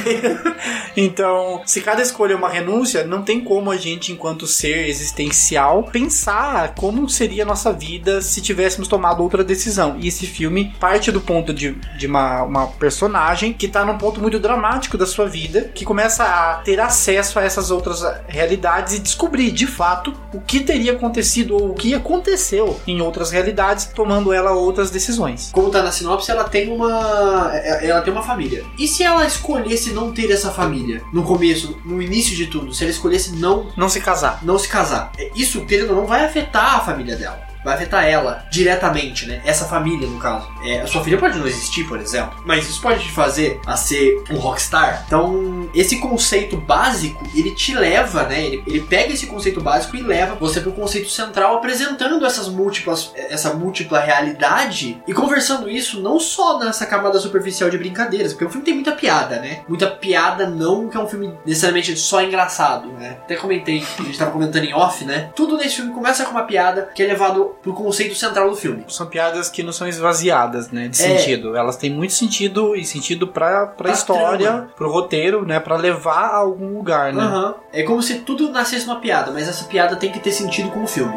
Então, 0.96 1.62
se 1.66 1.82
cada 1.82 2.02
escolha 2.02 2.34
é 2.34 2.36
uma 2.36 2.50
renúncia, 2.50 3.04
não 3.06 3.22
tem 3.22 3.40
como 3.42 3.72
a 3.72 3.78
gente, 3.78 4.12
enquanto 4.12 4.48
ser 4.48 4.88
existencial, 4.90 5.84
pensar 5.84 6.74
como 6.76 7.08
seria 7.10 7.44
a 7.44 7.46
nossa 7.46 7.72
vida 7.72 8.22
se 8.22 8.42
tivéssemos 8.42 8.88
tomado 8.88 9.22
outra 9.24 9.44
decisão. 9.44 9.98
E 10.00 10.08
esse 10.08 10.26
filme 10.28 10.69
parte 10.80 11.12
do 11.12 11.22
ponto 11.22 11.54
de, 11.54 11.72
de 11.98 12.08
uma, 12.08 12.44
uma 12.44 12.68
personagem 12.68 13.54
que 13.54 13.68
tá 13.68 13.84
num 13.86 13.98
ponto 13.98 14.20
muito 14.22 14.40
dramático 14.40 14.98
da 14.98 15.06
sua 15.06 15.28
vida, 15.28 15.70
que 15.74 15.86
começa 15.86 16.24
a 16.24 16.56
ter 16.64 16.80
acesso 16.80 17.40
a 17.40 17.44
essas 17.44 17.72
outras 17.72 18.04
realidades 18.28 18.94
e 18.94 19.00
descobrir, 19.00 19.52
de 19.52 19.68
fato, 19.68 20.14
o 20.34 20.40
que 20.42 20.60
teria 20.62 20.94
acontecido 20.94 21.56
ou 21.56 21.72
o 21.72 21.74
que 21.74 21.94
aconteceu 21.94 22.80
em 22.88 23.02
outras 23.02 23.32
realidades, 23.32 23.86
tomando 23.86 24.32
ela 24.34 24.52
outras 24.52 24.92
decisões. 24.92 25.50
Como 25.52 25.70
tá 25.70 25.82
na 25.82 25.92
sinopse, 25.92 26.30
ela 26.32 26.44
tem 26.44 26.72
uma. 26.72 27.52
é- 27.54 27.88
Ela 27.90 28.02
tem 28.02 28.12
uma 28.14 28.24
família. 28.24 28.64
E 28.78 28.88
se 28.88 29.04
ela 29.04 29.26
escolhesse 29.26 29.92
não 29.92 30.12
ter 30.12 30.30
essa 30.32 30.52
família? 30.52 31.02
No 31.14 31.24
começo, 31.24 31.78
no 31.86 32.02
início 32.02 32.36
de 32.36 32.48
tudo, 32.48 32.74
se 32.74 32.84
ela 32.84 32.92
escolhesse 32.92 33.36
não, 33.36 33.68
Não 33.76 33.90
se 33.90 34.00
casar. 34.02 34.40
não 34.44 34.58
se 34.60 34.68
casar. 34.68 35.12
É, 35.18 35.30
Isso, 35.36 35.66
querendo 35.66 35.92
ou 35.92 35.96
não, 35.98 36.06
vai 36.06 36.26
afetar 36.26 36.76
a 36.76 36.80
família 36.82 37.16
dela. 37.16 37.49
Vai 37.64 37.76
afetar 37.76 38.06
ela 38.06 38.46
diretamente, 38.50 39.26
né? 39.26 39.42
Essa 39.46 39.66
família, 39.66 40.08
no 40.08 40.20
caso. 40.20 40.48
É, 40.64 40.82
a 40.82 40.88
sua 40.88 41.04
filha 41.04 41.18
pode 41.18 41.38
não 41.38 41.48
existir, 41.48 41.84
por 41.86 42.00
exemplo, 42.00 42.42
mas 42.46 42.68
isso 42.68 42.82
pode 42.82 43.04
te 43.04 43.12
fazer 43.12 43.60
a 43.66 43.76
ser 43.76 44.24
um 44.30 44.38
rockstar. 44.38 45.04
Então, 45.06 45.70
esse 45.74 46.00
conceito 46.00 46.58
básico, 46.58 47.24
ele 47.36 47.52
te 47.52 47.74
leva, 47.74 48.24
né? 48.24 48.46
Ele, 48.46 48.64
ele 48.66 48.82
pega 48.82 49.14
esse 49.14 49.28
conceito 49.28 49.62
básico 49.62 49.96
e 49.96 50.02
leva 50.02 50.36
você 50.36 50.62
pro 50.62 50.72
conceito 50.72 51.10
central, 51.10 51.56
apresentando 51.56 52.26
essas 52.26 52.48
múltiplas, 52.48 53.12
essa 53.16 53.54
múltipla 53.54 54.00
realidade 54.00 55.02
e 55.08 55.14
conversando 55.14 55.70
isso 55.70 56.02
não 56.02 56.20
só 56.20 56.60
nessa 56.60 56.86
camada 56.86 57.20
superficial 57.20 57.70
de 57.70 57.78
brincadeiras, 57.78 58.34
porque 58.34 58.46
o 58.46 58.50
filme 58.50 58.66
tem 58.66 58.74
muita 58.74 58.92
piada, 58.94 59.40
né? 59.40 59.62
Muita 59.68 59.88
piada, 59.88 60.48
não 60.48 60.90
que 60.90 60.98
é 60.98 61.00
um 61.00 61.08
filme 61.08 61.34
necessariamente 61.46 61.96
só 61.98 62.22
engraçado, 62.22 62.90
né? 62.94 63.18
Até 63.24 63.36
comentei, 63.36 63.84
a 64.00 64.04
gente 64.04 64.18
tava 64.18 64.32
comentando 64.32 64.64
em 64.64 64.74
off, 64.74 65.04
né? 65.06 65.30
Tudo 65.36 65.58
nesse 65.58 65.78
filme 65.78 65.94
começa 65.94 66.26
com 66.26 66.32
uma 66.32 66.44
piada 66.44 66.90
que 66.94 67.04
é 67.04 67.08
levado 67.08 67.49
pro, 67.50 67.74
pro 67.74 67.74
conceito 67.74 68.16
central 68.16 68.50
do 68.50 68.56
filme. 68.56 68.84
São 68.88 69.08
piadas 69.08 69.50
que 69.50 69.64
não 69.64 69.72
são 69.72 69.88
esvaziadas, 69.88 70.72
né? 70.72 70.88
De 70.88 71.02
É. 71.02 71.18
sentido. 71.18 71.56
Elas 71.56 71.78
têm 71.78 71.90
muito 71.90 72.14
sentido 72.14 72.76
e 72.76 72.84
sentido 72.86 73.28
pra, 73.28 73.66
pra 73.68 73.90
Pra 73.90 73.92
história, 73.92 74.48
trama. 74.52 74.72
pro 74.76 74.92
roteiro, 74.92 75.46
né? 75.46 75.60
Pra 75.60 75.76
levar 75.76 76.26
a 76.32 76.38
algum 76.38 76.76
lugar, 76.78 77.14
né? 77.14 77.22
Aham. 77.24 77.56
É 77.74 77.84
como 77.84 78.02
se 78.02 78.20
tudo 78.20 78.50
nascesse 78.52 78.86
uma 78.86 79.00
piada, 79.00 79.32
mas 79.32 79.48
essa 79.48 79.66
piada 79.66 79.96
tem 79.96 80.12
que 80.12 80.20
ter 80.20 80.32
sentido 80.32 80.70
com 80.70 80.84
o 80.84 80.88
filme. 80.88 81.14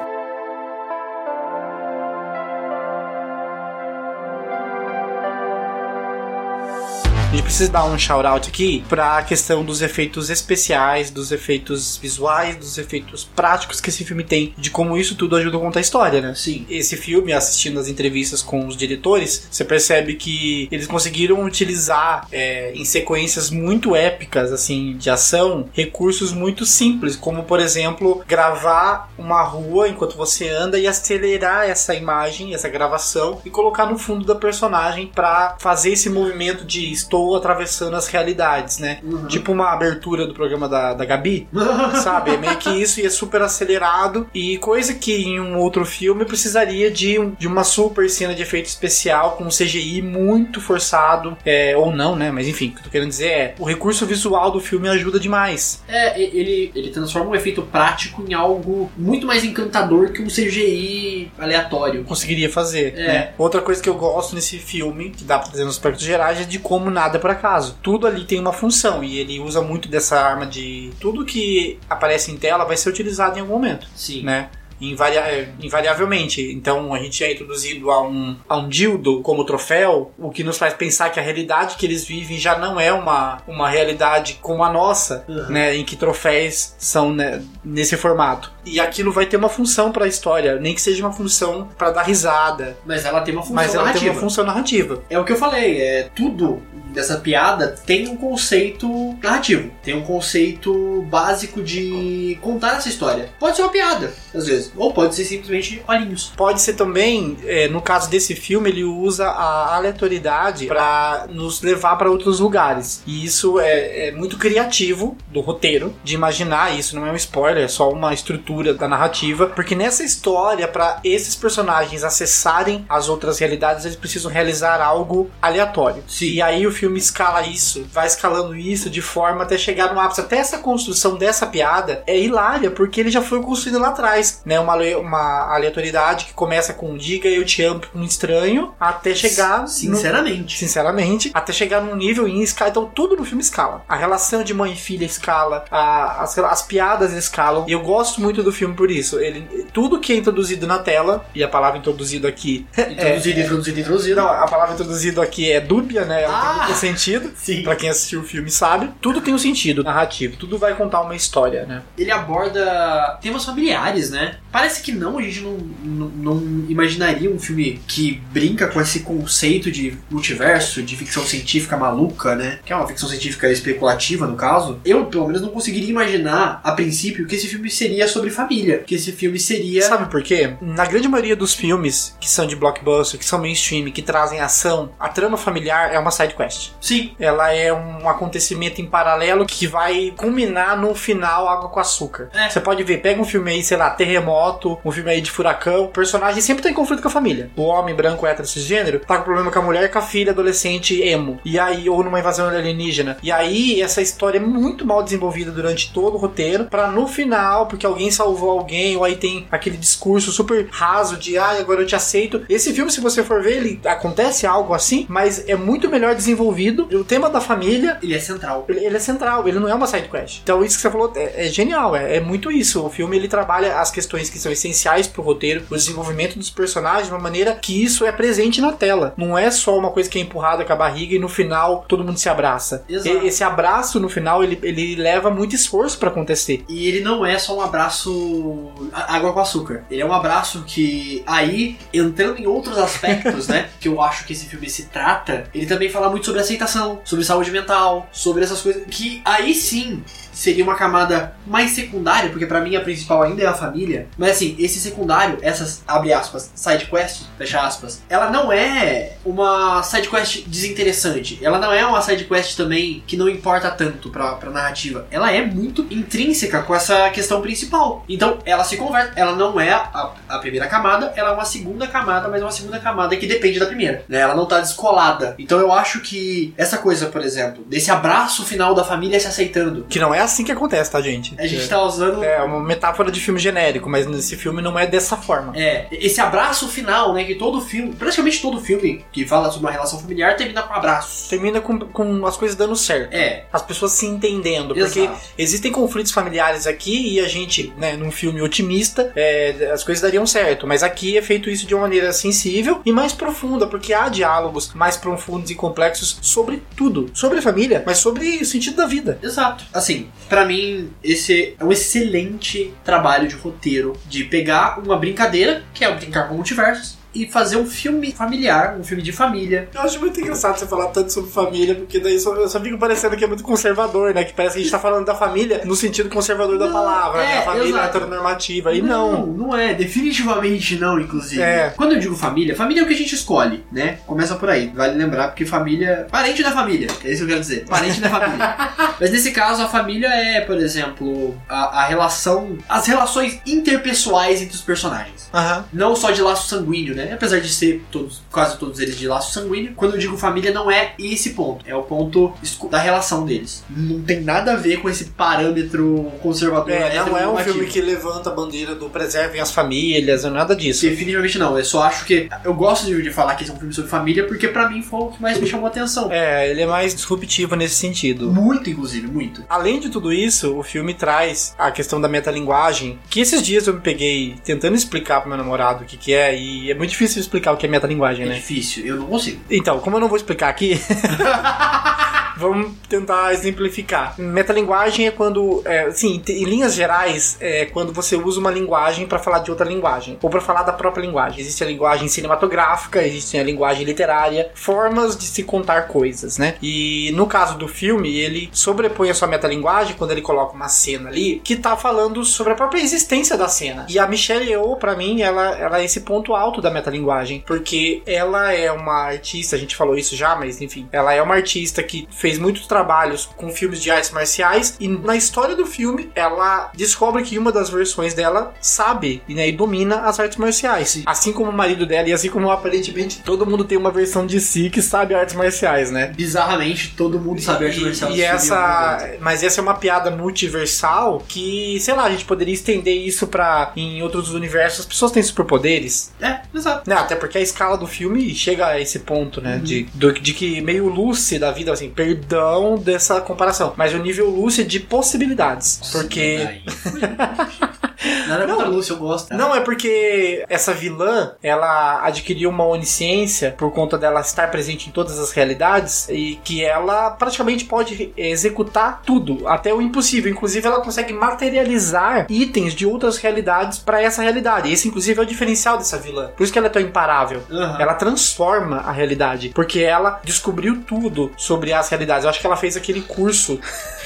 Gente 7.42 7.44
precisa 7.44 7.72
dar 7.72 7.84
um 7.84 7.98
shout-out 7.98 8.48
aqui 8.48 8.84
pra 8.88 9.22
questão 9.22 9.64
dos 9.64 9.82
efeitos 9.82 10.30
especiais, 10.30 11.10
dos 11.10 11.32
efeitos 11.32 11.96
visuais, 11.96 12.56
dos 12.56 12.78
efeitos 12.78 13.24
práticos 13.24 13.80
que 13.80 13.90
esse 13.90 14.04
filme 14.04 14.22
tem, 14.22 14.54
de 14.56 14.70
como 14.70 14.96
isso 14.96 15.16
tudo 15.16 15.36
ajuda 15.36 15.56
a 15.56 15.60
contar 15.60 15.80
a 15.80 15.82
história, 15.82 16.20
né? 16.20 16.34
Sim. 16.34 16.64
Esse 16.70 16.96
filme, 16.96 17.32
assistindo 17.32 17.80
as 17.80 17.88
entrevistas 17.88 18.42
com 18.42 18.66
os 18.66 18.76
diretores, 18.76 19.48
você 19.50 19.64
percebe 19.64 20.14
que 20.14 20.68
eles 20.70 20.86
conseguiram 20.86 21.44
utilizar 21.44 22.26
é, 22.30 22.72
em 22.74 22.84
sequências 22.84 23.50
muito 23.50 23.96
épicas, 23.96 24.52
assim, 24.52 24.96
de 24.96 25.10
ação, 25.10 25.68
recursos 25.72 26.32
muito 26.32 26.64
simples, 26.64 27.16
como 27.16 27.44
por 27.44 27.60
exemplo, 27.60 28.22
gravar 28.26 29.12
uma 29.18 29.42
rua 29.42 29.88
enquanto 29.88 30.16
você 30.16 30.48
anda 30.48 30.78
e 30.78 30.86
acelerar 30.86 31.68
essa 31.68 31.94
imagem, 31.94 32.54
essa 32.54 32.68
gravação 32.68 33.40
e 33.44 33.50
colocar 33.50 33.86
no 33.86 33.98
fundo 33.98 34.24
da 34.24 34.34
personagem 34.34 35.08
pra 35.08 35.56
fazer 35.58 35.92
esse 35.92 36.08
movimento 36.08 36.64
de 36.64 36.92
estou 36.92 37.31
atravessando 37.36 37.94
as 37.96 38.06
realidades, 38.06 38.78
né? 38.78 38.98
Tipo 39.28 39.52
uma 39.52 39.70
abertura 39.72 40.26
do 40.26 40.34
programa 40.34 40.68
da, 40.68 40.94
da 40.94 41.04
Gabi, 41.04 41.48
sabe? 42.02 42.32
É 42.32 42.36
meio 42.36 42.56
que 42.56 42.70
isso 42.70 43.00
e 43.00 43.06
é 43.06 43.10
super 43.10 43.42
acelerado 43.42 44.26
e 44.34 44.58
coisa 44.58 44.94
que 44.94 45.12
em 45.24 45.40
um 45.40 45.58
outro 45.58 45.84
filme 45.84 46.24
precisaria 46.24 46.90
de, 46.90 47.18
um- 47.18 47.30
de 47.38 47.46
uma 47.46 47.64
super 47.64 48.08
cena 48.10 48.34
de 48.34 48.42
efeito 48.42 48.66
especial 48.66 49.32
com 49.32 49.44
um 49.44 49.48
CGI 49.48 50.02
muito 50.02 50.60
forçado, 50.60 51.36
é, 51.44 51.76
ou 51.76 51.92
não, 51.94 52.14
né? 52.16 52.30
Mas 52.30 52.46
enfim, 52.48 52.68
o 52.68 52.72
que 52.72 52.78
eu 52.80 52.84
tô 52.84 52.90
querendo 52.90 53.08
dizer 53.08 53.28
é 53.28 53.54
o 53.58 53.64
recurso 53.64 54.06
visual 54.06 54.50
do 54.50 54.60
filme 54.60 54.88
ajuda 54.88 55.18
demais. 55.20 55.82
É, 55.88 56.20
ele, 56.20 56.70
ele 56.74 56.90
transforma 56.90 57.30
um 57.30 57.34
efeito 57.34 57.62
prático 57.62 58.24
em 58.28 58.34
algo 58.34 58.90
muito 58.96 59.26
mais 59.26 59.44
encantador 59.44 60.10
que 60.12 60.22
um 60.22 60.26
CGI 60.26 61.30
aleatório. 61.38 62.04
Conseguiria 62.04 62.50
fazer, 62.50 62.94
É. 62.96 63.06
né? 63.06 63.30
Outra 63.38 63.60
coisa 63.60 63.82
que 63.82 63.88
eu 63.88 63.94
gosto 63.94 64.34
nesse 64.34 64.58
filme, 64.58 65.10
que 65.10 65.24
dá 65.24 65.38
pra 65.38 65.50
dizer 65.50 65.64
nos 65.64 65.74
aspectos 65.74 66.04
gerais, 66.04 66.40
é 66.40 66.44
de 66.44 66.58
como 66.58 66.90
nada 66.90 67.18
por 67.22 67.30
acaso. 67.30 67.78
Tudo 67.82 68.06
ali 68.06 68.24
tem 68.24 68.38
uma 68.40 68.52
função 68.52 69.02
e 69.02 69.18
ele 69.18 69.38
usa 69.40 69.62
muito 69.62 69.88
dessa 69.88 70.20
arma 70.20 70.44
de. 70.44 70.90
Tudo 71.00 71.24
que 71.24 71.78
aparece 71.88 72.30
em 72.30 72.36
tela 72.36 72.64
vai 72.66 72.76
ser 72.76 72.90
utilizado 72.90 73.38
em 73.38 73.40
algum 73.40 73.54
momento. 73.54 73.86
Sim. 73.96 74.22
né? 74.24 74.50
Invaria- 74.80 75.20
é, 75.20 75.48
invariavelmente. 75.62 76.42
Então 76.52 76.92
a 76.92 76.98
gente 76.98 77.22
é 77.22 77.32
introduzido 77.32 77.88
a 77.92 78.02
um, 78.02 78.36
a 78.48 78.56
um 78.56 78.68
dildo 78.68 79.20
como 79.22 79.44
troféu, 79.44 80.10
o 80.18 80.28
que 80.28 80.42
nos 80.42 80.58
faz 80.58 80.74
pensar 80.74 81.10
que 81.10 81.20
a 81.20 81.22
realidade 81.22 81.76
que 81.76 81.86
eles 81.86 82.04
vivem 82.04 82.36
já 82.36 82.58
não 82.58 82.80
é 82.80 82.92
uma, 82.92 83.40
uma 83.46 83.68
realidade 83.68 84.40
como 84.42 84.64
a 84.64 84.72
nossa, 84.72 85.24
Uhum. 85.28 85.50
né? 85.50 85.76
Em 85.76 85.84
que 85.84 85.94
troféus 85.94 86.74
são 86.78 87.14
né, 87.14 87.40
nesse 87.64 87.96
formato. 87.96 88.50
E 88.64 88.80
aquilo 88.80 89.12
vai 89.12 89.24
ter 89.26 89.36
uma 89.36 89.48
função 89.48 89.92
pra 89.92 90.08
história, 90.08 90.56
nem 90.58 90.74
que 90.74 90.80
seja 90.82 91.04
uma 91.04 91.12
função 91.12 91.68
pra 91.78 91.90
dar 91.92 92.02
risada, 92.02 92.76
Mas 92.84 93.04
ela 93.04 93.20
tem 93.20 93.34
uma 93.34 93.42
função 93.42 93.54
mas 93.56 93.74
ela 93.74 93.84
narrativa. 93.84 94.04
tem 94.04 94.12
uma 94.14 94.20
função 94.20 94.44
narrativa. 94.44 95.02
É 95.08 95.16
o 95.16 95.24
que 95.24 95.30
eu 95.32 95.36
falei, 95.36 95.80
é 95.80 96.10
tudo 96.14 96.60
dessa 96.92 97.16
piada 97.16 97.74
tem 97.84 98.08
um 98.08 98.16
conceito 98.16 99.16
narrativo, 99.22 99.70
tem 99.82 99.94
um 99.94 100.02
conceito 100.02 101.02
básico 101.08 101.62
de 101.62 102.38
contar 102.40 102.76
essa 102.76 102.88
história. 102.88 103.30
Pode 103.38 103.56
ser 103.56 103.62
uma 103.62 103.70
piada, 103.70 104.12
às 104.34 104.46
vezes, 104.46 104.72
ou 104.76 104.92
pode 104.92 105.14
ser 105.14 105.24
simplesmente 105.24 105.82
olhinhos. 105.88 106.32
Pode 106.36 106.60
ser 106.60 106.74
também, 106.74 107.36
é, 107.44 107.68
no 107.68 107.80
caso 107.80 108.10
desse 108.10 108.34
filme, 108.34 108.70
ele 108.70 108.84
usa 108.84 109.26
a 109.26 109.76
aleatoriedade 109.76 110.66
pra 110.66 111.26
nos 111.30 111.62
levar 111.62 111.96
pra 111.96 112.10
outros 112.10 112.40
lugares. 112.40 113.02
E 113.06 113.24
isso 113.24 113.58
é, 113.60 114.08
é 114.08 114.12
muito 114.12 114.38
criativo 114.38 115.16
do 115.28 115.40
roteiro, 115.40 115.94
de 116.04 116.14
imaginar 116.14 116.76
isso. 116.78 116.94
Não 116.96 117.06
é 117.06 117.12
um 117.12 117.16
spoiler, 117.16 117.64
é 117.64 117.68
só 117.68 117.90
uma 117.90 118.12
estrutura 118.12 118.74
da 118.74 118.88
narrativa. 118.88 119.46
Porque 119.46 119.74
nessa 119.74 120.04
história, 120.04 120.68
pra 120.68 121.00
esses 121.04 121.34
personagens 121.34 122.04
acessarem 122.04 122.84
as 122.88 123.08
outras 123.08 123.38
realidades, 123.38 123.84
eles 123.84 123.96
precisam 123.96 124.30
realizar 124.30 124.80
algo 124.80 125.30
aleatório. 125.40 126.02
Sim. 126.06 126.26
E 126.26 126.42
aí 126.42 126.66
o 126.66 126.72
filme 126.72 126.81
escala 126.96 127.46
isso, 127.46 127.84
vai 127.92 128.06
escalando 128.06 128.54
isso 128.56 128.88
de 128.90 129.00
forma 129.02 129.42
até 129.42 129.56
chegar 129.58 129.92
no 129.94 130.00
ápice. 130.00 130.20
Até 130.20 130.36
essa 130.36 130.58
construção 130.58 131.16
dessa 131.16 131.46
piada 131.46 132.02
é 132.06 132.18
hilária, 132.18 132.70
porque 132.70 133.00
ele 133.00 133.10
já 133.10 133.22
foi 133.22 133.40
construído 133.42 133.78
lá 133.78 133.88
atrás, 133.88 134.42
né? 134.44 134.58
Uma, 134.60 134.74
uma 134.98 135.54
aleatoriedade 135.54 136.26
que 136.26 136.32
começa 136.34 136.72
com 136.72 136.96
diga 136.96 137.28
eu 137.28 137.44
te 137.44 137.62
amo 137.62 137.80
um 137.94 138.02
estranho, 138.04 138.72
até 138.78 139.14
chegar... 139.14 139.62
no- 139.62 139.68
Sinceramente. 139.68 140.58
Sinceramente, 140.58 141.30
até 141.34 141.52
chegar 141.52 141.80
num 141.80 141.94
nível 141.96 142.26
em 142.28 142.42
escala. 142.42 142.70
Então, 142.70 142.86
tudo 142.86 143.16
no 143.16 143.24
filme 143.24 143.42
escala. 143.42 143.84
A 143.88 143.96
relação 143.96 144.42
de 144.42 144.52
mãe 144.54 144.72
e 144.72 144.76
filha 144.76 145.04
escala, 145.04 145.64
a- 145.70 146.22
as, 146.22 146.38
as 146.38 146.62
piadas 146.62 147.12
escalam. 147.12 147.64
E 147.68 147.72
eu 147.72 147.80
gosto 147.82 148.20
muito 148.20 148.42
do 148.42 148.52
filme 148.52 148.74
por 148.74 148.90
isso. 148.90 149.18
Ele, 149.18 149.66
tudo 149.72 149.98
que 150.00 150.12
é 150.12 150.16
introduzido 150.16 150.66
na 150.66 150.78
tela, 150.78 151.24
e 151.34 151.42
a 151.42 151.48
palavra 151.48 151.78
introduzido 151.78 152.26
aqui. 152.26 152.66
Introduzido, 152.92 153.40
introduzido, 153.40 153.80
introduzido. 153.80 154.16
Não, 154.20 154.28
a 154.28 154.46
palavra 154.46 154.74
introduzido 154.74 155.20
aqui 155.20 155.50
é 155.50 155.60
dúbia, 155.60 156.04
né? 156.04 156.24
Ah! 156.26 156.66
Tem 156.80 156.94
sentido. 156.94 157.30
Sim. 157.36 157.62
Pra 157.62 157.76
quem 157.76 157.88
assistiu 157.88 158.20
o 158.20 158.24
filme 158.24 158.50
sabe. 158.50 158.90
Tudo 159.00 159.20
tem 159.20 159.34
um 159.34 159.38
sentido 159.38 159.82
narrativo. 159.82 160.36
Tudo 160.36 160.58
vai 160.58 160.74
contar 160.74 161.00
uma 161.00 161.14
história, 161.14 161.64
né? 161.66 161.82
Ele 161.96 162.10
aborda 162.10 163.18
temas 163.20 163.44
familiares, 163.44 164.10
né? 164.10 164.36
Parece 164.50 164.82
que 164.82 164.92
não, 164.92 165.18
a 165.18 165.22
gente 165.22 165.40
não, 165.40 165.56
não, 165.82 166.08
não 166.08 166.66
imaginaria 166.68 167.30
um 167.30 167.38
filme 167.38 167.80
que 167.86 168.20
brinca 168.30 168.68
com 168.68 168.80
esse 168.80 169.00
conceito 169.00 169.70
de 169.70 169.96
multiverso, 170.10 170.82
de 170.82 170.96
ficção 170.96 171.24
científica 171.24 171.76
maluca, 171.76 172.34
né? 172.34 172.58
Que 172.64 172.72
é 172.72 172.76
uma 172.76 172.86
ficção 172.86 173.08
científica 173.08 173.50
especulativa, 173.50 174.26
no 174.26 174.36
caso. 174.36 174.80
Eu, 174.84 175.06
pelo 175.06 175.26
menos, 175.26 175.42
não 175.42 175.48
conseguiria 175.48 175.90
imaginar, 175.90 176.60
a 176.62 176.72
princípio, 176.72 177.26
que 177.26 177.34
esse 177.34 177.48
filme 177.48 177.70
seria 177.70 178.06
sobre 178.06 178.30
família. 178.30 178.78
Que 178.78 178.94
esse 178.94 179.12
filme 179.12 179.38
seria. 179.38 179.82
Sabe 179.82 180.10
por 180.10 180.22
quê? 180.22 180.54
Na 180.60 180.84
grande 180.84 181.08
maioria 181.08 181.36
dos 181.36 181.54
filmes 181.54 182.16
que 182.20 182.28
são 182.28 182.46
de 182.46 182.56
blockbuster, 182.56 183.18
que 183.18 183.24
são 183.24 183.40
mainstream, 183.40 183.90
que 183.90 184.02
trazem 184.02 184.40
ação, 184.40 184.92
a 184.98 185.08
trama 185.08 185.36
familiar 185.36 185.92
é 185.92 185.98
uma 185.98 186.10
side 186.10 186.34
quest. 186.34 186.61
Sim, 186.80 187.14
Ela 187.18 187.52
é 187.54 187.72
um 187.72 188.08
acontecimento 188.08 188.80
em 188.80 188.86
paralelo 188.86 189.46
que 189.46 189.66
vai 189.66 190.12
culminar 190.16 190.78
no 190.78 190.94
final 190.94 191.48
água 191.48 191.68
com 191.68 191.80
açúcar. 191.80 192.28
É. 192.34 192.48
Você 192.48 192.60
pode 192.60 192.82
ver, 192.82 192.98
pega 192.98 193.20
um 193.20 193.24
filme 193.24 193.50
aí, 193.50 193.62
sei 193.62 193.76
lá, 193.76 193.90
terremoto, 193.90 194.78
um 194.84 194.92
filme 194.92 195.10
aí 195.10 195.20
de 195.20 195.30
furacão, 195.30 195.84
o 195.84 195.88
personagem 195.88 196.40
sempre 196.40 196.62
tem 196.62 196.74
conflito 196.74 197.02
com 197.02 197.08
a 197.08 197.10
família. 197.10 197.50
O 197.56 197.62
homem 197.62 197.94
branco 197.94 198.26
hétero 198.26 198.46
cisgênero 198.46 199.00
tá 199.00 199.18
com 199.18 199.24
problema 199.24 199.50
com 199.50 199.58
a 199.58 199.62
mulher 199.62 199.90
com 199.90 199.98
a 199.98 200.02
filha 200.02 200.32
adolescente 200.32 201.00
emo. 201.00 201.40
E 201.44 201.58
aí, 201.58 201.88
ou 201.88 202.02
numa 202.02 202.20
invasão 202.20 202.48
alienígena. 202.48 203.16
E 203.22 203.32
aí, 203.32 203.80
essa 203.80 204.02
história 204.02 204.38
é 204.38 204.40
muito 204.40 204.86
mal 204.86 205.02
desenvolvida 205.02 205.50
durante 205.50 205.92
todo 205.92 206.14
o 206.14 206.18
roteiro, 206.18 206.66
pra 206.66 206.88
no 206.88 207.06
final, 207.06 207.66
porque 207.66 207.86
alguém 207.86 208.10
salvou 208.10 208.50
alguém, 208.50 208.96
ou 208.96 209.04
aí 209.04 209.16
tem 209.16 209.46
aquele 209.50 209.76
discurso 209.76 210.32
super 210.32 210.68
raso 210.70 211.16
de, 211.16 211.38
ai, 211.38 211.60
agora 211.60 211.80
eu 211.82 211.86
te 211.86 211.96
aceito. 211.96 212.42
Esse 212.48 212.72
filme, 212.72 212.90
se 212.90 213.00
você 213.00 213.22
for 213.22 213.42
ver, 213.42 213.56
ele 213.56 213.80
acontece 213.84 214.46
algo 214.46 214.74
assim, 214.74 215.06
mas 215.08 215.48
é 215.48 215.56
muito 215.56 215.88
melhor 215.88 216.14
desenvolvido. 216.14 216.51
O 216.92 217.04
tema 217.04 217.28
da 217.30 217.40
família 217.40 217.98
ele 218.02 218.14
é 218.14 218.18
central. 218.20 218.64
ele, 218.68 218.84
ele 218.84 218.96
é 218.96 219.00
central, 219.00 219.46
ele 219.48 219.58
não 219.58 219.68
é 219.68 219.74
uma 219.74 219.86
side 219.86 220.08
quest. 220.08 220.40
Então 220.42 220.64
isso 220.64 220.76
que 220.76 220.82
você 220.82 220.90
falou 220.90 221.12
é, 221.16 221.46
é 221.46 221.48
genial, 221.48 221.94
é, 221.96 222.16
é 222.16 222.20
muito 222.20 222.50
isso. 222.50 222.84
O 222.84 222.90
filme 222.90 223.16
ele 223.16 223.28
trabalha 223.28 223.78
as 223.78 223.90
questões 223.90 224.28
que 224.30 224.38
são 224.38 224.50
essenciais 224.52 225.06
pro 225.06 225.22
roteiro, 225.22 225.64
o 225.70 225.74
desenvolvimento 225.76 226.38
dos 226.38 226.50
personagens 226.50 227.06
de 227.08 227.12
uma 227.12 227.20
maneira 227.20 227.54
que 227.54 227.82
isso 227.82 228.04
é 228.04 228.12
presente 228.12 228.60
na 228.60 228.72
tela. 228.72 229.14
Não 229.16 229.36
é 229.36 229.50
só 229.50 229.76
uma 229.76 229.90
coisa 229.90 230.08
que 230.08 230.18
é 230.18 230.22
empurrada 230.22 230.64
com 230.64 230.72
a 230.72 230.76
barriga 230.76 231.14
e 231.14 231.18
no 231.18 231.28
final 231.28 231.84
todo 231.88 232.04
mundo 232.04 232.18
se 232.18 232.28
abraça. 232.28 232.84
Exato. 232.88 233.08
E- 233.24 233.26
esse 233.32 233.42
abraço 233.44 233.98
no 234.00 234.08
final 234.08 234.42
ele, 234.42 234.58
ele 234.62 234.96
leva 234.96 235.30
muito 235.30 235.54
esforço 235.54 235.98
pra 235.98 236.08
acontecer. 236.08 236.64
E 236.68 236.86
ele 236.88 237.00
não 237.00 237.24
é 237.24 237.38
só 237.38 237.56
um 237.56 237.60
abraço 237.60 238.70
água 238.92 239.32
com 239.32 239.40
açúcar. 239.40 239.84
Ele 239.90 240.00
é 240.02 240.06
um 240.06 240.12
abraço 240.12 240.64
que, 240.66 241.22
aí, 241.26 241.76
entrando 241.92 242.38
em 242.40 242.46
outros 242.46 242.78
aspectos, 242.78 243.48
né? 243.48 243.68
Que 243.80 243.88
eu 243.88 244.00
acho 244.00 244.24
que 244.24 244.32
esse 244.32 244.46
filme 244.46 244.68
se 244.70 244.84
trata, 244.86 245.44
ele 245.54 245.66
também 245.66 245.88
fala 245.88 246.08
muito 246.08 246.26
sobre 246.26 246.40
aceitação, 246.42 247.00
sobre 247.04 247.24
saúde 247.24 247.50
mental, 247.50 248.08
sobre 248.12 248.44
essas 248.44 248.60
coisas. 248.60 248.84
Que 248.90 249.22
aí 249.24 249.54
sim 249.54 250.02
seria 250.32 250.64
uma 250.64 250.74
camada 250.74 251.34
mais 251.46 251.72
secundária, 251.72 252.30
porque 252.30 252.46
pra 252.46 252.60
mim 252.60 252.74
a 252.74 252.80
principal 252.80 253.22
ainda 253.22 253.42
é 253.42 253.46
a 253.46 253.54
família. 253.54 254.08
Mas 254.16 254.30
assim, 254.32 254.56
esse 254.58 254.80
secundário, 254.80 255.38
essas, 255.42 255.82
abre 255.86 256.12
aspas, 256.12 256.50
side 256.54 256.86
quest, 256.86 257.24
fecha 257.36 257.60
aspas, 257.60 258.02
ela 258.08 258.30
não 258.30 258.50
é 258.50 259.12
uma 259.24 259.82
side 259.82 260.08
quest 260.08 260.44
desinteressante. 260.46 261.38
Ela 261.42 261.58
não 261.58 261.72
é 261.72 261.84
uma 261.84 262.00
side 262.00 262.24
quest 262.24 262.56
também 262.56 263.02
que 263.06 263.16
não 263.16 263.28
importa 263.28 263.70
tanto 263.70 264.10
pra, 264.10 264.32
pra 264.34 264.50
narrativa. 264.50 265.06
Ela 265.10 265.30
é 265.32 265.44
muito 265.44 265.86
intrínseca 265.90 266.62
com 266.62 266.74
essa 266.74 267.10
questão 267.10 267.40
principal. 267.40 268.04
Então, 268.08 268.38
ela 268.44 268.64
se 268.64 268.76
conversa, 268.76 269.12
ela 269.16 269.34
não 269.36 269.60
é 269.60 269.72
a, 269.72 270.12
a 270.28 270.38
primeira 270.38 270.66
camada, 270.66 271.12
ela 271.16 271.30
é 271.30 271.32
uma 271.34 271.44
segunda 271.44 271.86
camada, 271.86 272.28
mas 272.28 272.42
uma 272.42 272.50
segunda 272.50 272.78
camada 272.78 273.16
que 273.16 273.26
depende 273.26 273.58
da 273.58 273.66
primeira, 273.66 274.04
né? 274.08 274.20
Ela 274.20 274.34
não 274.34 274.46
tá 274.46 274.60
descolada. 274.60 275.34
Então 275.38 275.58
eu 275.58 275.72
acho 275.72 276.00
que 276.00 276.54
essa 276.56 276.78
coisa, 276.78 277.06
por 277.06 277.20
exemplo, 277.20 277.64
desse 277.64 277.90
abraço 277.90 278.44
final 278.44 278.74
da 278.74 278.84
família 278.84 279.18
se 279.20 279.26
aceitando. 279.26 279.84
Que 279.88 279.98
não 279.98 280.14
é 280.14 280.21
assim 280.22 280.44
que 280.44 280.52
acontece, 280.52 280.90
tá, 280.90 281.00
gente? 281.00 281.34
A 281.38 281.46
gente 281.46 281.68
tá 281.68 281.82
usando. 281.82 282.22
É 282.22 282.42
uma 282.42 282.60
metáfora 282.60 283.10
de 283.10 283.20
filme 283.20 283.38
genérico, 283.38 283.88
mas 283.88 284.06
nesse 284.06 284.36
filme 284.36 284.62
não 284.62 284.78
é 284.78 284.86
dessa 284.86 285.16
forma. 285.16 285.52
É, 285.56 285.86
esse 285.90 286.20
abraço 286.20 286.68
final, 286.68 287.12
né? 287.12 287.24
Que 287.24 287.34
todo 287.34 287.60
filme, 287.60 287.94
praticamente 287.94 288.40
todo 288.40 288.60
filme 288.60 289.04
que 289.12 289.26
fala 289.26 289.50
sobre 289.50 289.66
uma 289.66 289.72
relação 289.72 289.98
familiar 289.98 290.36
termina 290.36 290.62
com 290.62 290.74
abraço. 290.74 291.28
Termina 291.28 291.60
com, 291.60 291.78
com 291.78 292.26
as 292.26 292.36
coisas 292.36 292.56
dando 292.56 292.76
certo. 292.76 293.14
É. 293.14 293.44
As 293.52 293.62
pessoas 293.62 293.92
se 293.92 294.06
entendendo. 294.06 294.74
Porque 294.74 295.00
Exato. 295.00 295.20
existem 295.36 295.72
conflitos 295.72 296.12
familiares 296.12 296.66
aqui 296.66 297.14
e 297.14 297.20
a 297.20 297.28
gente, 297.28 297.72
né, 297.76 297.96
num 297.96 298.10
filme 298.10 298.40
otimista, 298.40 299.12
é, 299.16 299.70
as 299.72 299.84
coisas 299.84 300.02
dariam 300.02 300.26
certo. 300.26 300.66
Mas 300.66 300.82
aqui 300.82 301.16
é 301.16 301.22
feito 301.22 301.50
isso 301.50 301.66
de 301.66 301.74
uma 301.74 301.82
maneira 301.82 302.12
sensível 302.12 302.80
e 302.84 302.92
mais 302.92 303.12
profunda, 303.12 303.66
porque 303.66 303.92
há 303.92 304.08
diálogos 304.08 304.72
mais 304.74 304.96
profundos 304.96 305.50
e 305.50 305.54
complexos 305.54 306.18
sobre 306.20 306.62
tudo. 306.76 307.10
Sobre 307.14 307.38
a 307.38 307.42
família, 307.42 307.82
mas 307.84 307.98
sobre 307.98 308.38
o 308.38 308.44
sentido 308.44 308.76
da 308.76 308.86
vida. 308.86 309.18
Exato. 309.22 309.64
Assim, 309.72 310.08
pra 310.28 310.44
mim, 310.44 310.90
esse 311.02 311.54
é 311.58 311.64
um 311.64 311.70
excelente 311.70 312.72
trabalho 312.84 313.28
de 313.28 313.34
roteiro 313.34 313.94
de 314.06 314.24
pegar 314.24 314.78
uma 314.78 314.96
brincadeira, 314.96 315.62
que 315.74 315.84
é 315.84 315.88
o 315.88 315.96
brincar 315.96 316.28
com 316.28 316.34
multiversos, 316.34 316.98
e 317.14 317.26
fazer 317.26 317.56
um 317.56 317.66
filme 317.66 318.12
familiar, 318.12 318.76
um 318.78 318.84
filme 318.84 319.02
de 319.02 319.12
família. 319.12 319.68
Eu 319.74 319.80
acho 319.82 320.00
muito 320.00 320.20
engraçado 320.20 320.58
você 320.58 320.66
falar 320.66 320.86
tanto 320.86 321.12
sobre 321.12 321.30
família, 321.30 321.74
porque 321.74 321.98
daí 322.00 322.18
só, 322.18 322.34
eu 322.34 322.48
só 322.48 322.60
fico 322.60 322.78
parecendo 322.78 323.16
que 323.16 323.24
é 323.24 323.26
muito 323.26 323.42
conservador, 323.42 324.14
né? 324.14 324.24
Que 324.24 324.32
parece 324.32 324.54
que 324.54 324.60
a 324.60 324.62
gente 324.62 324.72
tá 324.72 324.78
falando 324.78 325.04
da 325.06 325.14
família 325.14 325.62
no 325.64 325.74
sentido 325.76 326.08
conservador 326.08 326.58
da 326.58 326.66
Não, 326.66 326.72
palavra, 326.72 327.22
né? 327.22 327.34
é, 327.34 327.38
A 327.38 327.42
família 327.42 327.68
exato. 327.68 327.96
heteronormativa. 327.98 328.72
E 328.74 328.82
não. 328.82 329.26
não 329.26 329.56
é, 329.56 329.74
definitivamente 329.74 330.76
não, 330.76 330.98
inclusive. 331.00 331.40
É. 331.42 331.72
Quando 331.76 331.92
eu 331.92 331.98
digo 332.00 332.16
família, 332.16 332.54
família 332.56 332.80
é 332.80 332.84
o 332.84 332.86
que 332.86 332.94
a 332.94 332.96
gente 332.96 333.14
escolhe, 333.14 333.64
né? 333.70 333.98
Começa 334.06 334.34
por 334.36 334.48
aí, 334.48 334.68
vale 334.74 334.96
lembrar, 334.96 335.28
porque 335.28 335.44
família. 335.44 336.06
Parente 336.10 336.42
da 336.42 336.50
família, 336.52 336.88
é 337.04 337.10
isso 337.10 337.18
que 337.18 337.22
eu 337.24 337.28
quero 337.28 337.40
dizer. 337.40 337.64
Parente 337.66 338.00
da 338.00 338.08
família. 338.08 338.56
Mas 339.00 339.10
nesse 339.10 339.32
caso, 339.32 339.62
a 339.62 339.68
família 339.68 340.08
é, 340.08 340.40
por 340.42 340.56
exemplo, 340.56 341.36
a, 341.48 341.80
a 341.82 341.86
relação. 341.86 342.56
As 342.68 342.86
relações 342.86 343.40
interpessoais 343.46 344.40
entre 344.42 344.54
os 344.54 344.62
personagens. 344.62 345.28
Aham. 345.32 345.64
Não 345.72 345.96
só 345.96 346.10
de 346.10 346.20
laço 346.20 346.48
sanguíneo, 346.48 346.94
né? 346.94 347.01
Apesar 347.12 347.40
de 347.40 347.48
ser 347.48 347.84
todos, 347.90 348.22
quase 348.30 348.58
todos 348.58 348.78
eles 348.80 348.98
de 348.98 349.06
laço 349.06 349.32
sanguíneo. 349.32 349.72
Quando 349.74 349.94
eu 349.94 349.98
digo 349.98 350.16
família, 350.16 350.52
não 350.52 350.70
é 350.70 350.94
esse 350.98 351.30
ponto. 351.30 351.64
É 351.66 351.74
o 351.74 351.82
ponto 351.82 352.32
da 352.70 352.78
relação 352.78 353.24
deles. 353.24 353.64
Não 353.70 354.02
tem 354.02 354.20
nada 354.20 354.52
a 354.52 354.56
ver 354.56 354.80
com 354.80 354.88
esse 354.88 355.06
parâmetro 355.06 356.12
conservador. 356.20 356.70
É, 356.70 356.96
não 356.96 357.16
é 357.16 357.28
um 357.28 357.36
filme 357.38 357.66
que 357.66 357.80
levanta 357.80 358.30
a 358.30 358.32
bandeira 358.32 358.74
do 358.74 358.88
preservem 358.90 359.40
as 359.40 359.50
famílias, 359.50 360.24
é 360.24 360.30
nada 360.30 360.54
disso. 360.54 360.82
Definitivamente 360.82 361.38
não. 361.38 361.58
Eu 361.58 361.64
só 361.64 361.82
acho 361.82 362.04
que. 362.04 362.28
Eu 362.44 362.54
gosto 362.54 362.86
de, 362.86 363.10
falar 363.10 363.34
que 363.34 363.42
esse 363.42 363.52
é 363.52 363.54
um 363.54 363.58
filme 363.58 363.74
sobre 363.74 363.90
família 363.90 364.26
porque 364.26 364.48
pra 364.48 364.68
mim 364.68 364.82
foi 364.82 365.00
o 365.00 365.06
que 365.08 365.20
mais 365.20 365.38
me 365.38 365.46
chamou 365.46 365.66
a 365.66 365.68
atenção. 365.68 366.10
É, 366.10 366.50
ele 366.50 366.62
é 366.62 366.66
mais 366.66 366.94
disruptivo 366.94 367.56
nesse 367.56 367.74
sentido. 367.74 368.30
Muito, 368.30 368.70
inclusive, 368.70 369.06
muito. 369.06 369.44
Além 369.48 369.80
de 369.80 369.88
tudo 369.88 370.12
isso, 370.12 370.56
o 370.56 370.62
filme 370.62 370.94
traz 370.94 371.54
a 371.58 371.70
questão 371.70 372.00
da 372.00 372.08
metalinguagem, 372.08 372.98
que 373.10 373.20
esses 373.20 373.42
dias 373.42 373.66
eu 373.66 373.74
me 373.74 373.80
peguei 373.80 374.36
tentando 374.44 374.76
explicar 374.76 375.20
pro 375.20 375.28
meu 375.28 375.38
namorado 375.38 375.84
o 375.84 375.86
que, 375.86 375.96
que 375.96 376.12
é, 376.12 376.36
e 376.36 376.70
é 376.70 376.74
muito 376.74 376.91
difícil 376.92 377.20
explicar 377.20 377.52
o 377.52 377.56
que 377.56 377.66
é 377.66 377.68
metalinguagem, 377.68 378.24
É 378.24 378.28
né? 378.28 378.34
difícil, 378.36 378.86
eu 378.86 378.96
não 378.96 379.06
consigo. 379.06 379.40
Então, 379.50 379.78
como 379.80 379.96
eu 379.96 380.00
não 380.00 380.08
vou 380.08 380.16
explicar 380.16 380.48
aqui, 380.48 380.80
vamos 382.42 382.72
tentar 382.88 383.32
exemplificar. 383.32 384.14
Metalinguagem 384.18 385.06
é 385.06 385.10
quando, 385.10 385.62
é, 385.64 385.88
te- 385.90 386.32
em 386.32 386.44
linhas 386.44 386.74
gerais, 386.74 387.36
é 387.40 387.64
quando 387.66 387.92
você 387.92 388.16
usa 388.16 388.40
uma 388.40 388.50
linguagem 388.50 389.06
para 389.06 389.18
falar 389.18 389.38
de 389.40 389.50
outra 389.50 389.66
linguagem, 389.66 390.18
ou 390.20 390.28
para 390.28 390.40
falar 390.40 390.62
da 390.62 390.72
própria 390.72 391.02
linguagem. 391.02 391.40
Existe 391.40 391.62
a 391.62 391.66
linguagem 391.66 392.08
cinematográfica, 392.08 393.02
existe 393.06 393.38
a 393.38 393.42
linguagem 393.42 393.84
literária, 393.84 394.50
formas 394.54 395.16
de 395.16 395.24
se 395.24 395.42
contar 395.42 395.82
coisas, 395.82 396.38
né? 396.38 396.56
E 396.62 397.10
no 397.14 397.26
caso 397.26 397.56
do 397.56 397.68
filme, 397.68 398.18
ele 398.18 398.50
sobrepõe 398.52 399.10
a 399.10 399.14
sua 399.14 399.28
metalinguagem 399.28 399.94
quando 399.96 400.10
ele 400.10 400.22
coloca 400.22 400.54
uma 400.54 400.68
cena 400.68 401.08
ali 401.08 401.40
que 401.44 401.56
tá 401.56 401.76
falando 401.76 402.24
sobre 402.24 402.52
a 402.52 402.56
própria 402.56 402.80
existência 402.80 403.36
da 403.36 403.48
cena. 403.48 403.86
E 403.88 403.98
a 403.98 404.06
Michelle 404.06 404.48
Yeoh, 404.48 404.76
pra 404.76 404.96
mim, 404.96 405.22
ela, 405.22 405.56
ela 405.58 405.80
é 405.80 405.84
esse 405.84 406.00
ponto 406.00 406.34
alto 406.34 406.60
da 406.60 406.70
metalinguagem, 406.70 407.44
porque 407.46 408.02
ela 408.06 408.52
é 408.52 408.70
uma 408.72 409.04
artista, 409.04 409.56
a 409.56 409.58
gente 409.58 409.76
falou 409.76 409.96
isso 409.96 410.16
já, 410.16 410.34
mas 410.34 410.60
enfim, 410.60 410.88
ela 410.90 411.12
é 411.12 411.22
uma 411.22 411.34
artista 411.34 411.82
que 411.82 412.08
fez 412.10 412.31
muitos 412.38 412.66
trabalhos 412.66 413.28
com 413.36 413.50
filmes 413.50 413.80
de 413.82 413.90
artes 413.90 414.10
marciais 414.10 414.76
e 414.80 414.88
na 414.88 415.16
história 415.16 415.54
do 415.56 415.66
filme 415.66 416.10
ela 416.14 416.70
descobre 416.74 417.22
que 417.22 417.38
uma 417.38 417.50
das 417.52 417.70
versões 417.70 418.14
dela 418.14 418.52
sabe 418.60 419.22
né, 419.28 419.48
e 419.48 419.52
domina 419.52 420.00
as 420.02 420.18
artes 420.20 420.36
marciais. 420.38 421.02
Assim 421.06 421.32
como 421.32 421.50
o 421.50 421.52
marido 421.52 421.86
dela 421.86 422.08
e 422.08 422.12
assim 422.12 422.28
como 422.30 422.50
aparentemente 422.50 423.20
todo 423.24 423.46
mundo 423.46 423.64
tem 423.64 423.78
uma 423.78 423.90
versão 423.90 424.26
de 424.26 424.40
si 424.40 424.70
que 424.70 424.82
sabe 424.82 425.14
artes 425.14 425.34
marciais, 425.34 425.90
né? 425.90 426.08
Bizarramente, 426.16 426.94
todo 426.96 427.18
mundo 427.18 427.40
sabe 427.40 427.66
arte 427.66 427.80
marcial. 427.80 428.10
E, 428.12 428.22
essa, 428.22 429.10
mas 429.20 429.42
essa 429.42 429.60
é 429.60 429.62
uma 429.62 429.74
piada 429.74 430.10
multiversal 430.46 431.22
que, 431.28 431.78
sei 431.80 431.94
lá, 431.94 432.04
a 432.04 432.10
gente 432.10 432.24
poderia 432.24 432.52
estender 432.54 432.94
isso 432.96 433.26
pra 433.26 433.72
em 433.76 434.02
outros 434.02 434.30
universos. 434.34 434.80
As 434.80 434.86
pessoas 434.86 435.12
têm 435.12 435.22
superpoderes, 435.22 436.12
É, 436.20 436.40
exato. 436.54 436.88
né? 436.88 436.96
Até 436.96 437.14
porque 437.14 437.38
a 437.38 437.40
escala 437.40 437.76
do 437.78 437.86
filme 437.86 438.34
chega 438.34 438.66
a 438.66 438.80
esse 438.80 439.00
ponto, 439.00 439.40
né? 439.40 439.58
De, 439.62 439.84
do- 439.94 440.12
de 440.12 440.32
que 440.34 440.60
meio 440.60 440.88
Lucy 440.88 441.38
da 441.38 441.50
vida, 441.50 441.72
assim, 441.72 441.90
perdão 442.14 442.76
dessa 442.76 443.20
comparação, 443.20 443.74
mas 443.76 443.94
o 443.94 443.98
nível 443.98 444.28
Lucy 444.28 444.64
de 444.64 444.80
possibilidades. 444.80 445.80
Porque. 445.92 446.62
Nada 448.28 448.46
contra 448.46 448.66
a 448.66 448.68
Lúcia, 448.68 448.92
eu 448.92 448.96
gosto. 448.98 449.28
tá? 449.28 449.36
Não, 449.36 449.54
é 449.54 449.60
porque 449.60 450.44
essa 450.48 450.72
vilã, 450.72 451.32
ela 451.42 452.04
adquiriu 452.04 452.50
uma 452.50 452.64
onisciência 452.64 453.54
por 453.56 453.72
conta 453.72 453.96
dela 453.98 454.20
estar 454.20 454.50
presente 454.50 454.88
em 454.88 454.92
todas 454.92 455.18
as 455.18 455.32
realidades 455.32 456.08
e 456.08 456.38
que 456.44 456.64
ela 456.64 457.10
praticamente 457.10 457.64
pode 457.64 458.12
executar 458.16 459.02
tudo, 459.04 459.46
até 459.48 459.72
o 459.72 459.80
impossível. 459.80 460.30
Inclusive, 460.30 460.66
ela 460.66 460.80
consegue 460.80 461.12
materializar 461.12 462.26
itens 462.28 462.74
de 462.74 462.86
outras 462.86 463.16
realidades 463.18 463.78
para 463.78 464.02
essa 464.02 464.22
realidade. 464.22 464.72
Esse, 464.72 464.88
inclusive, 464.88 465.18
é 465.20 465.22
o 465.22 465.26
diferencial 465.26 465.78
dessa 465.78 465.98
vilã. 465.98 466.28
Por 466.36 466.42
isso 466.42 466.52
que 466.52 466.58
ela 466.58 466.68
é 466.68 466.70
tão 466.70 466.82
imparável. 466.82 467.42
Aham. 467.50 467.76
Ela 467.80 467.94
transforma 467.94 468.78
a 468.78 468.92
realidade, 468.92 469.50
porque 469.54 469.80
ela 469.80 470.20
descobriu 470.24 470.82
tudo 470.86 471.30
sobre 471.36 471.72
as 471.72 471.88
realidades. 471.88 472.24
Eu 472.24 472.30
acho 472.30 472.40
que 472.40 472.46
ela 472.46 472.56
fez 472.56 472.76
aquele 472.76 473.02
curso 473.02 473.60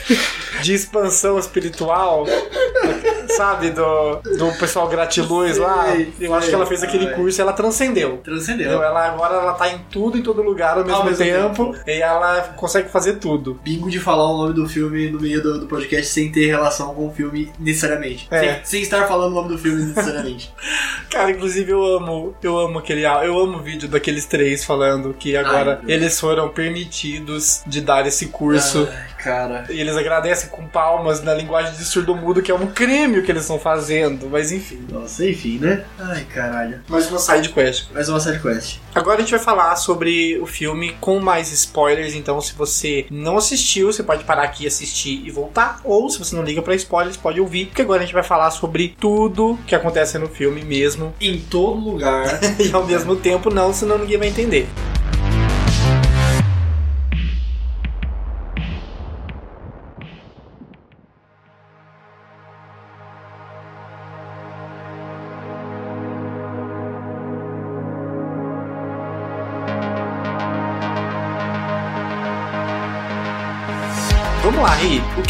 de 0.62 0.74
expansão 0.74 1.38
espiritual, 1.38 2.26
sabe, 3.36 3.70
do, 3.70 4.16
do 4.38 4.52
pessoal 4.58 4.88
gratiluz 4.88 5.58
lá. 5.58 5.92
Sei, 5.92 6.12
Eu 6.20 6.34
acho 6.34 6.48
que 6.48 6.54
ela 6.54 6.66
fez 6.66 6.82
aquele 6.82 7.08
curso 7.14 7.40
e 7.40 7.42
ela 7.42 7.52
transcendeu. 7.52 8.18
Transcendeu. 8.18 8.66
Entendeu? 8.66 8.82
Ela 8.82 9.06
agora 9.06 9.34
ela 9.36 9.52
tá 9.54 9.68
em 9.68 9.78
tudo, 9.90 10.18
em 10.18 10.22
todo 10.22 10.42
lugar 10.42 10.78
ao 10.78 10.84
mesmo, 10.84 11.04
mesmo 11.04 11.24
tempo, 11.24 11.74
e 11.86 12.00
ela 12.00 12.40
consegue 12.56 12.88
fazer 12.88 13.14
tudo. 13.14 13.58
Bingo 13.62 13.90
de 13.90 13.98
falar 13.98 14.30
o 14.30 14.36
nome 14.38 14.54
do 14.54 14.68
filme 14.68 15.10
no 15.10 15.20
meio 15.20 15.42
do, 15.42 15.60
do 15.60 15.66
podcast 15.66 16.12
sem 16.12 16.30
ter 16.30 16.46
relação 16.46 16.94
com 16.94 17.08
o 17.08 17.12
filme 17.12 17.52
necessariamente. 17.58 18.26
É. 18.30 18.40
Sem, 18.40 18.64
sem 18.64 18.82
estar 18.82 19.06
falando 19.06 19.32
o 19.32 19.34
nome 19.34 19.48
do 19.48 19.58
filme 19.58 19.82
necessariamente. 19.82 20.52
Cara, 21.10 21.30
inclusive 21.30 21.70
eu 21.70 21.84
amo, 21.84 22.34
eu 22.42 22.58
amo 22.58 22.78
aquele, 22.78 23.02
eu 23.02 23.38
amo 23.38 23.58
o 23.58 23.62
vídeo 23.62 23.88
daqueles 23.88 24.26
três 24.26 24.64
falando 24.64 25.14
que 25.14 25.36
agora 25.36 25.80
Ai, 25.82 25.92
eles 25.92 26.18
foram 26.20 26.48
permitidos 26.48 27.62
de 27.66 27.80
dar 27.80 28.06
esse 28.06 28.26
curso. 28.26 28.88
Ai, 28.90 29.15
cara. 29.18 29.66
E 29.70 29.80
eles 29.80 29.96
agradecem 29.96 30.48
com 30.50 30.66
palmas 30.66 31.22
na 31.22 31.34
linguagem 31.34 31.74
de 31.74 31.84
surdo-mudo, 31.84 32.42
que 32.42 32.50
é 32.50 32.54
um 32.54 32.66
crime 32.66 33.18
o 33.18 33.22
que 33.22 33.30
eles 33.30 33.42
estão 33.42 33.58
fazendo. 33.58 34.28
Mas 34.30 34.52
enfim. 34.52 34.86
Nossa, 34.90 35.26
enfim, 35.26 35.58
né? 35.58 35.84
Ai, 35.98 36.24
caralho. 36.24 36.80
Mais 36.88 37.10
uma 37.10 37.18
side 37.18 37.48
quest. 37.50 37.90
Mais 37.92 38.08
uma 38.08 38.20
side 38.20 38.40
quest. 38.40 38.78
Agora 38.94 39.18
a 39.18 39.20
gente 39.20 39.30
vai 39.30 39.40
falar 39.40 39.76
sobre 39.76 40.38
o 40.38 40.46
filme 40.46 40.96
com 41.00 41.20
mais 41.20 41.52
spoilers. 41.52 42.14
Então, 42.14 42.40
se 42.40 42.54
você 42.54 43.06
não 43.10 43.36
assistiu, 43.36 43.92
você 43.92 44.02
pode 44.02 44.24
parar 44.24 44.44
aqui, 44.44 44.66
assistir 44.66 45.22
e 45.24 45.30
voltar. 45.30 45.80
Ou 45.84 46.08
se 46.08 46.18
você 46.18 46.34
não 46.34 46.42
liga 46.42 46.62
pra 46.62 46.74
spoilers, 46.74 47.16
pode 47.16 47.40
ouvir. 47.40 47.66
Porque 47.66 47.82
agora 47.82 48.00
a 48.00 48.04
gente 48.04 48.14
vai 48.14 48.22
falar 48.22 48.50
sobre 48.50 48.96
tudo 48.98 49.58
que 49.66 49.74
acontece 49.74 50.18
no 50.18 50.28
filme 50.28 50.64
mesmo. 50.64 51.14
Em 51.20 51.38
todo 51.38 51.78
lugar. 51.78 52.40
E 52.58 52.72
ao 52.72 52.86
mesmo 52.86 53.16
tempo 53.16 53.52
não, 53.52 53.72
senão 53.72 53.98
ninguém 53.98 54.18
vai 54.18 54.28
entender. 54.28 54.66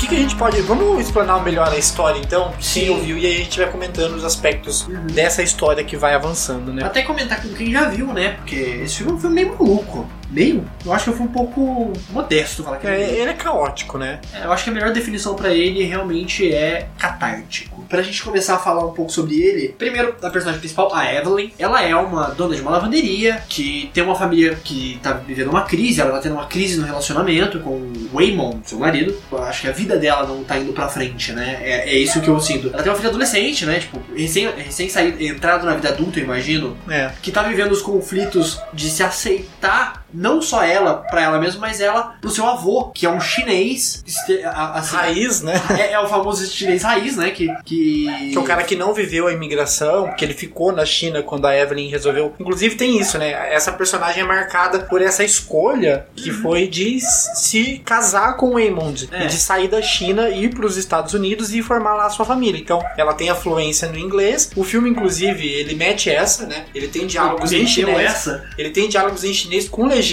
Que, 0.06 0.14
que 0.14 0.16
a 0.16 0.18
gente 0.18 0.36
pode. 0.36 0.60
Vamos 0.62 1.00
explanar 1.00 1.42
melhor 1.42 1.68
a 1.68 1.76
história 1.76 2.18
então? 2.18 2.52
Quem 2.52 2.84
Sim. 2.84 2.90
ouviu 2.90 3.18
e 3.18 3.26
aí 3.26 3.34
a 3.34 3.38
gente 3.38 3.58
vai 3.58 3.70
comentando 3.70 4.14
os 4.14 4.24
aspectos 4.24 4.86
dessa 5.12 5.42
história 5.42 5.82
que 5.84 5.96
vai 5.96 6.14
avançando, 6.14 6.72
né? 6.72 6.84
Até 6.84 7.02
comentar 7.02 7.42
com 7.42 7.48
quem 7.48 7.72
já 7.72 7.88
viu, 7.88 8.12
né? 8.12 8.30
Porque 8.38 8.54
esse 8.54 8.96
filme 8.96 9.12
é 9.12 9.14
um 9.14 9.18
filme 9.18 9.34
meio 9.34 9.48
maluco. 9.58 10.08
Meio? 10.30 10.64
Eu 10.84 10.92
acho 10.92 11.04
que 11.04 11.10
eu 11.10 11.16
fui 11.16 11.26
um 11.26 11.30
pouco 11.32 11.92
modesto 12.10 12.62
falar 12.64 12.78
que 12.78 12.86
É, 12.86 12.94
ele 12.94 13.02
é. 13.18 13.20
ele 13.22 13.30
é 13.30 13.34
caótico, 13.34 13.96
né? 13.98 14.20
Eu 14.42 14.52
acho 14.52 14.64
que 14.64 14.70
a 14.70 14.72
melhor 14.72 14.92
definição 14.92 15.34
pra 15.34 15.50
ele 15.52 15.82
realmente 15.84 16.52
é 16.52 16.88
catártico. 16.98 17.76
pra 17.88 18.02
gente 18.02 18.20
começar 18.22 18.56
a 18.56 18.58
falar 18.58 18.84
um 18.84 18.92
pouco 18.92 19.12
sobre 19.12 19.40
ele, 19.40 19.68
primeiro, 19.78 20.16
a 20.20 20.28
personagem 20.28 20.58
principal, 20.58 20.92
a 20.92 21.12
Evelyn, 21.14 21.52
ela 21.56 21.80
é 21.82 21.94
uma 21.94 22.24
dona 22.30 22.56
de 22.56 22.60
uma 22.60 22.72
lavanderia 22.72 23.40
que 23.48 23.90
tem 23.94 24.02
uma 24.02 24.16
família 24.16 24.58
que 24.64 24.98
tá 25.00 25.12
vivendo 25.12 25.50
uma 25.50 25.62
crise, 25.62 26.00
ela 26.00 26.10
tá 26.10 26.18
tendo 26.18 26.32
uma 26.34 26.46
crise 26.46 26.78
no 26.80 26.84
relacionamento 26.86 27.60
com 27.60 27.70
o 27.70 28.10
Waymon, 28.12 28.58
seu 28.64 28.80
marido. 28.80 29.16
Eu 29.30 29.42
acho 29.44 29.60
que 29.62 29.68
a 29.68 29.72
vida 29.72 29.96
dela 29.96 30.26
não 30.26 30.42
tá 30.42 30.58
indo 30.58 30.72
pra 30.72 30.88
frente, 30.88 31.30
né? 31.32 31.58
É, 31.62 31.88
é 31.90 31.96
isso 31.98 32.20
que 32.20 32.28
eu 32.28 32.40
sinto. 32.40 32.68
Ela 32.72 32.82
tem 32.82 32.90
uma 32.90 32.96
filha 32.98 33.10
adolescente, 33.10 33.64
né? 33.64 33.78
Tipo, 33.78 34.00
recém, 34.16 34.48
recém 34.56 34.88
saído, 34.88 35.22
entrado 35.22 35.64
na 35.64 35.74
vida 35.74 35.88
adulta, 35.90 36.18
eu 36.18 36.24
imagino, 36.24 36.76
É. 36.90 37.12
que 37.22 37.30
tá 37.30 37.44
vivendo 37.44 37.70
os 37.70 37.82
conflitos 37.82 38.60
de 38.74 38.90
se 38.90 39.04
aceitar, 39.04 40.04
não 40.16 40.40
só 40.40 40.62
ela 40.62 40.94
pra 40.94 41.22
ela 41.22 41.38
mesma, 41.38 41.60
mas 41.60 41.80
ela 41.80 42.16
pro 42.20 42.30
seu 42.30 42.46
avô, 42.46 42.86
que 42.86 43.04
é 43.04 43.10
um 43.10 43.20
chinês, 43.20 44.02
assim, 44.06 44.96
Raiz, 44.96 45.42
né? 45.42 45.54
é, 45.78 45.92
é 45.92 46.00
o 46.00 46.08
famoso 46.08 46.46
chinês 46.46 46.82
raiz, 46.82 47.16
né? 47.16 47.30
Que, 47.30 47.48
que... 47.64 48.06
Que 48.30 48.36
é 48.36 48.40
o 48.40 48.44
cara 48.44 48.62
que 48.64 48.74
não 48.74 48.94
viveu 48.94 49.26
a 49.26 49.32
imigração, 49.32 50.06
porque 50.08 50.24
ele 50.24 50.34
ficou 50.34 50.72
na 50.72 50.84
China 50.86 51.22
quando 51.22 51.46
a 51.46 51.56
Evelyn 51.56 51.90
resolveu. 51.90 52.34
Inclusive 52.40 52.76
tem 52.76 52.98
isso, 52.98 53.18
né? 53.18 53.52
Essa 53.52 53.72
personagem 53.72 54.22
é 54.22 54.26
marcada 54.26 54.80
por 54.80 55.02
essa 55.02 55.22
escolha 55.22 56.06
que 56.16 56.30
foi 56.30 56.66
de 56.66 56.98
se 57.00 57.78
casar 57.84 58.36
com 58.36 58.50
o 58.50 58.52
Waymond. 58.54 59.08
É. 59.12 59.24
E 59.24 59.26
de 59.26 59.38
sair 59.38 59.68
da 59.68 59.82
China, 59.82 60.30
ir 60.30 60.54
para 60.54 60.64
os 60.64 60.76
Estados 60.76 61.12
Unidos 61.14 61.54
e 61.54 61.62
formar 61.62 61.94
lá 61.94 62.06
a 62.06 62.10
sua 62.10 62.24
família. 62.24 62.60
Então, 62.60 62.82
ela 62.96 63.12
tem 63.12 63.28
a 63.28 63.34
fluência 63.34 63.88
no 63.88 63.98
inglês. 63.98 64.50
O 64.56 64.64
filme, 64.64 64.88
inclusive, 64.88 65.46
ele 65.46 65.74
mete 65.74 66.10
essa, 66.10 66.46
né? 66.46 66.64
Ele 66.74 66.88
tem 66.88 67.06
diálogos 67.06 67.52
em 67.52 67.66
chinês. 67.66 67.98
essa. 67.98 68.48
Ele 68.56 68.70
tem 68.70 68.88
diálogos 68.88 69.24
em 69.24 69.34
chinês 69.34 69.68
com 69.68 69.86
legenda. 69.86 70.05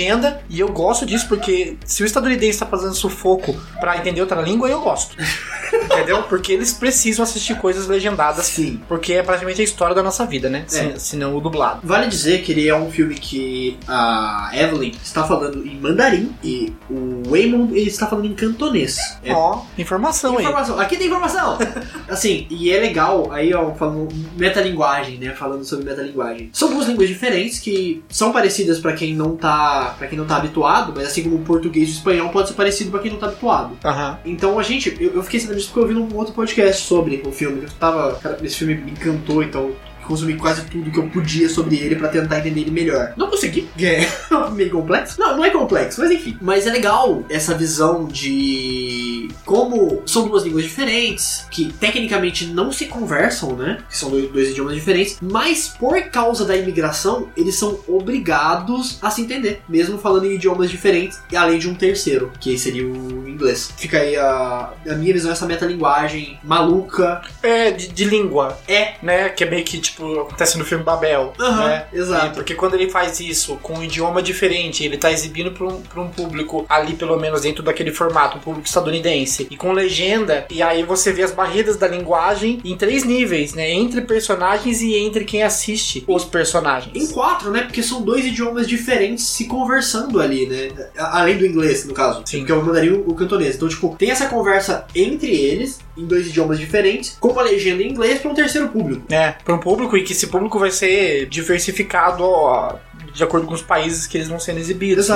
E 0.50 0.60
eu 0.60 0.68
gosto 0.70 1.06
disso 1.06 1.28
porque 1.28 1.78
se 1.86 2.04
o 2.04 2.06
estadunidense 2.06 2.60
tá 2.60 2.66
fazendo 2.66 2.94
sufoco 2.94 3.56
pra 3.80 3.98
entender 3.98 4.22
outra 4.22 4.42
língua, 4.42 4.70
eu 4.70 4.82
gosto. 4.82 5.16
Entendeu? 5.94 6.24
Porque 6.24 6.52
eles 6.52 6.74
precisam 6.74 7.24
assistir 7.24 7.56
coisas 7.58 7.88
legendadas. 7.88 8.46
Sim. 8.46 8.82
Porque 8.88 9.14
é 9.14 9.24
praticamente 9.24 9.62
a 9.62 9.64
história 9.64 9.96
da 9.96 10.04
nossa 10.04 10.26
vida, 10.26 10.50
né? 10.50 10.66
É. 10.74 10.98
Se, 10.98 11.16
não 11.16 11.36
o 11.38 11.42
dublado. 11.42 11.82
Vale 11.84 12.08
dizer 12.08 12.42
que 12.42 12.52
ele 12.52 12.68
é 12.68 12.76
um 12.76 12.90
filme 12.92 13.16
que 13.16 13.78
a 13.88 14.52
Evelyn 14.54 14.92
está 15.04 15.24
falando 15.24 15.66
em 15.66 15.80
mandarim 15.80 16.34
e 16.44 16.74
o 16.90 17.30
Waymond 17.30 17.78
ele 17.78 17.90
está 17.90 18.08
falando 18.08 18.26
em 18.26 18.34
cantonês. 18.34 18.98
É 19.24 19.34
Ó, 19.34 19.62
informação 19.78 20.38
aí. 20.38 20.44
Informação. 20.44 20.80
Aqui 20.80 20.98
tem 20.98 21.08
informação! 21.08 21.58
assim, 22.10 22.48
e 22.50 22.72
é 22.72 22.80
legal, 22.80 23.32
aí 23.32 23.54
ó, 23.54 23.74
falando 23.74 24.08
metalinguagem, 24.38 25.18
né? 25.18 25.32
Falando 25.32 25.64
sobre 25.64 25.86
metalinguagem. 25.86 26.50
São 26.54 26.70
duas 26.70 26.88
línguas 26.88 27.08
diferentes 27.08 27.60
que 27.60 28.04
são 28.10 28.32
parecidas 28.32 28.80
pra 28.80 28.94
quem 28.94 29.14
não 29.14 29.36
tá. 29.36 29.96
para 29.98 30.08
quem 30.08 30.18
não 30.18 30.26
tá 30.26 30.38
habituado, 30.38 30.94
mas 30.96 31.08
assim 31.08 31.24
como 31.24 31.36
o 31.38 31.40
português 31.40 31.90
e 31.90 31.92
o 31.92 31.96
espanhol 31.96 32.30
pode 32.30 32.50
ser 32.50 32.56
parecido 32.56 32.92
pra 32.92 33.00
quem 33.00 33.12
não 33.12 33.20
tá 33.20 33.28
habituado. 33.28 33.78
Aham. 33.84 34.20
Então 34.26 34.60
a 34.60 34.64
gente, 34.64 34.96
eu, 35.00 35.14
eu 35.16 35.24
fiquei 35.24 35.40
sabendo 35.40 35.58
disso 35.58 35.72
porque 35.74 35.83
eu 35.84 35.88
vi 35.88 35.94
num 35.94 36.16
outro 36.16 36.34
podcast 36.34 36.84
sobre 36.84 37.22
o 37.26 37.32
filme. 37.32 37.64
Eu 37.64 37.70
tava. 37.80 38.16
Cara, 38.16 38.38
esse 38.44 38.56
filme 38.58 38.76
me 38.76 38.92
encantou, 38.92 39.44
então 39.44 39.72
consumi 40.04 40.36
quase 40.36 40.66
tudo 40.66 40.92
que 40.92 41.00
eu 41.00 41.08
podia 41.10 41.50
sobre 41.50 41.78
ele 41.78 41.96
pra 41.96 42.10
tentar 42.10 42.40
entender 42.40 42.62
ele 42.62 42.72
melhor. 42.72 43.14
Não 43.18 43.30
consegui, 43.30 43.68
é 43.80 44.08
meio 44.54 44.72
complexo. 44.72 45.20
Não, 45.20 45.38
não 45.38 45.46
é 45.46 45.50
complexo, 45.50 46.02
mas 46.02 46.12
enfim. 46.12 46.38
Mas 46.42 46.68
é 46.68 46.72
legal 46.72 47.24
essa 47.30 47.54
visão 47.54 48.06
de 48.06 49.30
como 49.46 50.02
são 50.06 50.28
duas 50.28 50.44
línguas 50.44 50.64
diferentes, 50.64 51.46
que 51.52 51.72
tecnicamente 51.74 52.46
não 52.46 52.72
se 52.72 52.86
conversam, 52.86 53.56
né? 53.56 53.80
Que 53.90 53.98
são 53.98 54.10
dois, 54.10 54.30
dois 54.32 54.50
idiomas 54.50 54.76
diferentes, 54.76 55.18
mas 55.22 55.68
por 55.68 56.02
causa 56.10 56.46
da 56.46 56.56
imigração, 56.56 57.30
eles 57.36 57.56
são 57.56 57.80
obrigados 57.88 58.98
a 59.02 59.10
se 59.10 59.22
entender, 59.22 59.62
mesmo 59.68 59.98
falando 59.98 60.26
em 60.26 60.36
idiomas 60.36 60.70
diferentes, 60.70 61.20
e 61.32 61.36
além 61.36 61.60
de 61.60 61.70
um 61.70 61.76
terceiro, 61.76 62.32
que 62.40 62.58
seria 62.58 62.86
o 62.86 63.28
inglês. 63.28 63.72
Fica 63.78 64.00
aí 64.00 64.16
a, 64.16 64.74
a 64.88 64.96
minha 64.96 65.14
visão, 65.14 65.32
essa 65.32 65.46
metalinguagem 65.46 66.40
maluca. 66.44 67.22
É, 67.42 67.72
de, 67.72 67.88
de 67.90 68.06
língua. 68.06 68.58
É. 68.68 68.96
Né? 69.02 69.30
Que 69.30 69.44
é 69.44 69.50
meio 69.50 69.64
que, 69.64 69.80
tipo, 69.80 69.93
acontece 70.22 70.58
no 70.58 70.66
filme 70.66 70.84
Babel. 70.84 71.34
Aham, 71.40 71.68
né? 71.68 71.86
exato. 71.94 72.28
E 72.28 72.30
porque 72.32 72.56
quando 72.56 72.76
ele 72.76 72.90
faz 72.90 73.20
isso 73.20 73.58
com 73.62 73.80
um 73.80 73.84
idioma 73.84 74.22
diferente, 74.22 74.84
ele 74.84 74.98
tá 74.98 75.12
exibindo 75.12 75.52
pra 75.52 75.68
um, 75.68 75.82
pra 75.82 76.02
um 76.02 76.10
público 76.10 76.66
ali, 76.70 76.94
pelo 76.94 77.18
menos 77.20 77.42
dentro 77.42 77.64
daquele 77.64 77.92
formato, 77.92 78.38
um 78.38 78.42
público 78.42 78.68
estadunidense, 78.68 79.48
e 79.50 79.58
com 79.58 79.72
legenda, 79.72 80.46
e 80.50 80.62
aí 80.62 80.84
você 80.84 81.12
vê 81.12 81.24
as 81.24 81.32
barreiras 81.32 81.78
da 81.78 81.88
linguagem 81.88 82.62
em 82.64 82.76
três 82.76 83.04
níveis, 83.04 83.54
né? 83.54 83.72
Entre 83.72 84.02
personagens 84.02 84.82
e 84.82 84.96
entre 84.96 85.26
quem 85.26 85.44
assiste 85.44 86.04
os 86.08 86.26
personagens. 86.26 86.96
Em 86.96 87.14
quatro, 87.14 87.52
né? 87.52 87.64
Porque 87.64 87.84
são 87.84 88.02
dois 88.02 88.26
idiomas 88.26 88.68
diferentes 88.68 89.26
se 89.26 89.46
conversando 89.46 90.20
ali, 90.20 90.46
né? 90.46 90.70
Além 90.98 91.38
do 91.38 91.46
inglês, 91.46 91.86
no 91.86 91.94
caso. 91.94 92.22
Sim. 92.26 92.40
Porque 92.40 92.52
eu 92.52 92.64
mandaria 92.64 92.94
o 92.94 93.14
cantonês. 93.14 93.56
Então, 93.56 93.68
tipo, 93.68 93.96
tem 93.98 94.12
essa 94.12 94.28
conversa 94.28 94.86
entre 94.96 95.32
eles, 95.32 95.80
em 95.98 96.06
dois 96.06 96.28
idiomas 96.28 96.60
diferentes, 96.60 97.18
com 97.20 97.30
uma 97.30 97.42
legenda 97.42 97.84
em 97.84 97.90
inglês 97.90 98.20
para 98.20 98.32
um 98.32 98.34
terceiro 98.34 98.70
público. 98.70 99.04
É, 99.12 99.32
para 99.44 99.54
um 99.54 99.60
público 99.60 99.83
e 99.98 100.04
que 100.04 100.14
esse 100.14 100.28
público 100.28 100.60
vai 100.60 100.72
ser 100.72 101.26
diversificado 101.28 102.24
ó, 102.24 102.78
de 103.14 103.24
acordo 103.24 103.46
com 103.48 103.54
os 103.54 103.62
países 103.62 104.08
que 104.08 104.18
eles 104.18 104.28
vão 104.28 104.40
sendo 104.40 104.60
exibidos. 104.60 105.08
né? 105.10 105.16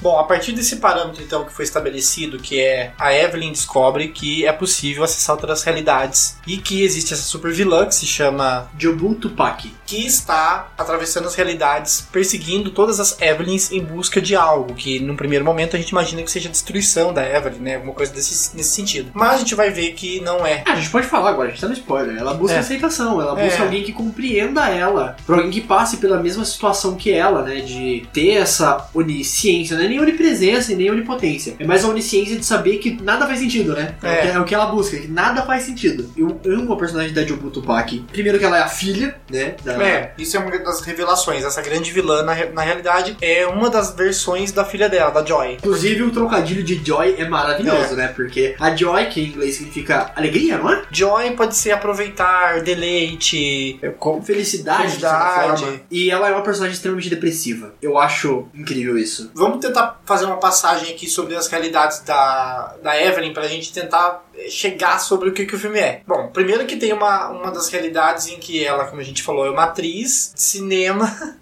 Bom, 0.00 0.18
a 0.18 0.24
partir 0.24 0.52
desse 0.52 0.76
parâmetro 0.76 1.22
então 1.22 1.44
que 1.44 1.52
foi 1.52 1.64
estabelecido, 1.64 2.38
que 2.38 2.60
é 2.60 2.92
a 2.98 3.14
Evelyn 3.14 3.52
descobre 3.52 4.08
que 4.08 4.46
é 4.46 4.52
possível 4.52 5.04
acessar 5.04 5.34
outras 5.36 5.62
realidades 5.62 6.36
e 6.46 6.56
que 6.58 6.82
existe 6.82 7.12
essa 7.14 7.22
super 7.22 7.52
vilã 7.52 7.86
que 7.86 7.94
se 7.94 8.06
chama 8.06 8.68
Jobu 8.78 9.14
Tupac. 9.14 9.70
que 9.86 10.06
está 10.06 10.68
atravessando 10.78 11.26
as 11.26 11.34
realidades, 11.34 12.06
perseguindo 12.10 12.70
todas 12.70 12.98
as 12.98 13.20
Evelyns 13.20 13.70
em 13.70 13.84
busca 13.84 14.20
de 14.22 14.34
algo, 14.34 14.74
que 14.74 14.98
num 15.00 15.14
primeiro 15.16 15.44
momento 15.44 15.76
a 15.76 15.78
gente 15.78 15.90
imagina 15.90 16.22
que 16.22 16.30
seja 16.30 16.48
destruição 16.48 17.12
da 17.12 17.22
Evelyn, 17.28 17.58
né? 17.58 17.74
Alguma 17.76 17.92
coisa 17.92 18.10
desse, 18.12 18.56
nesse 18.56 18.70
sentido. 18.70 19.10
Mas 19.12 19.34
a 19.34 19.38
gente 19.38 19.54
vai 19.54 19.70
ver 19.70 19.92
que 19.92 20.20
não 20.20 20.46
é. 20.46 20.62
Ah, 20.66 20.72
a 20.72 20.76
gente 20.76 20.88
pode 20.90 21.06
falar 21.06 21.30
agora, 21.30 21.48
a 21.48 21.50
gente 21.50 21.60
tá 21.60 21.66
no 21.68 21.74
spoiler. 21.74 22.16
Ela 22.16 22.32
busca 22.32 22.56
É. 22.56 22.60
aceitação, 22.60 23.20
ela 23.20 23.34
busca 23.34 23.58
É. 23.58 23.62
alguém 23.62 23.82
que 23.82 23.92
compreenda 23.92 24.68
ela. 24.70 25.16
Pra 25.26 25.36
alguém 25.36 25.50
que 25.50 25.60
passe 25.60 25.98
pela 25.98 26.18
mesma 26.22 26.44
situação 26.44 26.94
que 26.96 27.12
ela, 27.12 27.31
né? 27.40 27.60
De 27.60 28.06
ter 28.12 28.32
essa 28.32 28.88
onisciência, 28.92 29.76
não 29.76 29.84
é 29.84 29.88
nem 29.88 30.00
onipresença 30.00 30.72
e 30.72 30.76
nem 30.76 30.90
onipotência. 30.90 31.54
É 31.58 31.64
mais 31.64 31.84
a 31.84 31.88
onisciência 31.88 32.36
de 32.36 32.44
saber 32.44 32.78
que 32.78 33.00
nada 33.02 33.26
faz 33.26 33.38
sentido, 33.38 33.72
né? 33.74 33.94
É, 34.02 34.12
É. 34.12 34.18
O, 34.18 34.22
que, 34.22 34.28
é 34.28 34.40
o 34.40 34.44
que 34.44 34.54
ela 34.54 34.66
busca, 34.66 34.96
que 34.98 35.08
nada 35.08 35.42
faz 35.42 35.62
sentido. 35.62 36.10
Eu 36.16 36.38
amo 36.44 36.72
a 36.74 36.76
personagem 36.76 37.14
da 37.14 37.24
Jobu 37.24 37.50
Tupac. 37.50 38.04
Primeiro 38.12 38.38
que 38.38 38.44
ela 38.44 38.58
é 38.58 38.62
a 38.62 38.68
filha, 38.68 39.16
né? 39.30 39.54
Da... 39.64 39.82
É, 39.82 40.12
isso 40.18 40.36
é 40.36 40.40
uma 40.40 40.50
das 40.58 40.80
revelações. 40.82 41.44
Essa 41.44 41.62
grande 41.62 41.90
vilã, 41.92 42.22
na, 42.22 42.34
na 42.46 42.62
realidade, 42.62 43.16
é 43.22 43.46
uma 43.46 43.70
das 43.70 43.94
versões 43.94 44.52
da 44.52 44.64
filha 44.64 44.88
dela, 44.88 45.10
da 45.10 45.24
Joy. 45.24 45.54
Inclusive 45.54 46.02
o 46.02 46.10
trocadilho 46.10 46.62
de 46.62 46.80
Joy 46.84 47.14
é 47.18 47.28
maravilhoso, 47.28 47.94
É. 47.94 47.96
né? 47.96 48.08
Porque 48.08 48.54
a 48.58 48.74
Joy, 48.74 49.06
que 49.06 49.20
em 49.20 49.26
inglês 49.28 49.54
significa 49.56 50.12
alegria, 50.16 50.58
não 50.58 50.72
é? 50.72 50.82
Joy 50.90 51.30
pode 51.32 51.56
ser 51.56 51.70
aproveitar, 51.72 52.60
deleite, 52.62 53.78
Felicidade, 54.24 54.94
de 54.94 55.00
certa 55.00 55.18
Felicidade. 55.18 55.60
forma. 55.62 55.80
E 55.90 56.10
ela 56.10 56.28
é 56.28 56.32
uma 56.32 56.42
personagem 56.42 56.74
extremamente 56.74 57.08
depressiva. 57.22 57.74
Eu 57.80 57.96
acho 57.96 58.48
incrível 58.52 58.98
isso. 58.98 59.30
Vamos 59.32 59.64
tentar 59.64 60.00
fazer 60.04 60.24
uma 60.24 60.38
passagem 60.38 60.92
aqui 60.92 61.08
sobre 61.08 61.36
as 61.36 61.46
realidades 61.46 62.00
da, 62.00 62.74
da 62.82 63.00
Evelyn 63.00 63.32
pra 63.32 63.46
gente 63.46 63.72
tentar 63.72 64.24
eh, 64.36 64.50
chegar 64.50 64.98
sobre 64.98 65.28
o 65.28 65.32
que, 65.32 65.46
que 65.46 65.54
o 65.54 65.58
filme 65.58 65.78
é. 65.78 66.02
Bom, 66.06 66.28
primeiro 66.32 66.66
que 66.66 66.76
tem 66.76 66.92
uma, 66.92 67.28
uma 67.28 67.52
das 67.52 67.68
realidades 67.68 68.26
em 68.26 68.38
que 68.38 68.64
ela, 68.64 68.86
como 68.86 69.00
a 69.00 69.04
gente 69.04 69.22
falou, 69.22 69.46
é 69.46 69.50
uma 69.50 69.64
atriz 69.64 70.32
de 70.34 70.42
cinema 70.42 71.38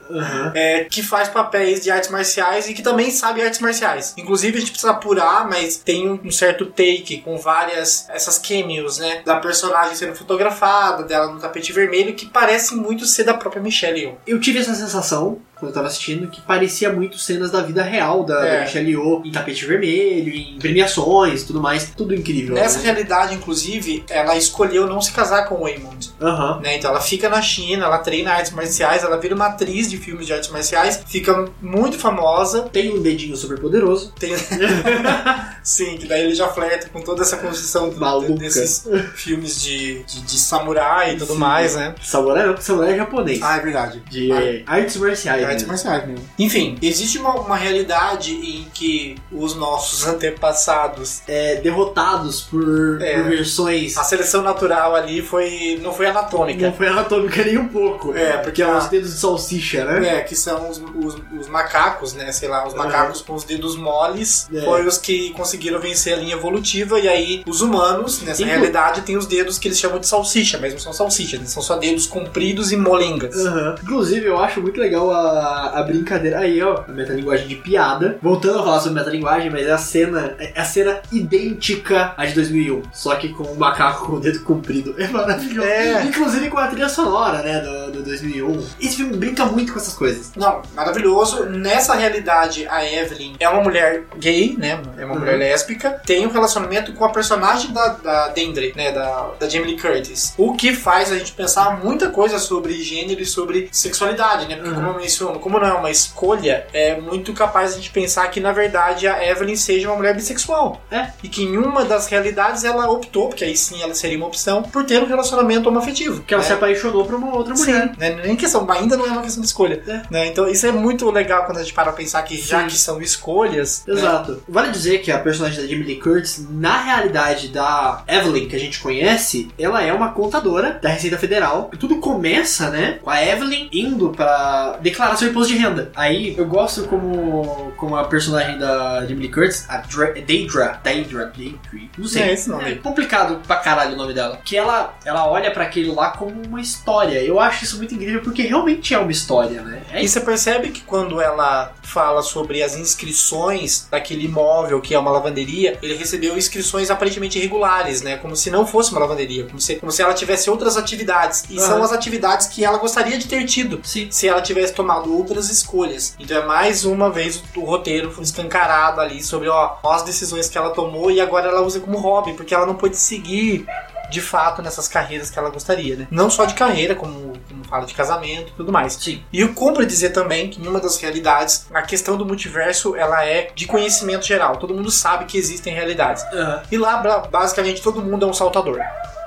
é, 0.55 0.85
que 0.91 1.03
faz 1.03 1.29
papéis 1.29 1.83
de 1.83 1.91
artes 1.91 2.11
marciais 2.11 2.69
e 2.69 2.75
que 2.75 2.83
também 2.83 3.11
sabe 3.11 3.43
artes 3.43 3.61
marciais. 3.61 4.15
Inclusive 4.19 4.59
a 4.59 4.61
gente 4.61 4.73
precisa 4.73 4.93
apurar, 4.93 5.49
mas 5.49 5.77
tem 5.77 6.09
um, 6.09 6.21
um 6.23 6.31
certo 6.31 6.67
take 6.67 7.23
com 7.23 7.39
várias 7.39 8.07
essas 8.11 8.39
cameos, 8.39 8.99
né? 8.99 9.23
Da 9.25 9.37
personagem 9.37 9.95
sendo 9.95 10.15
fotografada, 10.15 11.05
dela 11.05 11.33
no 11.33 11.41
tapete 11.41 11.73
vermelho, 11.73 12.15
que 12.15 12.27
parecem 12.27 12.77
muito 12.77 13.07
ser 13.07 13.25
da 13.25 13.35
própria 13.35 13.63
Michelle 13.63 14.01
Yeoh. 14.01 14.19
Eu 14.27 14.39
tive 14.41 14.59
essa 14.59 14.75
sensação 14.75 15.41
quando 15.61 15.71
eu 15.71 15.75
tava 15.75 15.87
assistindo 15.87 16.27
que 16.29 16.41
parecia 16.41 16.91
muito 16.93 17.19
cenas 17.19 17.51
da 17.51 17.61
vida 17.63 17.83
real 17.83 18.25
da, 18.25 18.45
É. 18.47 18.57
da 18.59 18.65
Michelle 18.65 18.91
Yeoh 18.91 19.23
em 19.25 19.31
tapete 19.31 19.65
vermelho, 19.67 20.33
em 20.35 20.59
premiações, 20.59 21.45
tudo 21.45 21.61
mais, 21.61 21.93
tudo 21.97 22.15
incrível. 22.15 22.55
Nessa 22.55 22.79
né? 22.79 22.85
realidade, 22.87 23.35
inclusive, 23.35 24.05
ela 24.09 24.37
escolheu 24.37 24.87
não 24.87 25.01
se 25.01 25.13
casar 25.13 25.47
com 25.49 25.57
o 25.57 25.61
Waymond. 25.63 26.11
Aham. 26.21 26.61
Né? 26.63 26.77
Então 26.77 26.91
ela 26.91 27.01
fica 27.01 27.29
na 27.29 27.41
China, 27.43 27.85
ela 27.85 27.99
treina 27.99 28.33
artes 28.33 28.53
marciais, 28.53 29.05
ela 29.05 29.19
vira 29.19 29.35
uma 29.35 29.47
atriz 29.47 29.89
de 29.91 29.97
filmes 29.99 30.27
de 30.27 30.33
artes 30.33 30.49
marciais, 30.51 31.03
fica 31.07 31.47
muito 31.61 31.99
famosa. 31.99 32.63
Tem 32.73 32.91
um 32.93 33.03
dedinho 33.03 33.37
super 33.37 33.59
poderoso. 33.61 34.13
Tem... 34.19 34.33
Sim, 35.63 35.97
que 35.99 36.07
daí 36.07 36.23
ele 36.25 36.35
já 36.35 36.49
flerta 36.49 36.89
com 36.89 37.01
toda 37.03 37.23
essa 37.23 37.37
construção 37.37 37.91
do- 37.91 38.35
desses 38.35 38.87
filmes 39.15 39.61
de, 39.63 40.03
de, 40.05 40.21
de 40.23 40.39
samurai 40.39 41.15
e 41.15 41.19
tudo 41.19 41.35
Sim. 41.35 41.39
mais, 41.39 41.75
né? 41.77 41.95
Samurai 42.03 42.47
não, 42.47 42.57
samurai 42.57 42.93
é 42.93 42.97
japonês. 42.97 43.41
Ah, 43.43 43.57
é 43.57 43.61
verdade. 43.61 44.03
De 44.11 44.31
Ah, 44.67 44.73
artes 44.75 44.97
marciais. 44.97 45.45
Artes 45.51 45.67
marciais 45.67 46.07
mesmo. 46.07 46.25
Enfim, 46.39 46.77
existe 46.83 47.19
uma, 47.19 47.35
uma 47.35 47.57
realidade 47.57 48.33
em 48.33 48.67
que 48.73 49.17
os 49.31 49.55
nossos 49.55 50.07
antepassados, 50.51 51.23
É, 51.29 51.57
derrotados 51.57 52.43
por, 52.43 53.01
É. 53.03 53.15
por 53.21 53.31
versões. 53.31 53.97
a 53.97 54.05
seleção 54.05 54.43
natural 54.43 54.95
ali 54.95 55.23
foi 55.23 55.79
não 55.83 55.93
foi 55.93 56.07
anatômica. 56.07 56.67
Não 56.69 56.75
foi 56.77 56.89
anatômica 56.89 57.45
nem 57.45 57.59
um 57.59 57.69
pouco. 57.69 58.15
É, 58.17 58.37
porque 58.39 58.51
que 58.61 58.63
é 58.63 58.67
a- 58.67 58.79
os 58.79 58.89
dedos 58.89 59.13
de 59.15 59.19
salsicha, 59.21 59.85
né? 59.85 60.19
É, 60.19 60.21
que 60.23 60.35
são 60.35 60.69
os, 60.69 60.79
os- 60.79 61.17
os 61.39 61.49
macacos, 61.49 62.13
né? 62.15 62.33
Sei 62.33 62.49
lá, 62.49 62.67
os 62.67 62.75
macacos 62.75 63.21
com 63.23 63.35
os 63.35 63.45
dedos 63.45 63.77
moles 63.77 64.49
É. 64.53 64.61
foram 64.63 64.87
os 64.87 64.99
que 64.99 65.31
conseguiram 65.31 65.79
vencer 65.81 66.15
a 66.15 66.17
linha 66.17 66.35
evolutiva. 66.35 66.99
E 66.99 67.09
aí, 67.09 67.43
os 67.47 67.61
humanos, 67.61 68.21
nessa 68.23 68.43
Inclu- 68.43 68.55
realidade, 68.55 69.03
têm 69.03 69.17
os 69.17 69.27
dedos 69.27 69.59
que 69.59 69.69
eles 69.69 69.79
chamam 69.79 69.99
de 69.99 70.07
salsicha, 70.07 70.59
mas 70.61 70.73
não 70.73 70.81
são 70.81 70.93
salsichas, 70.93 71.35
eles 71.41 71.51
são 71.51 71.63
só 71.63 71.77
dedos 71.77 72.07
compridos 72.07 72.73
e 72.73 72.77
molengas. 72.77 73.35
Aham. 73.37 73.77
Inclusive, 73.83 74.27
eu 74.27 74.39
acho 74.39 74.61
muito 74.61 74.79
legal 74.81 75.11
a, 75.11 75.40
a 75.43 75.83
brincadeira. 75.83 76.39
Aí, 76.41 76.63
ó, 76.63 76.85
a 76.89 76.93
metalinguagem 76.93 77.47
de 77.49 77.57
piada. 77.57 78.19
Voltando 78.23 78.59
a 78.61 78.63
falar 78.63 78.81
sobre 78.81 78.99
metalinguagem, 78.99 79.51
mas 79.51 79.67
é 79.67 79.73
a 79.73 79.79
cena, 79.79 80.35
é 80.39 80.61
a 80.61 80.65
cena 80.65 81.01
idêntica 81.13 82.13
à 82.17 82.27
de 82.27 82.35
2001. 82.35 82.83
Só 82.93 83.15
que 83.17 83.31
com 83.31 83.45
o 83.45 83.59
macaco 83.59 84.07
com 84.07 84.13
o 84.15 84.21
dedo 84.21 84.41
comprido. 84.43 84.95
É 84.99 85.07
maravilhoso. 85.09 85.67
É. 85.69 86.05
Inclusive 86.05 86.49
com 86.51 86.59
a 86.59 86.67
trilha 86.69 86.89
sonora, 86.89 87.43
né, 87.43 87.61
do, 87.61 87.93
do 87.93 88.03
2001. 88.03 88.67
Esse 88.81 88.97
filme 88.97 89.17
brinca 89.17 89.45
muito 89.47 89.73
com 89.73 89.79
essas 89.79 89.95
coisas. 89.95 90.33
Não, 90.37 90.63
maravilhoso. 90.75 91.45
Nessa 91.47 91.95
realidade, 91.95 92.67
a 92.69 92.85
Evelyn 92.85 93.35
é 93.39 93.49
uma 93.49 93.63
mulher 93.63 94.05
gay, 94.19 94.57
né? 94.59 94.81
É 94.99 95.05
uma 95.05 95.15
Uhum. 95.15 95.21
mulher 95.21 95.39
lésbica. 95.39 95.91
Tem 96.07 96.27
um 96.27 96.31
relacionamento 96.31 96.93
com 96.93 97.05
a 97.05 97.09
personagem 97.11 97.73
da, 97.73 97.89
da 97.89 98.29
Dendry, 98.29 98.73
né? 98.77 98.93
Da, 98.93 99.31
da 99.39 99.49
Jamie 99.49 99.69
Lee 99.73 99.81
Curtis. 99.81 100.35
O 100.39 100.53
que 100.55 100.73
faz 100.73 101.11
a 101.13 101.19
gente 101.19 101.33
pensar 101.33 101.83
muita 101.83 102.11
coisa 102.11 102.39
sobre 102.39 102.81
gênero 102.83 103.21
e 103.21 103.27
sobre 103.27 103.69
sexualidade, 103.73 104.47
né? 104.49 104.57
Porque, 104.57 104.71
Uhum. 104.71 104.75
como 104.87 104.99
eu 105.01 105.05
menciono, 105.31 105.39
como 105.39 105.59
não 105.59 105.67
é 105.67 105.73
uma 105.73 105.91
escolha, 105.91 106.67
é 106.73 107.01
muito 107.01 107.33
capaz 107.33 107.75
gente 107.75 107.91
pensar 107.91 108.29
que, 108.29 108.41
na 108.41 108.53
verdade, 108.53 109.07
a 109.07 109.25
Evelyn 109.25 109.57
seja 109.57 109.89
uma 109.89 109.97
mulher 109.97 110.15
bissexual. 110.15 110.83
É. 110.91 111.11
E 111.23 111.29
que 111.29 111.43
em 111.43 111.57
uma 111.57 111.85
das 111.85 112.07
realidades 112.09 112.65
ela 112.65 112.91
optou, 112.91 113.29
porque 113.29 113.45
aí 113.45 113.57
sim 113.57 113.83
ela 113.83 113.95
seria 113.95 114.17
uma 114.17 114.27
opção, 114.27 114.63
por 114.63 114.85
ter 114.85 115.03
um 115.03 115.07
relacionamento 115.07 115.69
homoafetivo. 115.69 116.23
Que 116.23 116.35
ela 116.35 116.43
né? 116.43 116.49
se 116.49 116.53
apaixonou 116.53 117.05
por 117.05 117.15
uma 117.15 117.35
outra 117.35 117.55
mulher. 117.55 117.89
Sim, 117.89 117.99
né? 117.99 118.21
Nem 118.25 118.37
questão, 118.37 118.67
ainda 118.71 118.97
não 118.97 119.07
é 119.07 119.11
uma 119.11 119.23
questão 119.23 119.41
de 119.41 119.47
escolha. 119.47 119.83
É. 119.87 120.03
Né? 120.11 120.27
Então 120.27 120.49
isso 120.49 120.67
é 120.67 120.73
muito 120.73 121.11
legal 121.11 121.45
quando 121.45 121.59
a 121.59 121.63
gente 121.63 121.73
para 121.73 121.93
pensar 121.93 122.23
que 122.23 122.37
já 122.37 122.61
Sim. 122.63 122.67
que 122.67 122.77
são 122.77 123.01
escolhas. 123.01 123.85
né? 123.87 123.95
Exato. 123.95 124.43
Vale 124.49 124.71
dizer 124.71 124.99
que 125.01 125.11
a 125.11 125.19
personagem 125.19 125.63
da 125.63 125.69
Jamie 125.69 125.85
Lee 125.85 126.01
Curtis, 126.01 126.45
na 126.51 126.83
realidade 126.83 127.49
da 127.49 128.03
Evelyn 128.07 128.49
que 128.49 128.57
a 128.57 128.59
gente 128.59 128.81
conhece, 128.81 129.49
ela 129.59 129.83
é 129.83 129.93
uma 129.93 130.13
contadora 130.13 130.79
da 130.83 130.89
Receita 130.89 131.19
Federal. 131.19 131.71
E 131.73 131.77
tudo 131.77 131.97
começa, 131.97 132.71
né, 132.71 132.99
com 133.03 133.11
a 133.11 133.25
Evelyn 133.25 133.69
indo 133.73 134.11
pra 134.11 134.79
declarar 134.81 135.10
seu 135.17 135.29
imposto 135.29 135.53
de 135.53 135.59
renda. 135.59 135.91
Aí 135.95 136.35
eu 136.37 136.47
gosto 136.47 136.85
como, 136.85 137.73
como 137.77 137.97
a 137.97 138.05
personagem 138.05 138.59
da 138.59 139.01
Jamie 139.07 139.27
Lee 139.27 139.31
Curtis, 139.31 139.67
a 139.69 139.79
Dra 139.79 140.13
Daedra, 140.13 140.81
Daedra, 140.83 141.33
Daedra, 141.35 141.91
não 141.97 142.07
sei. 142.07 142.23
É 142.23 142.33
esse 142.33 142.49
nome. 142.49 142.73
É 142.73 142.75
complicado 142.77 143.41
pra 143.47 143.57
caralho 143.57 143.95
o 143.95 143.97
nome 143.97 144.15
dela. 144.15 144.41
Que 144.45 144.57
ela, 144.57 144.95
ela 145.05 145.29
olha 145.29 145.51
pra 145.51 145.65
aquilo 145.65 145.95
lá 145.95 146.11
como 146.11 146.35
uma 146.47 146.61
história. 146.61 147.23
Eu 147.23 147.39
acho 147.41 147.65
isso 147.65 147.77
muito 147.77 147.95
incrível 147.95 148.21
porque 148.23 148.43
realmente 148.43 148.95
é 148.95 148.99
uma 148.99 149.11
história, 149.11 149.63
né? 149.63 149.83
É 149.93 150.03
E 150.03 150.09
você 150.09 150.21
percebe 150.21 150.71
que 150.71 150.81
quando 150.83 151.21
ela 151.21 151.73
fala 151.83 152.23
sobre 152.23 152.63
as 152.63 152.77
inscrições 152.77 153.89
daquele 153.91 154.25
imóvel 154.25 154.81
que 154.81 154.95
é 154.95 154.99
uma 154.99 155.11
lavanderia, 155.11 155.79
ele 155.83 155.95
recebeu 155.95 156.37
inscrições 156.37 156.91
aparentemente 156.91 157.39
irregulares, 157.39 158.03
né? 158.03 158.17
Como 158.17 158.37
se 158.37 158.51
não 158.51 158.67
fosse 158.67 158.91
uma 158.93 159.01
lavanderia, 159.01 159.45
como 159.45 159.61
se, 159.61 159.77
como 159.77 159.91
se 159.91 160.03
ela 160.03 160.15
tivesse 160.15 160.49
outras 160.49 160.77
atividades. 160.77 161.45
E 161.51 161.59
Aham. 161.59 161.67
são 161.67 161.83
as 161.83 161.93
atividades 161.93 162.47
que 162.47 162.65
ela 162.65 162.79
gostaria 162.79 163.19
de 163.19 163.27
ter 163.27 163.45
tido. 163.45 163.81
Sim. 163.83 164.09
Se 164.11 164.29
ela 164.29 164.41
tivesse 164.41 164.73
tomado 164.73 165.00
outras 165.09 165.49
escolhas. 165.51 166.15
Então 166.19 166.37
é 166.37 166.45
mais 166.47 166.85
uma 166.85 167.11
vez 167.11 167.43
o, 167.57 167.61
o 167.61 167.65
roteiro 167.65 168.13
escancarado 168.21 169.01
ali 169.01 169.23
sobre 169.23 169.49
ó, 169.49 169.77
as 169.85 170.03
decisões 170.03 170.49
que 170.49 170.59
ela 170.59 170.71
tomou 170.71 171.11
e 171.11 171.21
agora 171.21 171.49
ela 171.49 171.63
usa 171.63 171.81
como 171.81 171.99
hobby, 171.99 172.33
porque 172.35 172.55
ela 172.55 172.67
não 172.67 172.75
pôde 172.75 172.97
seguir 172.97 173.67
de 174.11 174.21
fato 174.21 174.61
nessas 174.61 174.89
carreiras 174.89 175.31
que 175.31 175.39
ela 175.39 175.51
gostaria, 175.51 175.95
né? 175.95 176.09
Não 176.11 176.29
só 176.29 176.45
de 176.45 176.55
carreira, 176.55 176.97
como, 176.97 177.33
como 177.49 177.65
fala 177.69 177.87
de 177.87 177.95
casamento 177.95 178.49
e 178.49 178.57
tudo 178.57 178.73
mais. 178.73 178.95
Sim. 178.95 179.23
E 179.33 179.41
eu 179.41 179.55
compro 179.55 179.87
dizer 179.87 180.11
também 180.11 180.51
que 180.51 180.61
em 180.61 180.67
uma 180.67 180.81
das 180.81 180.97
realidades, 181.01 181.67
a 181.73 181.81
questão 181.83 182.17
do 182.17 182.27
multiverso, 182.27 182.97
ela 182.97 183.25
é 183.25 183.51
de 183.55 183.67
conhecimento 183.69 184.27
geral. 184.27 184.57
Todo 184.57 184.75
mundo 184.75 184.91
sabe 184.91 185.27
que 185.27 185.39
existem 185.39 185.73
realidades. 185.73 186.25
Aham. 186.33 186.63
E 186.73 186.77
lá, 186.77 186.97
ba- 186.97 187.19
basicamente, 187.31 187.81
todo 187.81 188.03
mundo 188.03 188.27
é 188.27 188.29
um 188.29 188.33
saltador. 188.33 188.81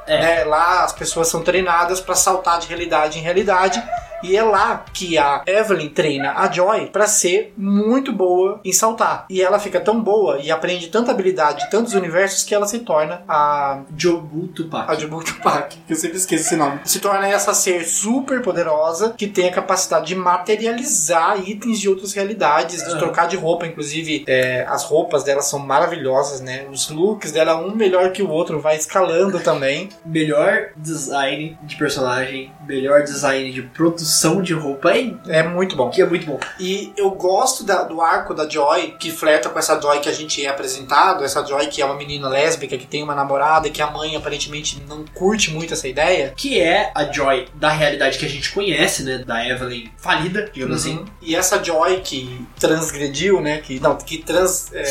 É. 0.07 0.19
Né? 0.19 0.43
Lá 0.43 0.83
as 0.83 0.93
pessoas 0.93 1.27
são 1.27 1.41
treinadas 1.41 2.01
para 2.01 2.15
saltar 2.15 2.59
de 2.59 2.67
realidade 2.67 3.19
em 3.19 3.21
realidade. 3.21 3.83
E 4.23 4.37
é 4.37 4.41
lá 4.41 4.85
que 4.93 5.17
a 5.17 5.43
Evelyn 5.45 5.89
treina 5.89 6.31
a 6.37 6.49
Joy 6.49 6.87
para 6.87 7.05
ser 7.07 7.53
muito 7.57 8.13
boa 8.13 8.61
em 8.63 8.71
saltar. 8.71 9.25
E 9.29 9.41
ela 9.41 9.59
fica 9.59 9.81
tão 9.81 10.01
boa 10.01 10.39
e 10.39 10.49
aprende 10.49 10.87
tanta 10.87 11.11
habilidade 11.11 11.65
de 11.65 11.69
tantos 11.69 11.93
universos 11.93 12.43
que 12.43 12.55
ela 12.55 12.65
se 12.65 12.79
torna 12.79 13.21
a 13.27 13.81
Jobu 13.97 14.47
Tupac. 14.47 14.89
a 14.89 14.95
Jubal 14.95 15.21
Tupac, 15.21 15.75
que 15.85 15.91
eu 15.91 15.97
sempre 15.97 16.17
esqueço 16.17 16.45
esse 16.45 16.55
nome. 16.55 16.79
Se 16.85 17.01
torna 17.01 17.27
essa 17.27 17.53
ser 17.53 17.83
super 17.83 18.41
poderosa 18.41 19.13
que 19.17 19.27
tem 19.27 19.49
a 19.49 19.51
capacidade 19.51 20.07
de 20.07 20.15
materializar 20.15 21.37
itens 21.45 21.77
de 21.81 21.89
outras 21.89 22.13
realidades, 22.13 22.81
de 22.81 22.91
Aham. 22.91 22.99
trocar 22.99 23.27
de 23.27 23.35
roupa. 23.35 23.67
Inclusive, 23.67 24.23
é, 24.25 24.65
as 24.69 24.85
roupas 24.85 25.23
dela 25.23 25.41
são 25.41 25.59
maravilhosas, 25.59 26.39
né? 26.39 26.65
Os 26.71 26.89
looks 26.89 27.33
dela, 27.33 27.57
um 27.57 27.75
melhor 27.75 28.13
que 28.13 28.23
o 28.23 28.29
outro, 28.29 28.61
vai 28.61 28.77
escalando 28.77 29.41
também. 29.41 29.89
Melhor 30.05 30.69
design 30.75 31.57
de 31.63 31.75
personagem, 31.75 32.51
melhor 32.67 33.03
design 33.03 33.51
de 33.51 33.61
produção 33.61 34.41
de 34.41 34.53
roupa, 34.53 34.91
é, 34.91 35.13
É 35.27 35.43
muito 35.43 35.75
bom. 35.75 35.89
que 35.89 36.01
é 36.01 36.05
muito 36.05 36.25
bom. 36.25 36.39
E 36.59 36.91
eu 36.97 37.11
gosto 37.11 37.63
da- 37.63 37.83
do 37.83 38.01
arco 38.01 38.33
da 38.33 38.47
Joy, 38.47 38.95
que 38.99 39.11
flerta 39.11 39.49
com 39.49 39.57
essa 39.59 39.79
Joy 39.79 39.99
que 39.99 40.09
a 40.09 40.13
gente 40.13 40.43
é 40.45 40.49
apresentado, 40.49 41.23
essa 41.23 41.43
Joy 41.45 41.67
que 41.67 41.81
é 41.81 41.85
uma 41.85 41.95
menina 41.95 42.27
lésbica, 42.27 42.77
que 42.77 42.85
tem 42.85 43.01
uma 43.03 43.15
namorada 43.15 43.67
e 43.67 43.71
que 43.71 43.81
a 43.81 43.89
mãe 43.89 44.15
aparentemente 44.15 44.81
não 44.87 45.05
curte 45.13 45.51
muito 45.51 45.73
essa 45.73 45.87
ideia. 45.87 46.33
Que 46.35 46.59
é 46.59 46.91
a 46.95 47.05
Joy 47.11 47.47
da 47.55 47.69
realidade 47.69 48.17
que 48.17 48.25
a 48.25 48.29
gente 48.29 48.51
conhece, 48.51 49.03
né? 49.03 49.19
Da 49.25 49.47
Evelyn 49.47 49.89
falida, 49.97 50.49
digamos 50.53 50.77
assim. 50.77 50.97
Uhum. 50.97 51.05
E 51.21 51.35
essa 51.35 51.63
Joy 51.63 52.01
que 52.01 52.45
transgrediu, 52.59 53.41
né? 53.41 53.59
Que, 53.59 53.79
não, 53.79 53.95
que 53.95 54.17
trans. 54.17 54.71
é, 54.73 54.83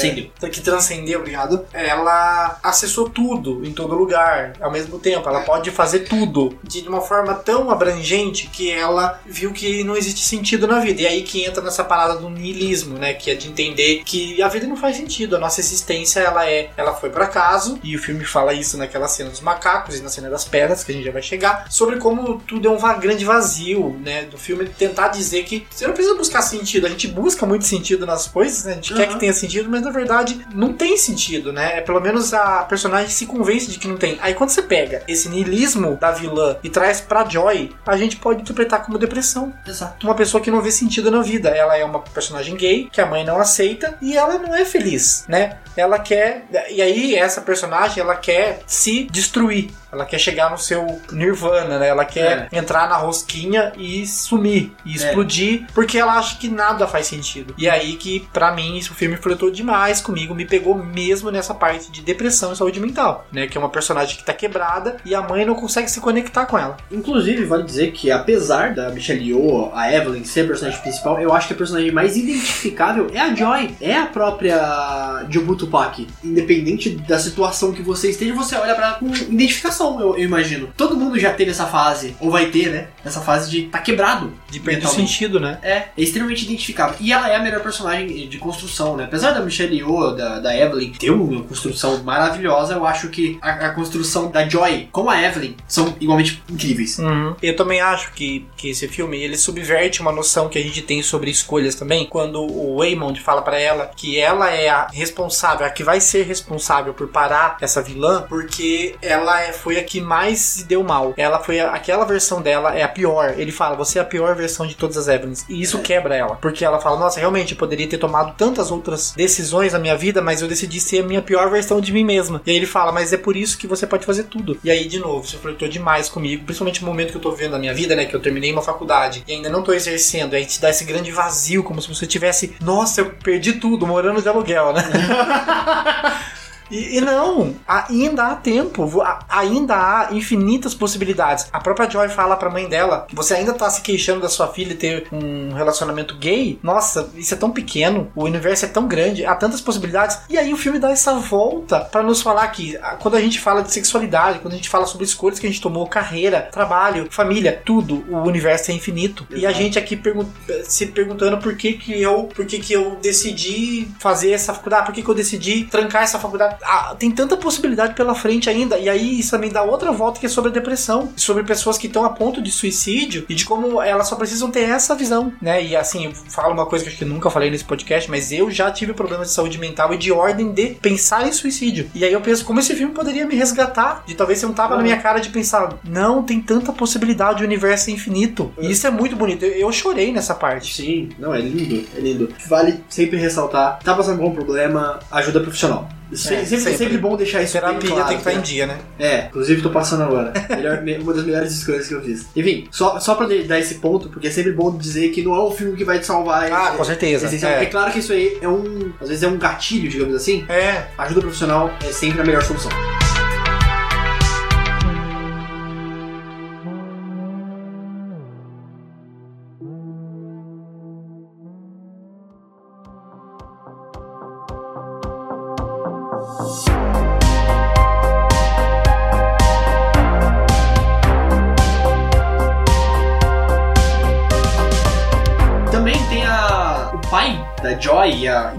que 0.49 0.61
transcendeu, 0.61 1.21
obrigado. 1.21 1.65
Ela 1.73 2.59
acessou 2.63 3.09
tudo 3.09 3.65
em 3.65 3.73
todo 3.73 3.95
lugar 3.95 4.53
ao 4.61 4.71
mesmo 4.71 4.92
tempo. 4.99 5.29
Ela 5.29 5.41
pode 5.43 5.71
fazer 5.71 6.01
tudo 6.01 6.57
de 6.63 6.81
uma 6.89 7.01
forma 7.01 7.35
tão 7.35 7.71
abrangente 7.71 8.49
que 8.49 8.71
ela 8.71 9.21
viu 9.27 9.53
que 9.53 9.83
não 9.85 9.97
existe 9.97 10.21
sentido 10.21 10.67
na 10.67 10.81
vida. 10.81 11.03
E 11.03 11.07
aí 11.07 11.23
que 11.23 11.45
entra 11.45 11.63
nessa 11.63 11.85
parada 11.85 12.17
do 12.17 12.29
niilismo, 12.31 12.99
né? 12.99 13.15
Que 13.15 13.31
é 13.31 13.35
de 13.35 13.49
entender 13.49 14.03
que 14.05 14.43
a 14.43 14.49
vida 14.49 14.67
não 14.67 14.77
faz 14.77 14.97
sentido. 14.97 15.37
A 15.37 15.39
nossa 15.39 15.61
existência 15.61 16.21
ela 16.21 16.49
é, 16.49 16.71
ela 16.77 16.95
foi 16.95 17.11
por 17.11 17.23
acaso. 17.23 17.79
E 17.83 17.95
o 17.97 17.99
filme 17.99 18.25
fala 18.25 18.53
isso 18.53 18.77
naquela 18.77 19.09
cena 19.09 19.31
dos 19.31 19.41
macacos 19.41 19.99
e 19.99 20.03
na 20.03 20.09
cena 20.09 20.29
das 20.31 20.45
pedras 20.45 20.83
que 20.85 20.93
a 20.93 20.95
gente 20.95 21.05
já 21.05 21.13
vai 21.13 21.23
chegar 21.23 21.67
sobre 21.71 21.97
como 21.97 22.41
tudo 22.47 22.69
é 22.69 22.71
um 22.71 23.01
grande 23.01 23.25
vazio, 23.25 23.97
né? 24.03 24.25
Do 24.25 24.37
filme 24.39 24.67
tentar 24.67 25.09
dizer 25.09 25.45
que 25.45 25.67
você 25.71 25.87
não 25.87 25.95
precisa 25.95 26.15
buscar 26.17 26.43
sentido. 26.43 26.87
A 26.87 26.91
gente 26.91 27.09
busca 27.09 27.47
muito 27.47 27.65
sentido 27.65 28.05
nas 28.07 28.27
coisas, 28.27 28.65
né? 28.65 28.73
A 28.73 28.75
gente 28.77 28.93
quer 28.95 29.03
Uhum. 29.07 29.15
que 29.15 29.21
tenha 29.21 29.33
sentido, 29.33 29.69
mas 29.69 29.83
na 29.83 29.91
verdade 29.91 30.47
não 30.55 30.73
tem 30.73 30.97
sentido, 30.97 31.53
né? 31.53 31.79
É 31.79 31.81
pelo 31.81 32.01
menos 32.01 32.33
a 32.33 32.63
personagem 32.65 33.11
se 33.11 33.27
convence 33.27 33.71
de 33.71 33.79
que 33.79 33.89
não 33.89 33.97
tem. 33.97 34.19
Aí 34.21 34.35
quando 34.35 34.51
você 34.51 34.63
pega 34.63 34.82
esse 35.09 35.29
niilismo 35.29 35.97
da 35.97 36.11
vilã 36.11 36.57
e 36.63 36.69
traz 36.69 37.01
pra 37.01 37.29
Joy, 37.29 37.71
a 37.87 37.97
gente 37.97 38.17
pode 38.17 38.43
interpretar 38.43 38.85
como 38.85 38.99
depressão. 38.99 39.53
Exato. 39.67 40.07
Uma 40.07 40.15
pessoa 40.15 40.43
que 40.43 40.51
não 40.51 40.63
vê 40.63 40.71
sentido 40.71 41.11
na 41.11 41.23
vida. 41.23 41.51
Ela 41.51 41.77
é 41.77 41.85
uma 41.85 42.01
personagem 42.01 42.57
gay, 42.57 42.89
que 42.91 43.01
a 43.01 43.07
mãe 43.07 43.25
não 43.25 43.39
aceita, 43.39 43.97
e 44.01 44.17
ela 44.17 44.39
não 44.39 44.55
é 44.55 44.65
feliz, 44.65 45.25
né? 45.29 45.59
Ela 45.77 45.99
quer. 45.99 46.47
E 46.71 46.83
aí, 46.83 47.15
essa 47.15 47.41
personagem, 47.41 48.03
ela 48.03 48.17
quer 48.17 48.61
se 48.67 49.05
destruir. 49.05 49.71
Ela 49.93 50.07
quer 50.07 50.19
chegar 50.19 50.51
no 50.51 50.59
seu 50.59 51.01
nirvana, 51.13 51.79
né? 51.79 51.89
Ela 51.89 52.05
quer 52.05 52.49
entrar 52.51 52.89
na 52.89 52.97
rosquinha 52.97 53.73
e 53.77 54.07
sumir, 54.07 54.73
e 54.85 54.95
explodir, 54.95 55.67
porque 55.75 55.99
ela 55.99 56.15
acha 56.15 56.39
que 56.39 56.49
nada 56.49 56.87
faz 56.87 57.07
sentido. 57.07 57.55
E 57.59 57.69
aí 57.69 57.97
que, 57.97 58.27
pra 58.33 58.53
mim, 58.53 58.79
isso 58.79 58.93
o 58.93 58.97
filme 58.97 59.17
flertou 59.17 59.51
demais 59.51 60.01
comigo, 60.01 60.35
me 60.35 60.47
pegou 60.47 60.75
mesmo 60.75 61.31
nessa 61.31 61.55
parte 61.55 61.93
de 61.93 62.01
depressão 62.01 62.53
e 62.53 62.57
saúde 62.57 62.81
mental, 62.81 63.27
né? 63.31 63.47
Que 63.47 63.59
é 63.59 63.61
uma 63.61 63.69
personagem 63.69 64.17
que 64.17 64.25
tá 64.25 64.33
quebrada 64.33 64.97
e 65.05 65.15
a 65.15 65.21
mãe 65.21 65.45
não 65.45 65.55
consegue 65.55 65.91
se 65.91 66.01
conectar 66.01 66.47
com 66.47 66.59
ela. 66.59 66.77
Inclusive, 66.91 67.45
vale 67.45 67.65
dizer 67.65 67.93
que 67.93 68.11
apesar 68.11 68.75
da 68.75 68.89
Michelle 68.91 69.29
Yeoh, 69.29 69.71
a 69.75 69.93
Evelyn, 69.93 70.25
ser 70.25 70.45
a 70.45 70.49
personagem 70.49 70.81
principal, 70.81 71.21
eu 71.21 71.33
acho 71.35 71.49
que 71.49 71.55
a 71.55 71.57
personagem 71.57 71.91
mais 71.91 72.17
identificável 72.17 73.09
é 73.13 73.21
a 73.21 73.35
Joy. 73.35 73.75
É 73.81 73.97
a 73.97 74.07
própria 74.07 75.27
Jobu 75.29 75.57
Tupac. 75.57 76.07
Independente 76.25 76.91
da 76.91 77.19
situação 77.19 77.73
que 77.73 77.83
você 77.83 78.11
esteja, 78.11 78.33
você 78.35 78.57
olha 78.57 78.75
pra 78.75 78.87
ela 78.87 78.95
com 78.95 79.07
identificação. 79.07 79.82
Eu, 80.01 80.17
eu 80.19 80.25
imagino. 80.25 80.69
Todo 80.77 80.97
mundo 80.97 81.19
já 81.19 81.33
teve 81.33 81.51
essa 81.51 81.67
fase, 81.67 82.17
ou 82.21 82.31
vai 82.31 82.47
ter, 82.47 82.71
né? 82.71 82.89
Essa 83.05 83.21
fase 83.21 83.51
de 83.51 83.63
tá 83.65 83.79
quebrado. 83.79 84.33
De 84.51 84.61
perder 84.61 84.87
o 84.87 84.89
sentido, 84.89 85.41
né? 85.41 85.59
É, 85.63 85.73
é 85.77 85.93
extremamente 85.97 86.45
identificável. 86.45 86.97
E 87.01 87.13
ela 87.13 87.29
é 87.31 87.37
a 87.37 87.41
melhor 87.43 87.61
personagem 87.61 88.29
de 88.29 88.39
construção, 88.39 88.97
né? 88.97 89.05
Apesar 89.05 89.33
da 89.33 89.41
Michelle 89.41 89.77
Yeoh, 89.77 90.13
da, 90.15 90.39
da 90.41 90.57
Evelyn, 90.57 90.93
ter 90.93 91.11
uma 91.11 91.43
construção 91.43 92.03
maravilhosa, 92.03 92.75
eu 92.75 92.87
acho 92.87 93.09
que 93.09 93.39
a, 93.41 93.51
a 93.67 93.71
construção 93.71 94.31
da 94.31 94.49
Joy 94.49 94.89
com 94.93 95.09
a 95.09 95.21
Evelyn 95.23 95.55
são 95.67 95.95
igualmente 96.01 96.43
incríveis. 96.51 96.99
Uhum. 96.99 97.35
Eu 97.43 97.57
também 97.57 97.81
acho 97.81 98.13
que, 98.13 98.47
que 98.57 98.71
esse 98.71 98.87
filme 98.89 99.19
ele 99.23 99.37
subverte 99.37 100.01
uma 100.01 100.13
noção 100.13 100.49
que 100.49 100.59
a 100.59 100.63
gente 100.63 100.83
tem 100.83 101.03
sobre 101.03 101.31
escolhas 101.31 101.75
também. 101.75 102.07
Quando 102.07 102.41
o 102.43 102.79
Waymond 102.79 103.21
fala 103.21 103.43
pra 103.43 103.59
ela 103.59 103.91
que 103.97 104.19
ela 104.19 104.51
é 104.51 104.69
a 104.69 104.87
responsável, 104.93 105.67
a 105.67 105.71
que 105.71 105.83
vai 105.85 106.01
ser 106.01 106.25
responsável 106.27 106.93
por 106.95 107.09
parar 107.09 107.57
essa 107.61 107.83
vilã, 107.83 108.25
porque 108.29 108.95
ela 109.01 109.41
é- 109.43 109.53
foi 109.53 109.72
a 109.79 109.85
que 109.85 110.01
mais 110.01 110.39
se 110.41 110.65
deu 110.65 110.83
mal. 110.83 111.15
Ela 111.17 111.39
foi 111.39 111.61
a- 111.61 111.73
aquela 111.73 112.05
versão 112.05 112.41
dela 112.43 112.75
é 112.75 112.83
a 112.83 112.89
pior. 112.89 113.35
Ele 113.39 113.53
fala, 113.53 113.77
você 113.77 113.99
é 113.99 114.03
a 114.03 114.05
pior 114.05 114.35
versão 114.35 114.67
de 114.67 114.75
todas 114.75 114.97
as 114.97 115.09
Evelyns. 115.09 115.45
E 115.49 115.61
isso 115.61 115.79
quebra 115.81 116.15
ela, 116.17 116.37
porque 116.37 116.65
ela 116.65 116.81
fala, 116.81 116.99
nossa, 116.99 117.19
realmente 117.21 117.53
eu 117.53 117.59
poderia 117.59 117.87
ter 117.89 117.99
tomado 117.99 118.35
tantas 118.37 118.71
outras 118.71 119.13
decisões 119.17 119.73
na 119.73 119.79
minha 119.79 119.97
vida, 119.97 120.21
mas 120.23 120.43
eu 120.43 120.49
decidi 120.49 120.81
ser 120.81 121.01
a 121.01 121.07
minha 121.07 121.23
pior 121.23 121.51
versão 121.51 121.81
de 121.81 121.93
mim 121.93 122.05
mesma. 122.05 122.41
E 122.47 122.51
aí 122.51 122.57
ele 122.57 122.67
fala, 122.67 122.93
mas 122.93 123.13
é 123.13 123.17
por 123.17 123.37
isso 123.37 123.59
que 123.59 123.67
você 123.67 123.87
pode 123.87 124.05
fazer 124.07 124.25
tudo. 124.25 124.59
E 124.65 124.71
aí, 124.71 124.87
de 124.87 124.99
novo, 124.99 125.27
você 125.27 125.37
flertou 125.37 125.69
demais 125.69 126.09
comigo, 126.09 126.45
principalmente 126.45 126.81
no 126.83 126.87
momento 126.89 127.11
que 127.11 127.17
eu 127.17 127.21
tô 127.21 127.31
vivendo 127.33 127.53
na 127.53 127.59
minha 127.59 127.75
vida, 127.75 127.95
né? 127.97 128.05
Que 128.05 128.15
eu 128.15 128.21
terminei 128.21 128.53
uma 128.53 128.63
faculdade 128.63 129.23
e 129.27 129.33
ainda 129.33 129.49
não 129.51 129.63
tô 129.63 129.73
exercendo. 129.73 130.35
Aí 130.35 130.45
te 130.47 130.61
dá 130.61 130.71
esse 130.71 130.85
grande 130.85 131.11
vazio, 131.11 131.63
como 131.63 131.81
se 131.81 131.89
você 131.89 132.07
tivesse, 132.07 132.55
nossa, 132.61 133.01
eu 133.01 133.11
perdi 133.23 133.55
tudo, 133.55 133.87
morando 133.87 134.21
de 134.23 134.29
aluguel, 134.29 134.73
né? 134.73 134.83
E, 136.73 136.97
e 136.97 137.01
não, 137.01 137.55
ainda 137.69 138.29
há 138.29 138.35
tempo, 138.35 138.89
ainda 139.29 139.75
há 139.77 140.09
infinitas 140.13 140.75
possibilidades. 140.75 141.47
A 141.53 141.61
própria 141.61 141.89
Joy 141.89 142.09
fala 142.09 142.37
pra 142.37 142.51
mãe 142.51 142.67
dela: 142.69 143.07
você 143.13 143.35
ainda 143.35 143.53
tá 143.53 143.69
se 143.71 143.83
queixando 143.83 144.21
da 144.21 144.29
sua 144.29 144.49
filha 144.49 144.75
ter 144.75 145.07
um 145.13 145.53
relacionamento 145.53 146.17
gay? 146.17 146.59
Nossa, 146.63 147.11
isso 147.15 147.35
é 147.35 147.37
tão 147.37 147.51
pequeno, 147.51 148.11
o 148.17 148.25
universo 148.25 148.65
é 148.65 148.69
tão 148.69 148.89
grande, 148.89 149.25
há 149.25 149.35
tantas 149.35 149.61
possibilidades. 149.61 150.19
E 150.29 150.39
aí 150.39 150.53
o 150.53 150.57
filme 150.57 150.79
dá 150.79 150.91
essa 150.91 151.15
volta 151.15 151.81
pra 151.81 152.03
nos 152.03 152.23
falar 152.23 152.49
que 152.49 152.79
quando 153.01 153.17
a 153.17 153.21
gente 153.21 153.39
fala 153.39 153.63
de 153.63 153.73
sexualidade, 153.73 154.39
quando 154.39 154.55
a 154.55 154.57
gente 154.57 154.69
fala 154.69 154.87
sobre 154.87 155.05
escolhas 155.05 155.39
que 155.39 155.47
a 155.47 155.51
gente 155.51 155.61
tomou, 155.61 155.87
carreira, 155.87 156.49
trabalho, 156.51 157.09
família, 157.11 157.61
tudo, 157.65 158.05
o 158.09 158.19
universo 158.27 158.71
é 158.71 158.75
infinito. 158.75 159.27
E 159.31 159.45
a 159.45 159.53
gente 159.53 159.79
aqui 159.79 159.97
pergun- 159.97 160.27
se 160.65 160.87
perguntando 160.87 161.37
por 161.39 161.55
que 161.57 161.75
que 161.75 162.01
eu, 162.01 162.25
por 162.25 162.47
que 162.47 162.59
que 162.59 162.73
eu 162.73 162.97
decidi 163.03 163.89
fazer 163.99 164.31
essa 164.33 164.55
faculdade, 164.55 164.87
por 164.87 164.95
que 164.95 165.03
que 165.03 165.09
eu 165.09 165.15
decidi 165.15 165.65
trancar 165.65 166.03
essa 166.03 166.19
faculdade. 166.19 166.57
Ah, 166.63 166.95
tem 166.99 167.11
tanta 167.11 167.37
possibilidade 167.37 167.95
pela 167.95 168.15
frente 168.15 168.49
ainda. 168.49 168.79
E 168.79 168.89
aí 168.89 169.19
isso 169.19 169.31
também 169.31 169.51
dá 169.51 169.63
outra 169.63 169.93
volta 169.93 170.21
que 170.21 170.27
é 170.27 170.29
sobre 170.29 170.51
a 170.51 170.55
depressão, 170.55 171.13
sobre 171.17 171.43
pessoas 171.43 171.79
que 171.79 171.87
estão 171.87 172.05
a 172.05 172.11
ponto 172.11 172.43
de 172.43 172.51
suicídio 172.51 173.25
e 173.29 173.35
de 173.35 173.45
como 173.45 173.81
elas 173.83 174.09
só 174.09 174.17
precisam 174.17 174.51
ter 174.51 174.69
essa 174.69 174.95
visão, 174.95 175.33
né? 175.41 175.63
E 175.63 175.77
assim, 175.77 176.07
eu 176.07 176.13
falo 176.13 176.53
uma 176.53 176.67
coisa 176.67 176.85
que 176.85 176.91
eu 176.91 176.93
acho 176.93 176.99
que 176.99 177.05
nunca 177.05 177.31
falei 177.31 177.51
nesse 177.51 177.65
podcast, 177.65 178.11
mas 178.11 178.33
eu 178.33 178.51
já 178.51 178.71
tive 178.71 178.93
problemas 178.93 179.29
de 179.29 179.35
saúde 179.35 179.59
mental 179.59 179.93
e 179.95 179.99
de 179.99 180.13
ordem 180.13 180.53
de 180.53 180.75
pensar 180.75 181.27
em 181.27 181.33
suicídio. 181.33 181.91
E 181.95 182.05
aí 182.05 182.13
eu 182.13 182.21
penso 182.21 182.45
como 182.45 182.61
esse 182.61 182.75
filme 182.75 182.95
poderia 182.95 183.27
me 183.27 183.35
resgatar, 183.35 184.05
de 184.07 184.15
talvez 184.15 184.39
ser 184.39 184.47
um 184.47 184.53
tapa 184.53 184.77
na 184.77 184.83
minha 184.83 184.99
cara 184.99 185.19
de 185.19 185.29
pensar, 185.31 185.79
não, 185.85 186.23
tem 186.23 186.41
tanta 186.41 186.73
possibilidade, 186.73 187.43
o 187.43 187.47
universo 187.47 187.91
é 187.91 187.93
infinito. 187.93 188.53
E 188.61 188.71
isso 188.71 188.87
é 188.87 188.91
muito 188.91 189.17
bonito. 189.17 189.45
Eu, 189.45 189.53
eu 189.53 189.73
chorei 189.73 190.13
nessa 190.13 190.35
parte. 190.35 190.75
Sim, 190.75 191.09
não, 191.19 191.35
é 191.35 191.41
lindo, 191.41 191.85
é 191.97 192.01
lindo. 192.01 192.29
Vale 192.47 192.83
sempre 192.89 193.19
ressaltar, 193.19 193.79
tá 193.83 193.95
passando 193.95 194.19
por 194.19 194.27
um 194.27 194.35
problema, 194.35 195.01
ajuda 195.11 195.41
profissional. 195.41 195.89
Se- 196.15 196.35
É, 196.35 196.39
sempre, 196.45 196.47
sempre. 196.59 196.77
sempre 196.79 196.99
bom 196.99 197.17
deixar 197.17 197.43
isso 197.43 197.53
bem 197.55 197.63
Terapia 197.63 197.91
claro, 197.91 198.09
tem 198.09 198.17
que 198.17 198.21
estar 198.21 198.33
em 198.33 198.37
né? 198.37 198.43
dia, 198.43 198.67
né? 198.67 198.79
É, 198.99 199.27
inclusive 199.27 199.63
tô 199.63 199.71
passando 199.71 200.03
agora. 200.03 200.33
Melhor- 200.51 200.83
me- 200.83 200.99
uma 201.03 201.13
das 201.15 201.25
melhores 201.25 201.53
escolhas 201.53 201.89
que 201.89 201.95
eu 201.95 202.03
fiz. 202.03 202.27
Enfim, 202.37 202.69
só, 202.71 202.99
só 203.01 203.15
pra 203.15 203.27
dar 203.47 203.59
esse 203.59 203.77
ponto, 203.77 204.09
porque 204.09 204.27
é 204.29 204.31
sempre 204.31 204.53
bom 204.53 204.77
dizer 204.77 205.09
que 205.11 205.23
não 205.23 205.35
é 205.35 205.43
um 205.45 205.51
filme 205.51 205.77
que 205.77 205.85
vai 205.85 205.99
te 205.99 206.07
salvar. 206.07 206.51
Ah, 206.53 206.73
é- 206.75 206.77
com 206.77 206.85
certeza. 206.85 207.27
é. 207.27 207.31
É. 207.31 207.63
É 207.63 207.67
claro 207.67 207.91
que 207.93 207.99
isso 207.99 208.13
aí 208.13 208.39
é 208.41 208.49
um. 208.49 208.93
Às 209.01 209.09
vezes 209.09 209.23
é 209.23 209.29
um 209.29 209.39
gatilho, 209.39 209.89
digamos 209.89 210.15
assim. 210.15 210.45
É, 210.49 210.85
Ajuda 210.99 211.21
profissional 211.21 211.71
é 211.87 211.93
sempre 211.93 212.21
a 212.21 212.25
melhor 212.25 212.43
solução. 212.43 212.71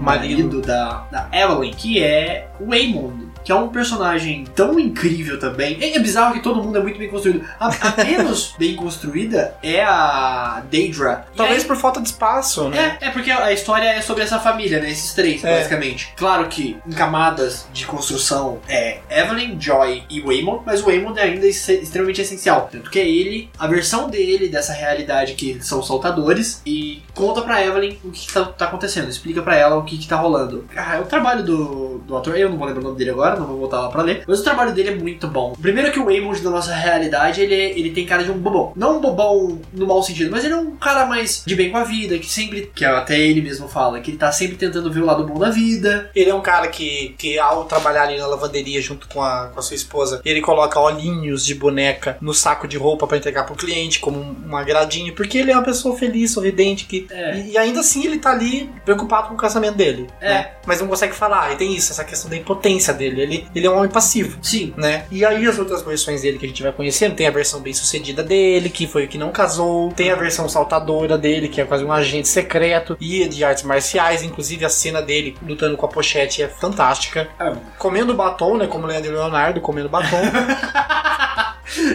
Marido. 0.04 0.44
marido 0.44 0.60
da, 0.60 1.06
da 1.10 1.28
Evelyn, 1.32 1.72
que 1.72 2.02
é 2.02 2.48
o 2.60 2.66
Waymond. 2.66 3.23
Que 3.44 3.52
é 3.52 3.54
um 3.54 3.68
personagem 3.68 4.44
tão 4.54 4.78
incrível 4.80 5.38
também. 5.38 5.76
É, 5.80 5.96
é 5.96 5.98
bizarro 5.98 6.34
que 6.34 6.40
todo 6.42 6.62
mundo 6.62 6.78
é 6.78 6.80
muito 6.80 6.98
bem 6.98 7.08
construído. 7.08 7.44
A, 7.60 7.66
a 7.68 7.96
menos 8.04 8.54
bem 8.58 8.74
construída 8.74 9.54
é 9.62 9.82
a 9.84 10.62
Daedra. 10.70 11.26
Talvez 11.36 11.62
aí- 11.62 11.66
por 11.68 11.76
falta 11.76 12.00
de 12.00 12.08
espaço, 12.08 12.68
né? 12.68 12.98
é, 13.00 13.08
é 13.08 13.10
porque 13.10 13.30
a 13.30 13.52
história 13.52 13.86
é 13.88 14.00
sobre 14.00 14.22
essa 14.22 14.38
família, 14.40 14.80
né? 14.80 14.90
Esses 14.90 15.12
três, 15.14 15.44
É. 15.44 15.56
basicamente. 15.58 16.12
Claro 16.16 16.46
que 16.48 16.76
em 16.86 16.92
camadas 16.92 17.66
de 17.72 17.86
construção 17.86 18.58
é 18.68 18.98
Evelyn, 19.10 19.56
Joy 19.60 20.04
e 20.08 20.20
Waymond, 20.20 20.62
mas 20.64 20.80
o 20.80 20.86
Waymond 20.86 21.18
é 21.18 21.24
ainda 21.24 21.46
ex- 21.46 21.68
extremamente 21.68 22.20
essencial. 22.20 22.68
Tanto 22.70 22.90
que 22.90 22.98
é 22.98 23.08
ele, 23.08 23.50
a 23.58 23.66
versão 23.66 24.08
dele 24.08 24.48
dessa 24.48 24.72
realidade 24.72 25.34
que 25.34 25.62
são 25.62 25.82
soltadores, 25.82 26.62
e 26.66 27.02
conta 27.14 27.42
pra 27.42 27.64
Evelyn 27.64 27.98
o 28.04 28.10
que, 28.10 28.26
que 28.26 28.32
tá, 28.32 28.44
tá 28.44 28.64
acontecendo, 28.66 29.08
explica 29.08 29.42
pra 29.42 29.56
ela 29.56 29.76
o 29.76 29.84
que, 29.84 29.98
que 29.98 30.08
tá 30.08 30.16
rolando. 30.16 30.66
Ah, 30.76 30.98
o 31.02 31.06
trabalho 31.06 31.42
do, 31.42 31.98
do 31.98 32.16
ator, 32.16 32.36
eu 32.36 32.48
não 32.50 32.56
vou 32.56 32.66
lembrar 32.66 32.80
o 32.80 32.84
nome 32.84 32.96
dele 32.98 33.10
agora, 33.10 33.33
não 33.36 33.46
vou 33.46 33.58
voltar 33.58 33.80
lá 33.80 33.88
pra 33.88 34.02
ler, 34.02 34.24
mas 34.26 34.40
o 34.40 34.44
trabalho 34.44 34.72
dele 34.72 34.90
é 34.90 34.94
muito 34.94 35.26
bom. 35.28 35.54
Primeiro 35.60 35.90
que 35.92 35.98
o 35.98 36.04
Waymond 36.04 36.40
da 36.42 36.50
nossa 36.50 36.74
realidade, 36.74 37.40
ele, 37.40 37.54
ele 37.54 37.90
tem 37.90 38.06
cara 38.06 38.22
de 38.24 38.30
um 38.30 38.38
bobão. 38.38 38.72
Não 38.76 38.98
um 38.98 39.00
bobão 39.00 39.60
no 39.72 39.86
mau 39.86 40.02
sentido, 40.02 40.30
mas 40.30 40.44
ele 40.44 40.54
é 40.54 40.56
um 40.56 40.72
cara 40.76 41.06
mais 41.06 41.42
de 41.46 41.54
bem 41.54 41.70
com 41.70 41.76
a 41.78 41.84
vida, 41.84 42.18
que 42.18 42.26
sempre, 42.30 42.70
que 42.74 42.84
até 42.84 43.18
ele 43.18 43.40
mesmo 43.42 43.68
fala, 43.68 44.00
que 44.00 44.10
ele 44.10 44.18
tá 44.18 44.30
sempre 44.32 44.56
tentando 44.56 44.92
ver 44.92 45.00
o 45.00 45.06
lado 45.06 45.24
bom 45.24 45.38
da 45.38 45.50
vida. 45.50 46.10
Ele 46.14 46.30
é 46.30 46.34
um 46.34 46.40
cara 46.40 46.68
que, 46.68 47.14
que 47.18 47.38
ao 47.38 47.64
trabalhar 47.64 48.02
ali 48.02 48.18
na 48.18 48.26
lavanderia 48.26 48.80
junto 48.80 49.08
com 49.08 49.22
a, 49.22 49.48
com 49.52 49.58
a 49.60 49.62
sua 49.62 49.76
esposa, 49.76 50.20
ele 50.24 50.40
coloca 50.40 50.78
olhinhos 50.80 51.44
de 51.44 51.54
boneca 51.54 52.16
no 52.20 52.32
saco 52.34 52.66
de 52.68 52.76
roupa 52.76 53.06
pra 53.06 53.16
entregar 53.16 53.44
pro 53.44 53.54
cliente 53.54 54.00
como 54.00 54.18
um, 54.18 54.36
um 54.50 54.56
agradinho, 54.56 55.14
porque 55.14 55.38
ele 55.38 55.50
é 55.50 55.54
uma 55.56 55.62
pessoa 55.64 55.96
feliz, 55.96 56.32
sorridente, 56.32 56.84
que 56.84 57.06
É. 57.10 57.36
e, 57.38 57.52
e 57.52 57.58
ainda 57.58 57.80
assim 57.80 58.04
ele 58.04 58.18
tá 58.18 58.30
ali 58.30 58.70
preocupado 58.84 59.28
com 59.28 59.34
o 59.34 59.36
casamento 59.38 59.76
dele, 59.76 60.06
É. 60.20 60.28
né? 60.28 60.50
Mas 60.66 60.80
não 60.80 60.88
consegue 60.88 61.14
falar, 61.14 61.52
e 61.52 61.56
tem 61.56 61.74
isso, 61.74 61.92
essa 61.92 62.04
questão 62.04 62.30
da 62.30 62.36
impotência 62.36 62.92
dele. 62.94 63.20
Ele, 63.24 63.46
ele 63.54 63.66
é 63.66 63.70
um 63.70 63.76
homem 63.76 63.90
passivo. 63.90 64.38
Sim. 64.42 64.72
Né? 64.76 65.06
E 65.10 65.24
aí 65.24 65.46
as 65.46 65.58
outras 65.58 65.82
versões 65.82 66.22
dele 66.22 66.38
que 66.38 66.46
a 66.46 66.48
gente 66.48 66.62
vai 66.62 66.72
conhecendo, 66.72 67.14
tem 67.14 67.26
a 67.26 67.30
versão 67.30 67.60
bem 67.60 67.72
sucedida 67.72 68.22
dele, 68.22 68.68
que 68.68 68.86
foi 68.86 69.04
o 69.04 69.08
que 69.08 69.18
não 69.18 69.30
casou, 69.30 69.92
tem 69.92 70.10
a 70.10 70.16
versão 70.16 70.48
saltadora 70.48 71.18
dele, 71.18 71.48
que 71.48 71.60
é 71.60 71.64
quase 71.64 71.84
um 71.84 71.92
agente 71.92 72.28
secreto, 72.28 72.96
e 73.00 73.26
de 73.28 73.44
artes 73.44 73.64
marciais, 73.64 74.22
inclusive 74.22 74.64
a 74.64 74.68
cena 74.68 75.00
dele 75.00 75.36
lutando 75.42 75.76
com 75.76 75.86
a 75.86 75.88
pochete 75.88 76.42
é 76.42 76.48
fantástica. 76.48 77.28
É. 77.38 77.52
Comendo 77.78 78.14
batom, 78.14 78.56
né? 78.56 78.66
Como 78.66 78.86
Leandro 78.86 79.12
Leonardo, 79.12 79.60
comendo 79.60 79.88
batom. 79.88 80.22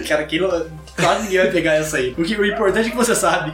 Cara, 0.09 0.27
não, 0.41 0.65
quase 1.01 1.23
ninguém 1.23 1.37
vai 1.39 1.51
pegar 1.51 1.73
essa 1.75 1.97
aí. 1.97 2.13
O, 2.17 2.23
que, 2.23 2.35
o 2.35 2.45
importante 2.45 2.87
é 2.87 2.89
que 2.91 2.97
você 2.97 3.15
sabe. 3.15 3.51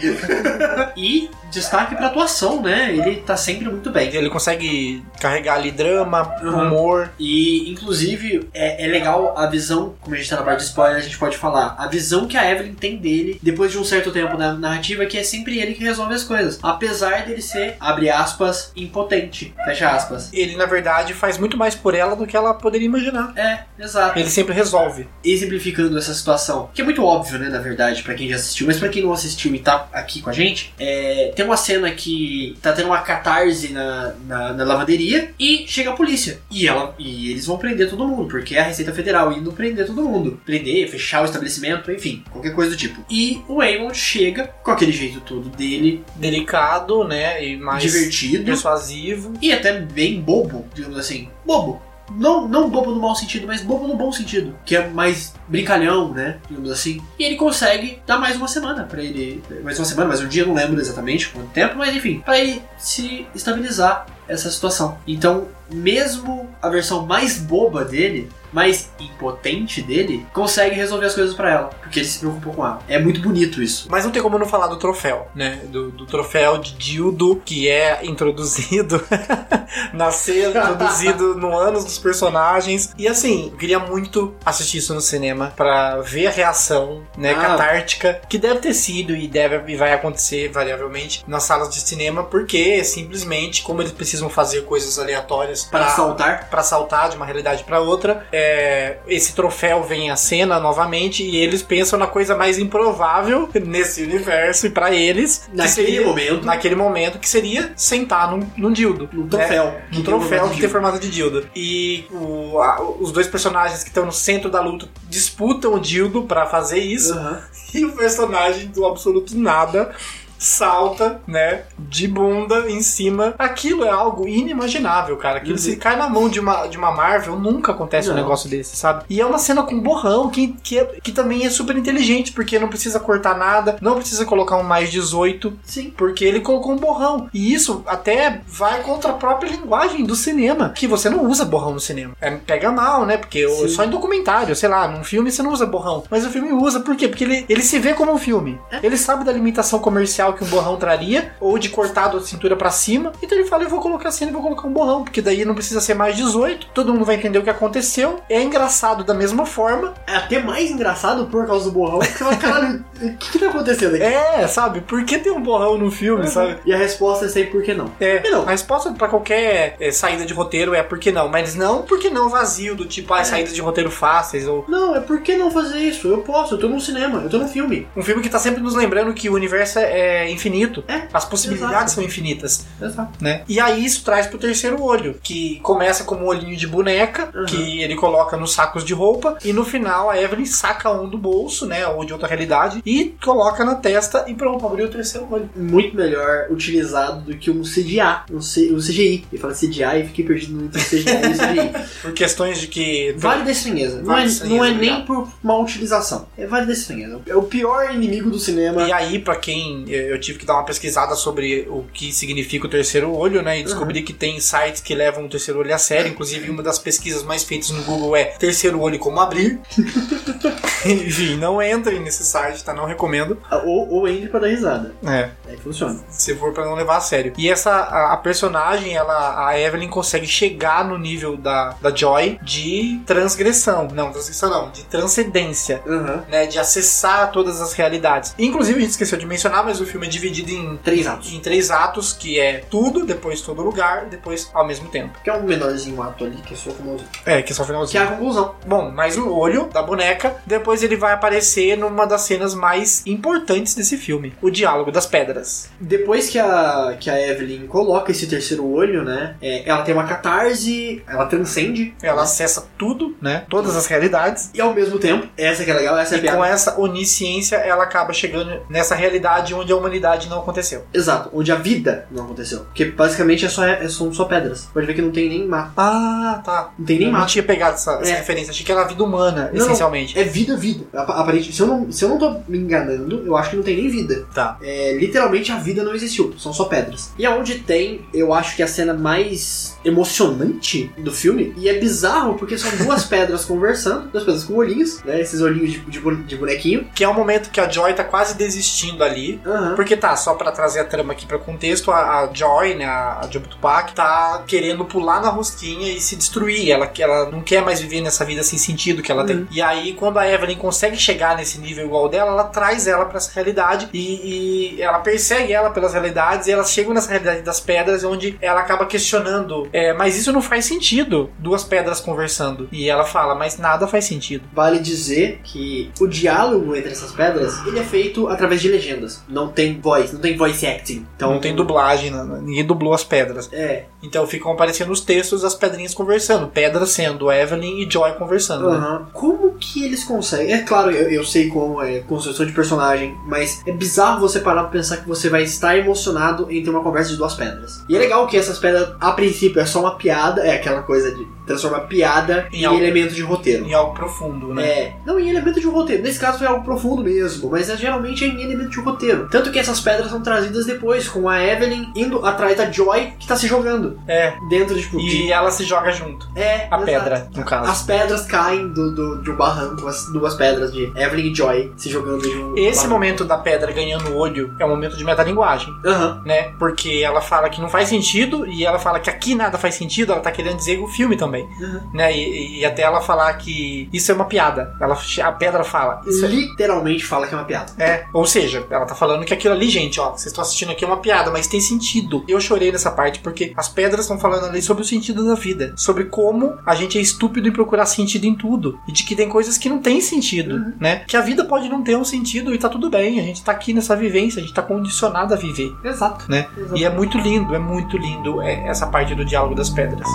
e 0.97 1.29
destaque 1.51 1.95
pra 1.95 2.07
atuação, 2.07 2.61
né? 2.61 2.93
Ele 2.93 3.17
tá 3.17 3.37
sempre 3.37 3.69
muito 3.69 3.89
bem. 3.89 4.13
ele 4.13 4.29
consegue 4.29 5.03
carregar 5.19 5.55
ali 5.55 5.71
drama, 5.71 6.33
Uhum. 6.41 6.67
humor. 6.67 7.11
E, 7.19 7.69
inclusive, 7.71 8.49
é, 8.53 8.85
é 8.85 8.87
legal 8.87 9.37
a 9.37 9.47
visão, 9.47 9.95
como 10.01 10.15
a 10.15 10.17
gente 10.17 10.29
tá 10.29 10.35
na 10.37 10.43
parte 10.43 10.59
de 10.59 10.65
spoiler, 10.65 10.97
a 10.97 11.01
gente 11.01 11.17
pode 11.17 11.37
falar, 11.37 11.75
a 11.77 11.87
visão 11.87 12.27
que 12.27 12.37
a 12.37 12.49
Evelyn 12.51 12.73
tem 12.73 12.97
dele 12.97 13.39
depois 13.41 13.71
de 13.71 13.77
um 13.77 13.83
certo 13.83 14.11
tempo 14.11 14.37
na 14.37 14.53
narrativa, 14.53 15.05
que 15.05 15.17
é 15.17 15.23
sempre 15.23 15.59
ele 15.59 15.73
que 15.73 15.83
resolve 15.83 16.13
as 16.13 16.23
coisas. 16.23 16.59
Apesar 16.63 17.25
dele 17.25 17.41
ser, 17.41 17.75
abre 17.79 18.09
aspas, 18.09 18.71
impotente. 18.75 19.53
Fecha 19.65 19.89
aspas. 19.89 20.29
Ele, 20.33 20.55
na 20.55 20.65
verdade, 20.65 21.13
faz 21.13 21.37
muito 21.37 21.57
mais 21.57 21.75
por 21.75 21.93
ela 21.95 22.15
do 22.15 22.25
que 22.27 22.35
ela 22.35 22.53
poderia 22.53 22.85
imaginar. 22.85 23.33
É, 23.35 23.59
exato. 23.79 24.17
Ele 24.17 24.29
sempre 24.29 24.53
resolve. 24.53 25.07
exemplificando 25.23 25.97
essa 25.97 26.13
situação, 26.13 26.44
que 26.73 26.81
é 26.81 26.83
muito 26.83 27.03
óbvio, 27.03 27.39
né, 27.39 27.49
na 27.49 27.59
verdade, 27.59 28.03
pra 28.03 28.13
quem 28.13 28.29
já 28.29 28.35
assistiu, 28.35 28.67
mas 28.67 28.77
pra 28.77 28.89
quem 28.89 29.03
não 29.03 29.13
assistiu 29.13 29.53
e 29.53 29.59
tá 29.59 29.87
aqui 29.93 30.21
com 30.21 30.29
a 30.29 30.33
gente, 30.33 30.73
é, 30.79 31.31
tem 31.35 31.45
uma 31.45 31.57
cena 31.57 31.89
que 31.91 32.57
tá 32.61 32.73
tendo 32.73 32.87
uma 32.87 33.01
catarse 33.01 33.69
na, 33.69 34.13
na, 34.27 34.53
na 34.53 34.63
lavanderia 34.63 35.31
e 35.39 35.65
chega 35.67 35.91
a 35.91 35.93
polícia. 35.93 36.39
E, 36.51 36.67
ela, 36.67 36.95
e 36.97 37.31
eles 37.31 37.45
vão 37.45 37.57
prender 37.57 37.89
todo 37.89 38.07
mundo, 38.07 38.27
porque 38.27 38.55
é 38.55 38.59
a 38.59 38.63
Receita 38.63 38.93
Federal 38.93 39.31
indo 39.31 39.51
prender 39.51 39.85
todo 39.85 40.03
mundo. 40.03 40.39
Prender, 40.45 40.89
fechar 40.89 41.21
o 41.21 41.25
estabelecimento, 41.25 41.91
enfim, 41.91 42.23
qualquer 42.31 42.53
coisa 42.53 42.71
do 42.71 42.77
tipo. 42.77 43.03
E 43.09 43.41
o 43.47 43.57
Waymond 43.57 43.97
chega 43.97 44.47
com 44.63 44.71
aquele 44.71 44.91
jeito 44.91 45.19
todo 45.21 45.49
dele, 45.49 46.03
Delicado, 46.15 47.03
né? 47.07 47.43
E 47.45 47.57
mais 47.57 47.83
divertido 47.83 48.45
persuasivo. 48.45 49.33
e 49.41 49.51
até 49.51 49.79
bem 49.79 50.19
bobo, 50.19 50.65
digamos 50.73 50.97
assim. 50.97 51.29
Bobo. 51.45 51.81
Não, 52.11 52.47
não 52.47 52.69
bobo 52.69 52.91
no 52.91 52.99
mau 52.99 53.15
sentido, 53.15 53.47
mas 53.47 53.61
bobo 53.61 53.87
no 53.87 53.95
bom 53.95 54.11
sentido. 54.11 54.55
Que 54.65 54.75
é 54.75 54.87
mais 54.87 55.33
brincalhão, 55.47 56.11
né? 56.11 56.37
Digamos 56.47 56.71
assim. 56.71 57.01
E 57.17 57.23
ele 57.23 57.35
consegue 57.35 57.99
dar 58.05 58.17
mais 58.17 58.35
uma 58.35 58.47
semana 58.47 58.83
pra 58.83 59.01
ele. 59.03 59.43
Mais 59.63 59.79
uma 59.79 59.85
semana, 59.85 60.07
mais 60.07 60.21
um 60.21 60.27
dia, 60.27 60.45
não 60.45 60.53
lembro 60.53 60.79
exatamente 60.79 61.29
quanto 61.29 61.49
tempo, 61.49 61.75
mas 61.77 61.95
enfim, 61.95 62.19
pra 62.19 62.39
ele 62.39 62.61
se 62.77 63.25
estabilizar 63.33 64.05
essa 64.27 64.49
situação. 64.49 64.97
Então, 65.07 65.47
mesmo 65.71 66.49
a 66.61 66.69
versão 66.69 67.05
mais 67.05 67.37
boba 67.37 67.83
dele, 67.83 68.29
mais 68.53 68.89
impotente 68.99 69.81
dele, 69.81 70.25
consegue 70.31 70.75
resolver 70.75 71.07
as 71.07 71.13
coisas 71.15 71.33
pra 71.35 71.51
ela, 71.51 71.69
porque 71.81 71.99
ele 71.99 72.07
se 72.07 72.19
preocupou 72.19 72.53
com 72.53 72.65
ela. 72.65 72.79
É 72.87 72.97
muito 72.97 73.19
bonito 73.19 73.61
isso. 73.61 73.87
Mas 73.89 74.05
não 74.05 74.11
tem 74.11 74.21
como 74.21 74.39
não 74.39 74.45
falar 74.45 74.67
do 74.67 74.77
troféu, 74.77 75.27
né? 75.35 75.59
Do, 75.65 75.91
do 75.91 76.05
troféu 76.05 76.57
de 76.59 76.73
Dildo 76.75 77.41
que 77.43 77.67
é 77.67 78.05
introduzido 78.05 79.03
na 79.91 80.09
cena, 80.11 80.59
introduzido 80.61 81.35
no 81.35 81.57
ânus 81.57 81.83
dos 81.83 81.97
personagens. 81.97 82.93
E 82.97 83.07
assim, 83.09 83.49
eu 83.51 83.57
queria 83.57 83.79
muito 83.79 84.33
assistir 84.45 84.77
isso 84.77 84.93
no 84.93 85.01
cinema 85.01 85.51
pra 85.55 85.97
ver 85.97 86.27
a 86.27 86.31
reação, 86.31 87.03
né, 87.17 87.31
Ah. 87.33 87.41
catártica, 87.41 88.21
que 88.29 88.37
deve 88.37 88.59
ter 88.59 88.73
sido 88.73 89.13
e 89.15 89.27
deve 89.27 89.73
e 89.73 89.75
vai 89.75 89.91
acontecer 89.91 90.49
variavelmente 90.49 91.23
nas 91.27 91.43
salas 91.43 91.73
de 91.73 91.81
cinema, 91.81 92.23
porque 92.23 92.83
simplesmente, 92.85 93.63
como 93.63 93.81
eles 93.81 93.91
precisam 93.91 94.14
fazer 94.29 94.61
coisas 94.65 94.97
aleatórias 94.99 95.63
Para 95.65 95.89
saltar. 95.89 96.49
para 96.49 96.63
saltar 96.63 97.09
de 97.09 97.15
uma 97.15 97.25
realidade 97.25 97.63
para 97.63 97.79
outra. 97.79 98.25
é, 98.31 98.97
esse 99.07 99.33
troféu 99.33 99.83
vem 99.83 100.09
à 100.11 100.15
cena 100.15 100.59
novamente 100.59 101.23
e 101.23 101.37
eles 101.37 101.61
pensam 101.61 101.97
na 101.99 102.07
coisa 102.07 102.35
mais 102.35 102.57
improvável 102.59 103.49
nesse 103.65 104.03
universo 104.03 104.67
e 104.67 104.69
para 104.69 104.93
eles 104.93 105.45
que 105.49 105.55
Naquele 105.55 105.87
seria- 105.87 106.01
momento. 106.07 106.45
naquele 106.45 106.75
momento 106.75 107.19
que 107.19 107.27
seria 107.29 107.71
sentar 107.75 108.31
num, 108.31 108.47
num 108.57 108.71
dildo, 108.71 109.09
né? 109.13 109.27
troféu. 109.29 109.75
Um 109.93 110.03
troféu 110.03 110.49
que 110.49 110.59
tem 110.59 110.69
formato 110.69 110.99
de 110.99 111.09
dildo. 111.09 111.47
E 111.55 112.05
o- 112.11 112.59
a- 112.59 112.81
os 112.99 113.11
dois 113.11 113.27
personagens 113.27 113.83
que 113.83 113.89
estão 113.89 114.05
no 114.05 114.11
centro 114.11 114.49
da 114.49 114.61
luta 114.61 114.87
disputam 115.09 115.73
o 115.73 115.79
dildo 115.79 116.23
para 116.23 116.45
fazer 116.45 116.79
isso. 116.79 117.13
Aham. 117.13 117.41
E 117.75 117.83
o 117.83 117.91
personagem 117.91 118.67
do 118.67 118.85
absoluto 118.85 119.37
nada 119.37 119.91
salta, 120.37 121.21
né, 121.27 121.63
de 121.77 122.07
bunda 122.07 122.69
em 122.69 122.81
cima. 122.81 123.33
Aquilo 123.37 123.83
é 123.83 123.89
algo 123.89 124.27
inimaginável, 124.27 125.17
cara. 125.17 125.37
Aquilo 125.37 125.53
Uhum. 125.55 125.61
se 125.61 125.75
cai 125.75 125.95
na 125.95 126.09
mão 126.09 126.29
de 126.29 126.39
uma, 126.39 126.67
de 126.67 126.77
uma 126.77 126.91
Marvel, 126.91 127.37
nunca 127.39 127.71
acontece 127.71 128.09
um 128.09 128.13
Não. 128.13 128.21
negócio 128.21 128.49
desse, 128.49 128.75
sabe? 128.75 129.03
E 129.09 129.19
é 129.19 129.25
uma 129.25 129.37
cena 129.37 129.63
com 129.63 129.79
borrão, 129.79 130.29
que, 130.29 130.55
que, 130.63 130.79
é- 130.79 130.97
que 131.03 131.11
também 131.11 131.45
é 131.45 131.49
super 131.49 131.75
inteligente, 131.75 132.31
porque 132.31 132.57
não 132.59 132.67
precisa 132.67 132.99
cortar 132.99 133.37
nada, 133.37 133.77
não 133.81 133.95
precisa 133.95 134.25
colocar 134.25 134.57
um 134.57 134.63
mais 134.63 134.91
18, 134.91 135.57
Sim. 135.63 135.93
porque 135.95 136.23
ele 136.23 136.39
colocou 136.39 136.73
um 136.73 136.77
borrão. 136.77 137.29
E 137.33 137.53
isso 137.53 137.83
até 137.85 138.41
vai 138.47 138.81
contra 138.81 139.11
a 139.11 139.15
própria 139.15 139.49
linguagem 139.49 140.03
do 140.05 140.15
cinema, 140.15 140.69
que 140.69 140.87
você 140.87 141.09
não 141.09 141.25
usa 141.25 141.43
borrão 141.45 141.73
no 141.73 141.79
cinema. 141.79 142.13
É, 142.21 142.31
pega 142.31 142.71
mal, 142.71 143.05
né? 143.05 143.17
Porque 143.17 143.47
Sim. 143.47 143.67
só 143.69 143.83
em 143.83 143.89
documentário, 143.89 144.55
sei 144.55 144.69
lá, 144.69 144.87
num 144.87 145.03
filme 145.03 145.31
você 145.31 145.41
não 145.41 145.51
usa 145.51 145.65
borrão. 145.65 146.03
Mas 146.09 146.25
o 146.25 146.29
filme 146.29 146.51
usa, 146.51 146.79
por 146.79 146.95
quê? 146.95 147.07
Porque 147.07 147.23
ele, 147.23 147.45
ele 147.49 147.61
se 147.61 147.79
vê 147.79 147.93
como 147.93 148.11
um 148.13 148.17
filme. 148.17 148.59
Ele 148.83 148.97
sabe 148.97 149.23
da 149.23 149.31
limitação 149.31 149.79
comercial 149.79 150.24
que 150.33 150.43
um 150.43 150.47
borrão 150.47 150.77
traria, 150.77 151.33
ou 151.39 151.57
de 151.57 151.69
cortar 151.69 152.07
da 152.07 152.19
cintura 152.21 152.55
pra 152.55 152.71
cima. 152.71 153.11
Então 153.21 153.37
ele 153.37 153.47
fala, 153.47 153.63
eu 153.63 153.69
vou 153.69 153.79
colocar 153.79 154.09
assim, 154.09 154.25
eu 154.25 154.31
vou 154.31 154.41
colocar 154.41 154.67
um 154.67 154.73
borrão, 154.73 155.03
porque 155.03 155.21
daí 155.21 155.45
não 155.45 155.55
precisa 155.55 155.81
ser 155.81 155.93
mais 155.93 156.15
18, 156.15 156.67
todo 156.73 156.93
mundo 156.93 157.05
vai 157.05 157.15
entender 157.15 157.39
o 157.39 157.43
que 157.43 157.49
aconteceu. 157.49 158.19
É 158.29 158.41
engraçado 158.41 159.03
da 159.03 159.13
mesma 159.13 159.45
forma. 159.45 159.93
É 160.07 160.15
até 160.15 160.39
mais 160.41 160.69
engraçado 160.69 161.27
por 161.27 161.45
causa 161.45 161.65
do 161.65 161.71
borrão. 161.71 161.99
Porque 161.99 162.11
você 162.11 162.23
fala, 162.23 162.35
caralho, 162.37 162.85
o 163.01 163.17
que, 163.17 163.31
que 163.31 163.39
tá 163.39 163.49
acontecendo 163.49 163.95
aqui? 163.95 164.03
É, 164.03 164.47
sabe? 164.47 164.81
Por 164.81 165.03
que 165.05 165.17
tem 165.17 165.31
um 165.31 165.41
borrão 165.41 165.77
no 165.77 165.91
filme, 165.91 166.27
sabe? 166.27 166.57
E 166.65 166.73
a 166.73 166.77
resposta 166.77 167.25
é 167.25 167.29
sempre 167.29 167.51
por 167.51 167.63
que 167.63 167.73
não. 167.73 167.91
É, 167.99 168.29
não? 168.29 168.43
a 168.43 168.51
resposta 168.51 168.91
pra 168.93 169.07
qualquer 169.07 169.75
é, 169.79 169.91
saída 169.91 170.25
de 170.25 170.33
roteiro 170.33 170.73
é 170.73 170.83
por 170.83 170.99
que 170.99 171.11
não, 171.11 171.27
mas 171.27 171.55
não 171.55 171.83
por 171.83 171.99
que 171.99 172.09
não 172.09 172.29
vazio, 172.29 172.75
do 172.75 172.85
tipo, 172.85 173.13
ah, 173.13 173.23
saídas 173.23 173.53
de 173.53 173.61
roteiro 173.61 173.91
fáceis, 173.91 174.47
ou 174.47 174.65
Não, 174.67 174.95
é 174.95 174.99
por 174.99 175.21
que 175.21 175.35
não 175.35 175.51
fazer 175.51 175.79
isso? 175.79 176.07
Eu 176.07 176.19
posso, 176.19 176.55
eu 176.55 176.57
tô 176.57 176.67
num 176.67 176.79
cinema, 176.79 177.21
eu 177.21 177.29
tô 177.29 177.37
num 177.37 177.47
filme. 177.47 177.87
um 177.95 178.03
filme 178.03 178.21
que 178.21 178.29
tá 178.29 178.39
sempre 178.39 178.61
nos 178.61 178.75
lembrando 178.75 179.13
que 179.13 179.29
o 179.29 179.33
universo 179.33 179.79
é 179.79 179.85
infinito, 180.29 180.83
É, 180.87 181.03
as 181.13 181.25
possibilidades 181.25 181.75
exato. 181.75 181.91
são 181.91 182.03
infinitas, 182.03 182.65
Exato. 182.81 183.11
né? 183.21 183.41
E 183.47 183.59
aí 183.59 183.83
isso 183.85 184.03
traz 184.03 184.27
pro 184.27 184.37
terceiro 184.37 184.81
olho, 184.81 185.15
que 185.21 185.59
começa 185.61 186.03
como 186.03 186.25
um 186.25 186.27
olhinho 186.27 186.55
de 186.55 186.67
boneca, 186.67 187.29
Uhum. 187.33 187.45
que 187.45 187.81
ele 187.81 187.95
coloca 187.95 188.37
nos 188.37 188.53
sacos 188.53 188.83
de 188.83 188.93
roupa, 188.93 189.37
e 189.43 189.51
no 189.53 189.63
final 189.65 190.09
a 190.09 190.21
Evelyn 190.21 190.45
saca 190.45 190.91
um 190.91 191.09
do 191.09 191.17
bolso, 191.17 191.65
né, 191.65 191.85
ou 191.87 192.05
de 192.05 192.13
outra 192.13 192.27
realidade, 192.27 192.81
e 192.85 193.15
coloca 193.23 193.63
na 193.65 193.75
testa 193.75 194.25
e 194.27 194.33
pronto, 194.33 194.65
abriu 194.65 194.85
o 194.85 194.89
terceiro 194.89 195.27
olho. 195.31 195.49
Muito 195.55 195.95
melhor 195.95 196.47
utilizado 196.49 197.21
do 197.21 197.37
que 197.37 197.49
um 197.51 197.61
CGA, 197.63 198.23
um, 198.31 198.41
C, 198.41 198.71
um 198.71 198.77
CGI. 198.79 199.25
Eu 199.33 199.39
falo 199.39 199.53
CGI 199.53 200.01
e 200.01 200.07
fiquei 200.07 200.25
perdido 200.25 200.63
entre 200.65 200.81
CGI 200.81 201.09
e 201.09 201.33
CGI. 201.33 201.85
Por 202.01 202.13
questões 202.13 202.59
de 202.59 202.67
que... 202.67 203.13
Vale 203.17 203.43
da 203.43 203.51
estranheza. 203.51 204.01
Não 204.01 204.03
é, 204.03 204.15
Vale 204.15 204.21
da 204.21 204.27
estranheza, 204.27 204.57
não 204.57 204.65
é 204.65 204.71
nem 204.73 205.05
por 205.05 205.27
má 205.43 205.57
utilização. 205.57 206.27
É 206.37 206.45
vale 206.45 206.65
da 206.65 206.73
estranheza. 206.73 207.19
É 207.27 207.35
o 207.35 207.43
pior 207.43 207.93
inimigo 207.93 208.29
do 208.29 208.39
cinema. 208.39 208.83
E 208.87 208.91
aí, 208.91 209.19
pra 209.19 209.35
quem 209.35 209.85
eh, 209.89 210.04
eu 210.09 210.19
tive 210.19 210.39
que 210.39 210.45
dar 210.45 210.55
uma 210.55 210.65
pesquisada 210.65 211.15
sobre 211.15 211.67
o 211.69 211.85
que 211.93 212.11
significa 212.11 212.65
o 212.67 212.69
terceiro 212.69 213.13
olho, 213.13 213.41
né? 213.41 213.59
E 213.59 213.63
descobri 213.63 214.01
que 214.01 214.13
tem 214.13 214.39
sites 214.39 214.81
que 214.81 214.95
levam 214.95 215.25
o 215.25 215.29
terceiro 215.29 215.59
olho 215.59 215.73
a 215.73 215.77
sério. 215.77 216.11
Inclusive, 216.11 216.49
uma 216.49 216.63
das 216.63 216.79
pesquisas 216.79 217.23
mais 217.23 217.43
feitas 217.43 217.69
no 217.69 217.83
Google 217.83 218.15
é 218.15 218.25
terceiro 218.25 218.79
olho 218.79 218.99
como 218.99 219.19
abrir. 219.19 219.59
Enfim, 220.85 221.35
não 221.37 221.61
entrem 221.61 221.99
nesse 221.99 222.23
site, 222.23 222.63
tá? 222.63 222.73
Não 222.73 222.85
recomendo. 222.85 223.37
Ou, 223.65 223.89
ou 223.89 224.07
entre 224.07 224.29
pra 224.29 224.39
dar 224.39 224.47
risada. 224.47 224.93
É, 225.05 225.29
Aí 225.47 225.57
funciona. 225.57 225.99
se 226.09 226.35
for 226.35 226.53
pra 226.53 226.65
não 226.65 226.75
levar 226.75 226.97
a 226.97 227.01
sério. 227.01 227.33
E 227.37 227.49
essa, 227.49 227.71
a, 227.71 228.13
a 228.13 228.17
personagem, 228.17 228.95
ela, 228.95 229.47
a 229.47 229.59
Evelyn 229.59 229.89
consegue 229.89 230.27
chegar 230.27 230.85
no 230.85 230.97
nível 230.97 231.37
da, 231.37 231.75
da 231.81 231.93
Joy 231.93 232.39
de 232.41 233.01
transgressão. 233.05 233.87
Não, 233.93 234.11
transgressão 234.11 234.49
não, 234.49 234.71
de 234.71 234.83
transcendência. 234.85 235.81
Aham. 235.87 236.23
Né, 236.29 236.45
de 236.45 236.59
acessar 236.59 237.31
todas 237.31 237.61
as 237.61 237.73
realidades. 237.73 238.35
Inclusive, 238.37 238.77
a 238.77 238.81
gente 238.81 238.91
esqueceu 238.91 239.17
de 239.17 239.25
mencionar, 239.25 239.63
mas 239.63 239.79
o 239.81 239.85
filme 239.85 239.94
é 240.03 240.07
dividido 240.07 240.51
em 240.51 240.77
Três 240.77 241.07
atos. 241.07 241.31
em 241.33 241.39
três 241.39 241.71
atos, 241.71 242.11
que 242.13 242.39
é 242.39 242.63
tudo, 242.69 243.05
depois 243.05 243.41
todo 243.41 243.61
lugar, 243.61 244.05
depois 244.05 244.49
ao 244.53 244.65
mesmo 244.67 244.89
tempo. 244.89 245.17
Que 245.23 245.29
é 245.29 245.33
um 245.33 245.43
menorzinho 245.43 246.01
ato 246.01 246.25
ali, 246.25 246.37
que 246.37 246.53
é 246.53 246.57
só 246.57 246.71
como. 246.71 246.97
É, 247.25 247.41
que 247.41 247.51
é 247.51 247.55
só 247.55 247.63
o 247.63 247.65
Que 247.65 247.71
é 247.71 247.73
finalzinho. 247.75 248.03
a 248.03 248.07
conclusão. 248.07 248.55
Bom, 248.65 248.91
mas 248.91 249.17
o 249.17 249.33
olho 249.33 249.69
da 249.71 249.81
boneca, 249.81 250.35
depois 250.45 250.83
ele 250.83 250.95
vai 250.97 251.13
aparecer 251.13 251.77
numa 251.77 252.05
das 252.05 252.21
cenas 252.21 252.53
mais 252.53 253.05
importantes 253.05 253.73
desse 253.75 253.97
filme, 253.97 254.33
o 254.41 254.49
diálogo 254.49 254.91
das 254.91 255.05
pedras. 255.05 255.69
Depois 255.79 256.29
que 256.29 256.37
a, 256.39 256.97
que 256.99 257.09
a 257.09 257.19
Evelyn 257.21 257.67
coloca 257.67 258.11
esse 258.11 258.27
terceiro 258.27 258.65
olho, 258.69 259.03
né? 259.03 259.35
é, 259.41 259.67
ela 259.69 259.83
tem 259.83 259.93
uma 259.93 260.05
catarse, 260.05 261.03
ela 261.07 261.25
transcende. 261.25 261.93
Ela 262.01 262.23
acessa 262.23 262.67
tudo, 262.77 263.15
né? 263.21 263.45
Todas 263.49 263.75
as 263.75 263.85
realidades. 263.87 264.49
E 264.53 264.61
ao 264.61 264.73
mesmo 264.73 264.99
tempo, 264.99 265.27
essa 265.37 265.63
que 265.63 265.71
é 265.71 265.73
legal, 265.73 265.97
essa 265.97 266.15
é 266.15 266.19
a 266.19 266.23
E 266.23 266.35
com 266.35 266.43
essa 266.43 266.79
onisciência, 266.79 267.55
ela 267.57 267.83
acaba 267.83 268.13
chegando 268.13 268.61
nessa 268.69 268.95
realidade 268.95 269.53
onde 269.53 269.71
a 269.71 269.75
humanidade 269.85 270.29
não 270.29 270.39
aconteceu. 270.39 270.85
Exato, 270.93 271.29
onde 271.33 271.51
a 271.51 271.55
vida 271.55 272.07
não 272.11 272.25
aconteceu. 272.25 272.59
Porque 272.61 272.85
basicamente 272.85 273.45
é 273.45 273.49
só, 273.49 273.63
é, 273.65 273.87
são 273.87 274.13
só 274.13 274.25
pedras. 274.25 274.67
Pode 274.73 274.85
ver 274.87 274.93
que 274.93 275.01
não 275.01 275.11
tem 275.11 275.29
nem 275.29 275.47
mato. 275.47 275.71
Ah, 275.77 276.41
tá. 276.43 276.71
Não 276.77 276.85
tem 276.85 276.99
nem 276.99 277.07
Eu 277.07 277.13
não 277.13 277.25
tinha 277.25 277.43
pegado 277.43 277.75
essa, 277.75 277.93
essa 278.01 278.11
É. 278.11 278.15
referência. 278.17 278.51
Achei 278.51 278.65
que 278.65 278.71
era 278.71 278.81
a 278.81 278.87
vida 278.87 279.03
humana, 279.03 279.49
Não, 279.53 279.65
essencialmente. 279.65 280.17
É 280.17 280.23
vida, 280.23 280.55
vida. 280.57 280.85
Ap- 280.93 281.09
Aparente, 281.11 281.53
se 281.53 281.61
eu, 281.61 281.67
não, 281.67 281.91
se 281.91 282.03
eu 282.03 282.09
não 282.09 282.17
tô 282.17 282.35
me 282.47 282.57
enganando, 282.57 283.23
eu 283.25 283.35
acho 283.37 283.51
que 283.51 283.55
não 283.55 283.63
tem 283.63 283.75
nem 283.77 283.89
vida. 283.89 284.25
Tá. 284.33 284.57
É, 284.61 284.93
literalmente 284.97 285.51
a 285.51 285.57
vida 285.57 285.83
não 285.83 285.93
existiu, 285.95 286.33
são 286.37 286.51
só 286.53 286.65
pedras. 286.65 287.11
E 287.17 287.25
aonde 287.25 287.59
tem, 287.59 288.05
eu 288.13 288.33
acho 288.33 288.55
que 288.55 288.61
é 288.61 288.65
a 288.65 288.67
cena 288.67 288.93
mais 288.93 289.75
emocionante 289.83 290.91
do 290.97 291.11
filme, 291.11 291.53
e 291.57 291.67
é 291.69 291.77
bizarro 291.79 292.35
porque 292.35 292.57
são 292.57 292.69
duas 292.77 293.03
pedras 293.05 293.45
conversando, 293.45 294.09
duas 294.09 294.23
pedras 294.23 294.43
com 294.43 294.55
olhinhos, 294.55 295.03
né? 295.03 295.19
Esses 295.21 295.41
olhinhos 295.41 295.71
de, 295.71 295.79
de, 295.79 295.99
de 296.23 296.35
bonequinho. 296.37 296.87
Que 296.95 297.03
é 297.03 297.07
o 297.07 297.13
momento 297.13 297.49
que 297.49 297.59
a 297.59 297.69
Joy 297.69 297.93
tá 297.93 298.03
quase 298.03 298.35
desistindo 298.35 299.03
ali. 299.03 299.39
Aham. 299.45 299.74
Porque 299.75 299.95
tá, 299.97 300.15
só 300.15 300.33
pra 300.33 300.51
trazer 300.51 300.79
a 300.81 300.85
trama 300.85 301.13
aqui 301.13 301.25
pra 301.25 301.37
contexto, 301.37 301.91
a, 301.91 302.21
a 302.21 302.29
Joy, 302.33 302.75
né, 302.75 302.85
a, 302.85 303.21
a 303.23 303.27
Joy 303.29 303.41
Tupac, 303.43 303.93
tá 303.93 304.43
querendo 304.47 304.85
pular 304.85 305.21
na 305.21 305.29
rosquinha 305.29 305.91
e 305.91 305.99
se 305.99 306.15
destruir. 306.15 306.71
Ela, 306.71 306.91
ela 306.99 307.29
não 307.29 307.41
quer 307.41 307.61
mais 307.63 307.79
viver 307.79 308.01
nessa 308.01 308.23
vida 308.25 308.43
sem 308.43 308.57
sentido 308.57 309.01
que 309.01 309.11
ela 309.11 309.21
Uhum. 309.21 309.27
tem. 309.27 309.47
E 309.51 309.61
aí, 309.61 309.93
quando 309.93 310.17
a 310.19 310.27
Evelyn 310.29 310.57
consegue 310.57 310.97
chegar 310.97 311.35
nesse 311.37 311.57
nível 311.59 311.85
igual 311.85 312.07
dela, 312.09 312.31
ela 312.31 312.43
traz 312.45 312.87
ela 312.87 313.05
pra 313.05 313.17
essa 313.17 313.31
realidade 313.33 313.89
e, 313.93 314.75
e 314.77 314.81
ela 314.81 314.99
persegue 314.99 315.51
ela 315.53 315.69
pelas 315.69 315.93
realidades 315.93 316.47
e 316.47 316.51
elas 316.51 316.71
chegam 316.71 316.93
nessa 316.93 317.09
realidade 317.09 317.41
das 317.41 317.59
pedras, 317.59 318.03
onde 318.03 318.37
ela 318.41 318.59
acaba 318.61 318.85
questionando: 318.85 319.67
é, 319.73 319.93
mas 319.93 320.17
isso 320.17 320.31
não 320.31 320.41
faz 320.41 320.65
sentido, 320.65 321.29
duas 321.39 321.63
pedras 321.63 321.99
conversando. 321.99 322.67
E 322.71 322.89
ela 322.89 323.03
fala: 323.05 323.35
mas 323.35 323.57
nada 323.57 323.87
faz 323.87 324.05
sentido. 324.05 324.43
Vale 324.53 324.79
dizer 324.79 325.39
que 325.43 325.91
o 325.99 326.07
diálogo 326.07 326.75
entre 326.75 326.91
essas 326.91 327.11
pedras, 327.11 327.65
ele 327.65 327.79
é 327.79 327.83
feito 327.83 328.27
através 328.27 328.61
de 328.61 328.69
legendas. 328.69 329.23
Não 329.27 329.47
tem 329.47 329.64
voice, 329.73 330.13
não 330.13 330.21
tem 330.21 330.35
voice 330.37 330.65
acting. 330.65 331.05
Então 331.15 331.31
não 331.33 331.39
tem 331.39 331.53
dublagem, 331.55 332.11
não- 332.11 332.41
ninguém 332.41 332.65
dublou 332.65 332.93
as 332.93 333.03
pedras. 333.03 333.49
É, 333.51 333.85
Então 334.03 334.25
ficam 334.27 334.51
aparecendo 334.51 334.91
os 334.91 335.01
textos 335.01 335.41
das 335.41 335.55
pedrinhas 335.55 335.93
conversando. 335.93 336.47
Pedras 336.47 336.91
sendo 336.91 337.31
Evelyn 337.31 337.81
e 337.81 337.91
Joy 337.91 338.13
conversando. 338.13 338.69
né? 338.69 338.77
Aham. 338.77 339.07
Como 339.13 339.51
que 339.55 339.65
que 339.75 339.83
eles 339.83 340.03
conseguem? 340.03 340.53
É 340.53 340.59
claro, 340.59 340.91
eu, 340.91 341.09
eu 341.09 341.23
sei 341.25 341.47
como 341.49 341.81
é 341.81 341.99
construção 341.99 342.45
de 342.45 342.51
personagem, 342.53 343.13
mas 343.25 343.61
é 343.65 343.71
bizarro 343.71 344.19
você 344.21 344.39
parar 344.39 344.61
pra 344.63 344.71
pensar 344.71 344.97
que 344.97 345.07
você 345.07 345.27
vai 345.27 345.43
estar 345.43 345.75
emocionado 345.77 346.47
em 346.51 346.63
ter 346.63 346.69
uma 346.69 346.81
conversa 346.83 347.09
de 347.11 347.17
duas 347.17 347.33
pedras. 347.33 347.83
E 347.89 347.95
é 347.95 347.99
legal 347.99 348.27
que 348.27 348.37
essas 348.37 348.59
pedras, 348.59 348.89
a 349.01 349.11
princípio, 349.11 349.59
é 349.59 349.65
só 349.65 349.79
uma 349.81 349.95
piada, 349.97 350.45
é 350.45 350.55
aquela 350.55 350.81
coisa 350.83 351.11
de 351.11 351.25
transformar 351.47 351.81
piada 351.81 352.47
Em 352.53 352.61
em, 352.61 352.65
algo- 352.65 352.79
elemento 352.79 353.13
de 353.13 353.21
roteiro. 353.21 353.65
Em 353.65 353.73
algo 353.73 353.93
profundo, 353.93 354.53
né? 354.53 354.67
É, 354.67 354.95
não 355.05 355.19
em 355.19 355.29
elemento 355.29 355.59
de 355.59 355.67
roteiro. 355.67 356.03
Nesse 356.03 356.19
caso 356.19 356.37
foi 356.37 356.47
algo 356.47 356.63
profundo 356.63 357.03
mesmo, 357.03 357.49
mas 357.49 357.69
é, 357.69 357.75
geralmente 357.77 358.23
é 358.23 358.27
em 358.27 358.41
elemento 358.43 358.69
de 358.69 358.79
roteiro. 358.79 359.27
Tanto 359.29 359.51
que 359.51 359.54
essas 359.59 359.79
pedras 359.81 360.09
são 360.09 360.21
trazidas 360.21 360.65
depois, 360.65 361.07
com 361.07 361.27
a 361.29 361.41
Evelyn 361.43 361.91
indo 361.95 362.25
atrás 362.25 362.57
da 362.57 362.69
Joy 362.71 363.13
que 363.19 363.27
tá 363.27 363.35
se 363.35 363.47
jogando. 363.47 363.99
É. 364.07 364.33
Dentro 364.49 364.75
tipo, 364.79 364.99
E 364.99 365.07
de. 365.09 365.31
ela 365.31 365.51
se 365.51 365.63
joga 365.63 365.91
junto. 365.91 366.27
É, 366.35 366.63
A 366.71 366.75
exato. 366.77 366.85
pedra, 366.85 367.29
no 367.35 367.43
caso. 367.45 367.69
As 367.71 367.81
pedras 367.83 368.21
caem 368.25 368.67
do, 368.69 368.93
do, 368.93 369.21
de 369.23 369.31
um 369.31 369.35
barranco, 369.35 369.87
as 369.87 370.05
duas 370.11 370.33
pedras 370.35 370.71
de 370.71 370.85
Evelyn 370.95 371.31
e 371.31 371.35
Joy 371.35 371.73
se 371.77 371.89
jogando 371.89 372.21
de 372.21 372.29
um. 372.35 372.53
Esse 372.57 372.77
barranco. 372.77 372.89
momento 372.93 373.25
da 373.25 373.37
pedra 373.37 373.71
ganhando 373.71 374.09
o 374.11 374.17
olho 374.17 374.53
é 374.59 374.65
um 374.65 374.69
momento 374.69 374.97
de 374.97 375.03
metalinguagem, 375.03 375.73
Aham. 375.85 376.21
né? 376.25 376.53
Porque 376.59 377.01
ela 377.03 377.21
fala 377.21 377.49
que 377.49 377.61
não 377.61 377.69
faz 377.69 377.89
sentido 377.89 378.45
e 378.47 378.65
ela 378.65 378.79
fala 378.79 378.99
que 378.99 379.09
aqui 379.09 379.35
nada 379.35 379.57
faz 379.57 379.75
sentido, 379.75 380.11
ela 380.11 380.21
tá 380.21 380.31
querendo 380.31 380.57
dizer 380.57 380.79
o 380.79 380.87
filme 380.87 381.15
também, 381.17 381.43
Uhum. 381.59 381.89
né? 381.93 382.15
E, 382.15 382.59
e 382.59 382.65
até 382.65 382.81
ela 382.83 383.01
falar 383.01 383.33
que 383.33 383.89
isso 383.93 384.11
é 384.11 384.15
uma 384.15 384.25
piada. 384.25 384.73
Ela, 384.79 384.97
a 385.23 385.31
pedra 385.31 385.63
fala. 385.63 386.01
Isso 386.05 386.25
é, 386.25 386.27
Literalmente 386.27 387.05
fala 387.05 387.27
que 387.27 387.33
é 387.33 387.37
uma 387.37 387.45
piada. 387.45 387.71
é, 387.77 388.05
ou 388.13 388.25
seja, 388.25 388.65
ela 388.69 388.85
tá 388.85 388.95
falando 388.95 389.25
que 389.25 389.33
aquilo 389.35 389.53
ali, 389.53 389.69
gente, 389.69 389.99
ó, 389.99 390.11
vocês 390.11 390.27
estão 390.27 390.41
assistindo 390.41 390.71
aqui 390.71 390.83
é 390.83 390.87
uma 390.87 390.97
piada, 390.97 391.31
mas 391.31 391.47
tem 391.47 391.61
sentido. 391.61 392.23
Eu 392.27 392.39
chorei 392.39 392.71
nessa 392.71 392.91
parte 392.91 393.19
porque 393.19 393.53
as 393.55 393.69
pedras 393.69 394.01
estão 394.01 394.19
falando 394.19 394.45
ali 394.45 394.61
sobre 394.61 394.83
o 394.83 394.85
sentido 394.85 395.25
da 395.25 395.35
vida, 395.35 395.73
sobre 395.75 396.05
como 396.05 396.57
a 396.65 396.75
gente 396.75 396.97
é 396.97 397.01
estúpido 397.01 397.47
em 397.47 397.51
procurar 397.51 397.85
sentido 397.85 398.25
em 398.25 398.35
tudo 398.35 398.79
e 398.87 398.91
de 398.91 399.03
que 399.03 399.15
tem 399.15 399.29
coisas 399.29 399.57
que 399.57 399.69
não 399.69 399.79
tem 399.79 400.01
sentido, 400.01 400.73
né? 400.79 401.03
Que 401.07 401.17
a 401.17 401.21
vida 401.21 401.45
pode 401.45 401.69
não 401.69 401.83
ter 401.83 401.95
um 401.95 402.05
sentido 402.05 402.53
e 402.53 402.57
tá 402.57 402.69
tudo 402.69 402.89
bem, 402.89 403.19
a 403.19 403.23
gente 403.23 403.43
tá 403.43 403.51
aqui 403.51 403.73
nessa 403.73 403.95
vivência, 403.95 404.39
a 404.39 404.41
gente 404.41 404.53
tá 404.53 404.61
condicionado 404.61 405.33
a 405.33 405.37
viver, 405.37 405.73
Exato. 405.83 406.29
né? 406.29 406.47
Exato. 406.57 406.77
E 406.77 406.83
é 406.83 406.89
muito 406.89 407.17
lindo, 407.17 407.53
é 407.55 407.59
muito 407.59 407.97
lindo 407.97 408.41
é, 408.41 408.67
essa 408.67 408.87
parte 408.87 409.15
do 409.15 409.25
diálogo 409.25 409.55
das 409.55 409.69
pedras. 409.69 410.07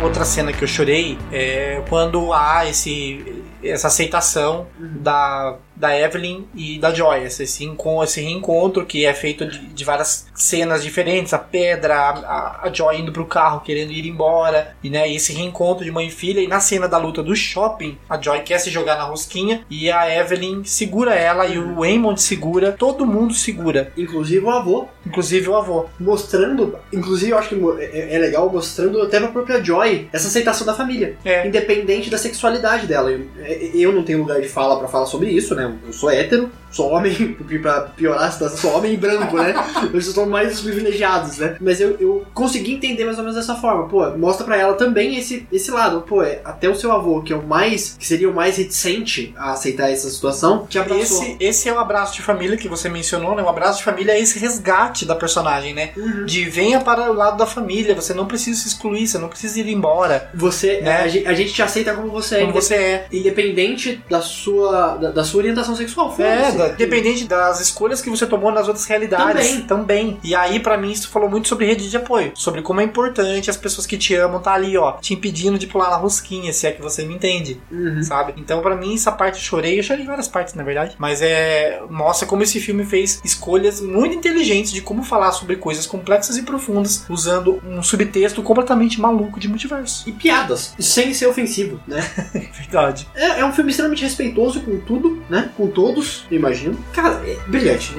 Outra 0.00 0.24
cena 0.24 0.52
que 0.52 0.62
eu 0.62 0.68
chorei 0.68 1.18
é 1.32 1.82
quando 1.88 2.32
há 2.32 2.68
esse, 2.68 3.42
essa 3.62 3.88
aceitação 3.88 4.66
da, 4.78 5.56
da 5.78 5.96
Evelyn 5.98 6.44
e 6.54 6.78
da 6.78 6.92
Joy. 6.92 7.24
Esse, 7.24 7.44
esse, 7.44 7.64
enco- 7.64 8.02
esse 8.02 8.20
reencontro 8.20 8.84
que 8.84 9.04
é 9.06 9.14
feito 9.14 9.46
de, 9.46 9.58
de 9.58 9.84
várias 9.84 10.26
cenas 10.34 10.82
diferentes. 10.82 11.32
A 11.32 11.38
pedra, 11.38 11.94
a, 11.96 12.60
a 12.66 12.72
Joy 12.72 13.00
indo 13.00 13.12
pro 13.12 13.26
carro 13.26 13.60
querendo 13.60 13.92
ir 13.92 14.06
embora. 14.06 14.76
E, 14.82 14.90
né, 14.90 15.10
esse 15.12 15.32
reencontro 15.32 15.84
de 15.84 15.90
mãe 15.90 16.08
e 16.08 16.10
filha. 16.10 16.40
E 16.40 16.46
na 16.48 16.60
cena 16.60 16.88
da 16.88 16.98
luta 16.98 17.22
do 17.22 17.34
shopping, 17.34 17.96
a 18.08 18.20
Joy 18.20 18.40
quer 18.40 18.58
se 18.58 18.70
jogar 18.70 18.96
na 18.96 19.04
rosquinha 19.04 19.64
e 19.70 19.90
a 19.90 20.08
Evelyn 20.14 20.64
segura 20.64 21.14
ela 21.14 21.46
e 21.46 21.58
o 21.58 21.84
Eamon 21.84 22.16
segura. 22.16 22.72
Todo 22.72 23.06
mundo 23.06 23.32
segura, 23.34 23.92
Inclusive 23.96 24.44
o 24.44 24.50
avô 24.50 24.86
inclusive 25.06 25.48
o 25.48 25.56
avô. 25.56 25.86
mostrando, 25.98 26.78
inclusive 26.92 27.32
eu 27.32 27.38
acho 27.38 27.48
que 27.50 27.54
mo- 27.54 27.78
é, 27.78 28.14
é 28.14 28.18
legal 28.18 28.50
mostrando 28.52 29.00
até 29.00 29.18
pra 29.18 29.28
própria 29.28 29.62
Joy 29.64 30.08
essa 30.12 30.28
aceitação 30.28 30.66
da 30.66 30.74
família, 30.74 31.16
É. 31.24 31.46
independente 31.46 32.10
da 32.10 32.18
sexualidade 32.18 32.86
dela. 32.86 33.10
Eu, 33.10 33.26
é, 33.40 33.70
eu 33.74 33.92
não 33.92 34.02
tenho 34.02 34.18
lugar 34.18 34.40
de 34.40 34.48
fala 34.48 34.78
pra 34.78 34.88
falar 34.88 35.06
sobre 35.06 35.30
isso, 35.30 35.54
né? 35.54 35.67
Eu 35.86 35.92
sou 35.92 36.10
hétero, 36.10 36.50
sou 36.70 36.90
homem, 36.90 37.36
pra 37.62 37.80
piorar 37.82 38.24
a 38.24 38.30
situação, 38.30 38.58
sou 38.58 38.76
homem 38.76 38.96
branco, 38.96 39.36
né? 39.36 39.54
Eu 39.92 40.00
sou 40.00 40.26
mais 40.26 40.54
os 40.54 40.60
privilegiados, 40.60 41.38
né? 41.38 41.56
Mas 41.60 41.80
eu, 41.80 41.96
eu 41.98 42.24
consegui 42.34 42.74
entender 42.74 43.04
mais 43.04 43.18
ou 43.18 43.24
menos 43.24 43.38
dessa 43.38 43.54
forma. 43.56 43.88
Pô, 43.88 44.08
mostra 44.16 44.44
pra 44.44 44.56
ela 44.56 44.74
também 44.74 45.16
esse, 45.16 45.46
esse 45.52 45.70
lado. 45.70 46.02
Pô, 46.02 46.22
é, 46.22 46.40
até 46.44 46.68
o 46.68 46.74
seu 46.74 46.92
avô, 46.92 47.22
que 47.22 47.32
é 47.32 47.36
o 47.36 47.42
mais, 47.46 47.96
que 47.98 48.06
seria 48.06 48.28
o 48.28 48.34
mais 48.34 48.56
reticente 48.56 49.34
a 49.36 49.52
aceitar 49.52 49.90
essa 49.90 50.08
situação, 50.10 50.66
te 50.68 50.78
abraçou. 50.78 51.22
Esse, 51.22 51.36
esse 51.40 51.68
é 51.68 51.72
o 51.72 51.78
abraço 51.78 52.14
de 52.14 52.22
família 52.22 52.56
que 52.56 52.68
você 52.68 52.88
mencionou, 52.88 53.34
né? 53.34 53.42
O 53.42 53.48
abraço 53.48 53.78
de 53.78 53.84
família 53.84 54.12
é 54.12 54.20
esse 54.20 54.38
resgate 54.38 55.04
da 55.04 55.14
personagem, 55.14 55.74
né? 55.74 55.90
Uhum. 55.96 56.24
De 56.24 56.44
venha 56.44 56.80
para 56.80 57.10
o 57.10 57.14
lado 57.14 57.36
da 57.36 57.46
família, 57.46 57.94
você 57.94 58.12
não 58.14 58.26
precisa 58.26 58.60
se 58.60 58.68
excluir, 58.68 59.06
você 59.06 59.18
não 59.18 59.28
precisa 59.28 59.58
ir 59.60 59.68
embora. 59.68 60.30
Você, 60.34 60.80
Né? 60.80 61.02
a, 61.02 61.08
gente, 61.08 61.26
a 61.26 61.34
gente 61.34 61.52
te 61.52 61.62
aceita 61.62 61.94
como 61.94 62.10
você 62.10 62.36
é, 62.36 62.40
Como 62.40 62.52
você 62.52 62.74
é. 62.74 63.06
independente 63.12 64.02
da 64.08 64.20
sua, 64.20 64.96
da, 64.96 65.10
da 65.10 65.24
sua 65.24 65.38
orientação 65.38 65.57
sexual. 65.64 66.14
É, 66.18 66.50
foda-se. 66.50 66.76
dependente 66.76 67.24
das 67.24 67.60
escolhas 67.60 68.00
que 68.00 68.10
você 68.10 68.26
tomou 68.26 68.50
nas 68.52 68.66
outras 68.66 68.84
realidades. 68.86 69.62
Também. 69.66 70.18
E 70.22 70.34
aí, 70.34 70.60
pra 70.60 70.76
mim, 70.76 70.90
isso 70.90 71.08
falou 71.08 71.28
muito 71.28 71.48
sobre 71.48 71.66
rede 71.66 71.88
de 71.88 71.96
apoio. 71.96 72.32
Sobre 72.34 72.62
como 72.62 72.80
é 72.80 72.84
importante 72.84 73.50
as 73.50 73.56
pessoas 73.56 73.86
que 73.86 73.96
te 73.96 74.14
amam 74.14 74.40
tá 74.40 74.52
ali, 74.52 74.76
ó, 74.76 74.92
te 74.92 75.14
impedindo 75.14 75.58
de 75.58 75.66
pular 75.66 75.90
na 75.90 75.96
rosquinha, 75.96 76.52
se 76.52 76.66
é 76.66 76.72
que 76.72 76.82
você 76.82 77.04
me 77.04 77.14
entende. 77.14 77.60
Uhum. 77.70 78.02
Sabe? 78.02 78.34
Então, 78.36 78.60
pra 78.60 78.76
mim, 78.76 78.94
essa 78.94 79.12
parte 79.12 79.36
eu 79.36 79.42
chorei. 79.42 79.78
Eu 79.78 79.82
chorei 79.82 80.04
em 80.04 80.06
várias 80.06 80.28
partes, 80.28 80.54
na 80.54 80.62
verdade. 80.62 80.94
Mas 80.98 81.22
é. 81.22 81.80
Mostra 81.90 82.26
como 82.26 82.42
esse 82.42 82.60
filme 82.60 82.84
fez 82.84 83.20
escolhas 83.24 83.80
muito 83.80 84.14
inteligentes 84.14 84.72
de 84.72 84.80
como 84.80 85.02
falar 85.02 85.32
sobre 85.32 85.56
coisas 85.56 85.86
complexas 85.86 86.36
e 86.36 86.42
profundas, 86.42 87.04
usando 87.08 87.60
um 87.66 87.82
subtexto 87.82 88.42
completamente 88.42 89.00
maluco 89.00 89.40
de 89.40 89.48
multiverso. 89.48 90.08
E 90.08 90.12
piadas, 90.12 90.74
sem 90.78 91.12
ser 91.12 91.26
ofensivo, 91.26 91.80
né? 91.86 92.00
Verdade. 92.58 93.08
É, 93.14 93.40
é 93.40 93.44
um 93.44 93.52
filme 93.52 93.70
extremamente 93.70 94.02
respeitoso 94.02 94.60
com 94.60 94.78
tudo, 94.80 95.22
né? 95.28 95.47
Com 95.56 95.68
todos, 95.68 96.24
imagino. 96.30 96.78
Cara, 96.92 97.20
é 97.26 97.36
brilhante. 97.48 97.92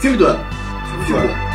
Filme 0.00 0.16
do 0.16 0.26
ano. 0.26 0.44
Filme 0.88 1.04
do 1.06 1.16
ano. 1.16 1.50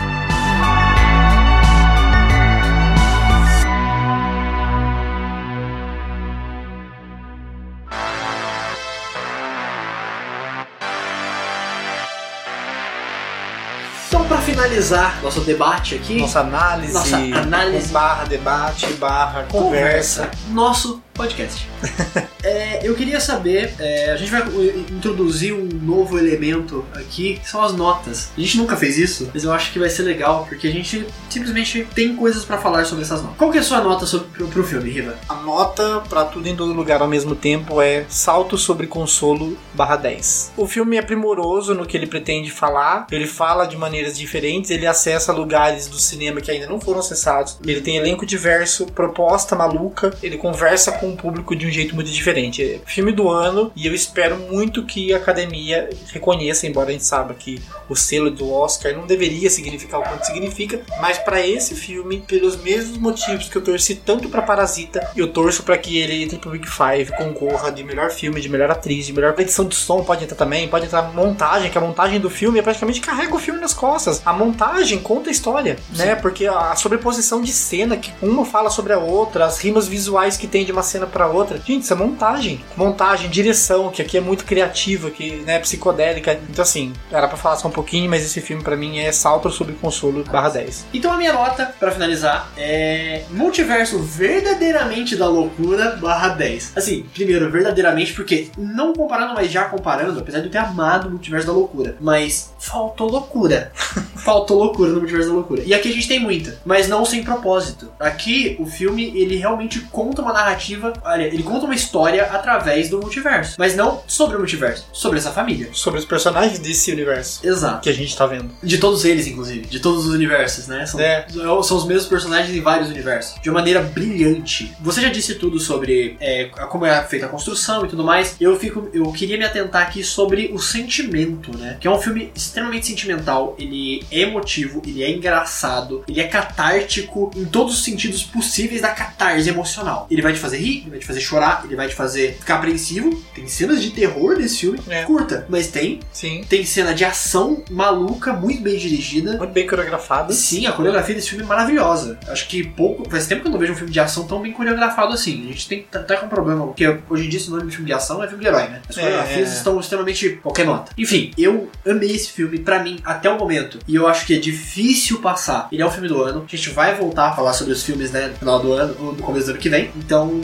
Então, 14.07 14.41
finalizar 14.41 15.21
nosso 15.23 15.41
debate 15.41 15.95
aqui, 15.95 16.19
Nossa 16.19 16.39
análise, 16.41 16.93
Nossa 16.93 17.17
análise. 17.17 17.91
barra 17.91 18.23
debate, 18.25 18.87
barra 18.93 19.43
conversa. 19.49 20.29
nosso 20.49 21.01
podcast. 21.15 21.67
É, 22.45 22.87
eu 22.87 22.93
queria 22.93 23.19
saber, 23.19 23.73
é, 23.79 24.11
a 24.11 24.15
gente 24.15 24.29
vai 24.29 24.43
introduzir 24.91 25.51
um 25.51 25.67
novo 25.81 26.19
elemento 26.19 26.85
aqui, 26.93 27.39
que 27.39 27.49
são 27.49 27.63
as 27.63 27.73
notas. 27.73 28.29
A 28.37 28.39
gente 28.39 28.59
nunca 28.59 28.77
fez 28.77 28.99
isso, 28.99 29.31
mas 29.33 29.43
eu 29.43 29.51
acho 29.51 29.73
que 29.73 29.79
vai 29.79 29.89
ser 29.89 30.03
legal, 30.03 30.45
porque 30.47 30.67
a 30.67 30.71
gente 30.71 31.07
simplesmente 31.27 31.87
tem 31.95 32.15
coisas 32.15 32.45
pra 32.45 32.59
falar 32.59 32.85
sobre 32.85 33.03
essas 33.03 33.19
notas. 33.23 33.35
Qual 33.37 33.51
que 33.51 33.57
é 33.57 33.61
a 33.61 33.63
sua 33.63 33.81
nota 33.81 34.05
sobre, 34.05 34.27
pro, 34.27 34.47
pro 34.47 34.63
filme, 34.63 34.91
Riva? 34.91 35.17
A 35.27 35.33
nota 35.35 36.01
pra 36.07 36.25
tudo 36.25 36.47
em 36.47 36.55
todo 36.55 36.71
lugar 36.71 37.01
ao 37.01 37.07
mesmo 37.07 37.35
tempo 37.35 37.81
é 37.81 38.05
salto 38.07 38.59
sobre 38.59 38.85
consolo 38.85 39.57
barra 39.73 39.95
10. 39.95 40.51
O 40.55 40.67
filme 40.67 40.97
é 40.97 41.01
primoroso 41.01 41.73
no 41.73 41.83
que 41.83 41.97
ele 41.97 42.05
pretende 42.05 42.51
falar, 42.51 43.07
ele 43.11 43.25
fala 43.25 43.65
de 43.65 43.75
maneiras 43.75 44.15
diferentes, 44.15 44.69
ele 44.69 44.85
acessa 44.85 45.33
lugares 45.33 45.87
do 45.87 45.97
cinema 45.97 46.41
que 46.41 46.51
ainda 46.51 46.67
não 46.67 46.79
foram 46.79 46.99
acessados, 46.99 47.57
ele 47.65 47.81
tem 47.81 47.97
elenco 47.97 48.23
diverso, 48.23 48.85
proposta 48.85 49.55
maluca, 49.55 50.15
ele 50.21 50.37
conversa 50.37 50.91
com 50.91 51.04
o 51.11 51.17
público 51.17 51.55
de 51.55 51.67
um 51.67 51.71
jeito 51.71 51.95
muito 51.95 52.11
diferente. 52.11 52.63
É 52.63 52.79
filme 52.85 53.11
do 53.11 53.29
ano 53.29 53.71
e 53.75 53.85
eu 53.87 53.93
espero 53.93 54.37
muito 54.37 54.83
que 54.85 55.13
a 55.13 55.17
academia 55.17 55.89
reconheça, 56.11 56.67
embora 56.67 56.89
a 56.89 56.91
gente 56.91 57.05
saiba 57.05 57.33
que 57.33 57.61
o 57.89 57.95
selo 57.95 58.31
do 58.31 58.51
Oscar 58.51 58.93
não 58.93 59.05
deveria 59.05 59.49
significar 59.49 59.99
o 59.99 60.03
quanto 60.03 60.25
significa, 60.25 60.81
mas 60.99 61.17
pra 61.17 61.45
esse 61.45 61.75
filme, 61.75 62.21
pelos 62.21 62.55
mesmos 62.57 62.97
motivos 62.97 63.49
que 63.49 63.55
eu 63.55 63.63
torci 63.63 63.95
tanto 63.95 64.29
pra 64.29 64.41
Parasita, 64.41 65.09
eu 65.15 65.27
torço 65.27 65.63
pra 65.63 65.77
que 65.77 65.97
ele 65.97 66.23
entre 66.23 66.37
pro 66.37 66.51
Big 66.51 66.67
Five, 66.67 67.11
concorra 67.17 67.71
de 67.71 67.83
melhor 67.83 68.09
filme, 68.11 68.41
de 68.41 68.49
melhor 68.49 68.71
atriz, 68.71 69.05
de 69.05 69.13
melhor 69.13 69.35
edição 69.37 69.65
de 69.65 69.75
som, 69.75 70.03
pode 70.03 70.23
entrar 70.23 70.37
também, 70.37 70.67
pode 70.67 70.85
entrar 70.85 71.13
montagem, 71.13 71.69
que 71.69 71.77
a 71.77 71.81
montagem 71.81 72.19
do 72.19 72.29
filme 72.29 72.59
é 72.59 72.61
praticamente 72.61 73.01
carrega 73.01 73.35
o 73.35 73.39
filme 73.39 73.59
nas 73.59 73.73
costas. 73.73 74.21
A 74.25 74.33
montagem 74.33 74.99
conta 74.99 75.29
a 75.29 75.31
história, 75.31 75.77
né? 75.95 76.15
Porque 76.15 76.47
a 76.47 76.75
sobreposição 76.75 77.41
de 77.41 77.51
cena, 77.51 77.97
que 77.97 78.11
uma 78.21 78.45
fala 78.45 78.69
sobre 78.69 78.93
a 78.93 78.99
outra, 78.99 79.45
as 79.45 79.59
rimas 79.59 79.87
visuais 79.87 80.37
que 80.37 80.47
tem 80.47 80.65
de 80.65 80.71
uma 80.71 80.83
cena 80.83 80.94
pra 81.05 81.27
outra. 81.27 81.57
Gente, 81.57 81.83
isso 81.83 81.93
é 81.93 81.95
montagem. 81.95 82.63
Montagem, 82.77 83.29
direção, 83.29 83.89
que 83.89 84.01
aqui 84.01 84.17
é 84.17 84.21
muito 84.21 84.45
criativa, 84.45 85.09
que 85.09 85.37
né, 85.37 85.59
psicodélica. 85.59 86.39
Então, 86.49 86.63
assim, 86.63 86.93
era 87.11 87.27
pra 87.27 87.37
falar 87.37 87.57
só 87.57 87.67
um 87.67 87.71
pouquinho, 87.71 88.09
mas 88.09 88.23
esse 88.23 88.41
filme 88.41 88.63
pra 88.63 88.75
mim 88.75 88.99
é 88.99 89.11
salto 89.11 89.49
sobre 89.49 89.73
consolo 89.75 90.23
barra 90.23 90.49
10. 90.49 90.85
Então 90.93 91.11
a 91.11 91.17
minha 91.17 91.33
nota, 91.33 91.73
pra 91.79 91.91
finalizar, 91.91 92.51
é 92.57 93.23
Multiverso 93.29 93.99
verdadeiramente 93.99 95.15
da 95.15 95.27
loucura 95.27 95.95
barra 95.97 96.29
10. 96.29 96.73
Assim, 96.75 97.05
primeiro, 97.13 97.51
verdadeiramente, 97.51 98.13
porque 98.13 98.49
não 98.57 98.93
comparando, 98.93 99.33
mas 99.33 99.51
já 99.51 99.65
comparando, 99.65 100.19
apesar 100.19 100.39
de 100.39 100.45
eu 100.45 100.51
ter 100.51 100.57
amado 100.57 101.07
o 101.07 101.11
Multiverso 101.11 101.47
da 101.47 101.53
Loucura, 101.53 101.95
mas 101.99 102.53
faltou 102.59 103.09
loucura. 103.09 103.71
faltou 104.15 104.57
loucura 104.57 104.91
no 104.91 104.97
Multiverso 104.97 105.29
da 105.29 105.35
Loucura. 105.35 105.63
E 105.65 105.73
aqui 105.73 105.89
a 105.89 105.93
gente 105.93 106.07
tem 106.07 106.19
muita, 106.19 106.59
mas 106.65 106.87
não 106.87 107.05
sem 107.05 107.23
propósito. 107.23 107.91
Aqui, 107.99 108.55
o 108.59 108.65
filme, 108.65 109.11
ele 109.15 109.35
realmente 109.35 109.81
conta 109.91 110.21
uma 110.21 110.33
narrativa 110.33 110.84
narrativa. 110.85 111.01
Olha, 111.05 111.23
ele 111.23 111.43
conta 111.43 111.65
uma 111.65 111.75
história 111.75 112.23
através 112.25 112.89
do 112.89 112.99
multiverso. 112.99 113.55
Mas 113.57 113.75
não 113.75 114.01
sobre 114.07 114.35
o 114.35 114.39
multiverso, 114.39 114.87
sobre 114.91 115.19
essa 115.19 115.31
família. 115.31 115.69
Sobre 115.73 115.99
os 115.99 116.05
personagens 116.05 116.59
desse 116.59 116.91
universo 116.91 117.45
Exato. 117.45 117.81
que 117.81 117.89
a 117.89 117.93
gente 117.93 118.15
tá 118.15 118.25
vendo. 118.25 118.51
De 118.61 118.77
todos 118.77 119.05
eles, 119.05 119.27
inclusive. 119.27 119.65
De 119.67 119.79
todos 119.79 120.05
os 120.05 120.13
universos, 120.13 120.67
né? 120.67 120.85
São, 120.85 120.99
É. 120.99 121.25
são 121.63 121.77
os 121.77 121.85
mesmos 121.85 122.05
personagens 122.07 122.55
em 122.55 122.61
vários 122.61 122.89
universos. 122.89 123.39
De 123.41 123.49
uma 123.49 123.55
maneira 123.59 123.81
brilhante. 123.81 124.73
Você 124.81 125.01
já 125.01 125.09
disse 125.09 125.35
tudo 125.35 125.59
sobre 125.59 126.17
é, 126.19 126.45
como 126.69 126.85
é 126.85 127.01
feita 127.03 127.25
a 127.25 127.29
construção 127.29 127.85
e 127.85 127.87
tudo 127.89 128.03
mais. 128.03 128.35
Eu 128.39 128.57
fico. 128.59 128.89
Eu 128.93 129.11
queria 129.11 129.37
me 129.37 129.45
atentar 129.45 129.81
aqui 129.83 130.03
sobre 130.03 130.51
o 130.53 130.59
sentimento, 130.59 131.55
né? 131.57 131.77
Que 131.79 131.87
é 131.87 131.91
um 131.91 131.99
filme 131.99 132.31
extremamente 132.35 132.85
sentimental. 132.87 133.55
Ele 133.57 134.03
é 134.11 134.19
emotivo, 134.21 134.81
ele 134.85 135.03
é 135.03 135.09
engraçado, 135.09 136.03
ele 136.07 136.19
é 136.19 136.27
catártico 136.27 137.31
em 137.35 137.45
todos 137.45 137.75
os 137.75 137.83
sentidos 137.83 138.23
possíveis 138.23 138.81
da 138.81 138.89
catarse 138.89 139.49
emocional. 139.49 140.07
Ele 140.09 140.21
vai 140.21 140.33
te 140.33 140.39
fazer 140.39 140.57
rir, 140.57 140.74
ele 140.81 140.89
vai 140.91 140.99
te 140.99 141.05
fazer 141.05 141.19
chorar, 141.19 141.61
ele 141.65 141.75
vai 141.75 141.87
te 141.87 141.95
fazer 141.95 142.35
ficar 142.39 142.55
apreensivo. 142.55 143.09
Tem 143.33 143.47
cenas 143.47 143.81
de 143.81 143.91
terror 143.91 144.37
nesse 144.37 144.59
filme. 144.59 144.79
É. 144.87 145.03
Curta, 145.03 145.45
mas 145.49 145.67
tem. 145.67 145.99
Sim. 146.11 146.43
Tem 146.47 146.65
cena 146.65 146.93
de 146.93 147.03
ação 147.05 147.63
maluca, 147.69 148.33
muito 148.33 148.61
bem 148.61 148.77
dirigida. 148.77 149.37
Muito 149.37 149.51
bem 149.51 149.67
coreografado. 149.67 150.33
Sim, 150.33 150.65
a 150.65 150.71
coreografia 150.71 151.15
desse 151.15 151.29
filme 151.29 151.43
é 151.43 151.47
maravilhosa. 151.47 152.17
Acho 152.27 152.47
que 152.47 152.63
pouco. 152.63 153.09
Faz 153.09 153.27
tempo 153.27 153.41
que 153.41 153.47
eu 153.47 153.51
não 153.51 153.59
vejo 153.59 153.73
um 153.73 153.75
filme 153.75 153.91
de 153.91 153.99
ação 153.99 154.25
tão 154.27 154.41
bem 154.41 154.51
coreografado 154.51 155.13
assim. 155.13 155.43
A 155.45 155.51
gente 155.51 155.67
tem 155.67 155.85
até 155.93 156.15
com 156.17 156.25
um 156.25 156.29
problema, 156.29 156.65
porque 156.65 156.85
hoje 157.09 157.25
em 157.25 157.29
dia 157.29 157.39
esse 157.39 157.49
nome 157.49 157.63
de 157.67 157.71
filme 157.71 157.85
de 157.85 157.93
ação 157.93 158.23
é 158.23 158.27
filme 158.27 158.43
de 158.43 158.47
herói, 158.47 158.63
né? 158.69 158.81
As 158.87 158.97
É, 158.97 159.01
coreografias 159.01 159.49
é. 159.49 159.53
estão 159.53 159.79
extremamente 159.79 160.29
qualquer 160.41 160.65
nota. 160.65 160.91
Enfim, 160.97 161.31
eu 161.37 161.69
amei 161.87 162.11
esse 162.11 162.31
filme, 162.31 162.59
pra 162.59 162.81
mim, 162.81 162.99
até 163.03 163.29
o 163.29 163.37
momento. 163.37 163.79
E 163.87 163.95
eu 163.95 164.07
acho 164.07 164.25
que 164.25 164.35
é 164.35 164.39
difícil 164.39 165.19
passar. 165.21 165.67
Ele 165.71 165.81
é 165.81 165.85
um 165.85 165.91
filme 165.91 166.07
do 166.07 166.21
ano. 166.21 166.45
A 166.51 166.55
gente 166.55 166.69
vai 166.69 166.95
voltar 166.95 167.29
a 167.29 167.33
falar 167.35 167.53
sobre 167.53 167.73
os 167.73 167.83
filmes, 167.83 168.11
né, 168.11 168.27
no 168.27 168.35
final 168.35 168.59
do 168.59 168.73
ano, 168.73 168.95
ou 168.99 169.13
no 169.13 169.21
começo 169.23 169.45
do 169.47 169.51
ano 169.51 169.59
que 169.59 169.69
vem. 169.69 169.89
Então, 169.95 170.41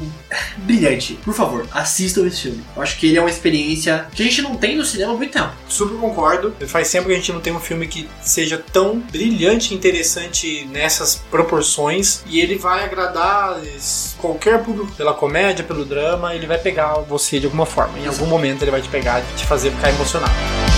brilhante. 0.57 1.13
Por 1.23 1.33
favor, 1.33 1.67
assistam 1.71 2.25
esse 2.25 2.41
filme. 2.41 2.63
Eu 2.75 2.81
acho 2.81 2.97
que 2.97 3.07
ele 3.07 3.17
é 3.17 3.21
uma 3.21 3.29
experiência 3.29 4.07
que 4.13 4.23
a 4.23 4.25
gente 4.25 4.41
não 4.41 4.55
tem 4.55 4.75
no 4.75 4.85
cinema 4.85 5.13
há 5.13 5.17
muito 5.17 5.31
tempo. 5.31 5.51
Super 5.67 5.97
concordo. 5.97 6.53
Faz 6.67 6.91
tempo 6.91 7.07
que 7.07 7.13
a 7.13 7.15
gente 7.15 7.31
não 7.31 7.41
tem 7.41 7.53
um 7.53 7.59
filme 7.59 7.87
que 7.87 8.07
seja 8.21 8.63
tão 8.71 8.99
brilhante 8.99 9.73
e 9.73 9.77
interessante 9.77 10.65
nessas 10.71 11.15
proporções. 11.29 12.23
E 12.25 12.39
ele 12.39 12.55
vai 12.55 12.83
agradar 12.83 13.59
qualquer 14.17 14.63
público, 14.63 14.91
pela 14.93 15.13
comédia, 15.13 15.63
pelo 15.63 15.85
drama. 15.85 16.35
Ele 16.35 16.47
vai 16.47 16.57
pegar 16.57 16.93
você 16.99 17.39
de 17.39 17.45
alguma 17.45 17.65
forma. 17.65 17.97
Em 17.99 18.07
algum 18.07 18.25
momento 18.25 18.61
ele 18.61 18.71
vai 18.71 18.81
te 18.81 18.89
pegar 18.89 19.21
e 19.21 19.35
te 19.35 19.45
fazer 19.45 19.71
ficar 19.71 19.89
emocionado. 19.89 20.70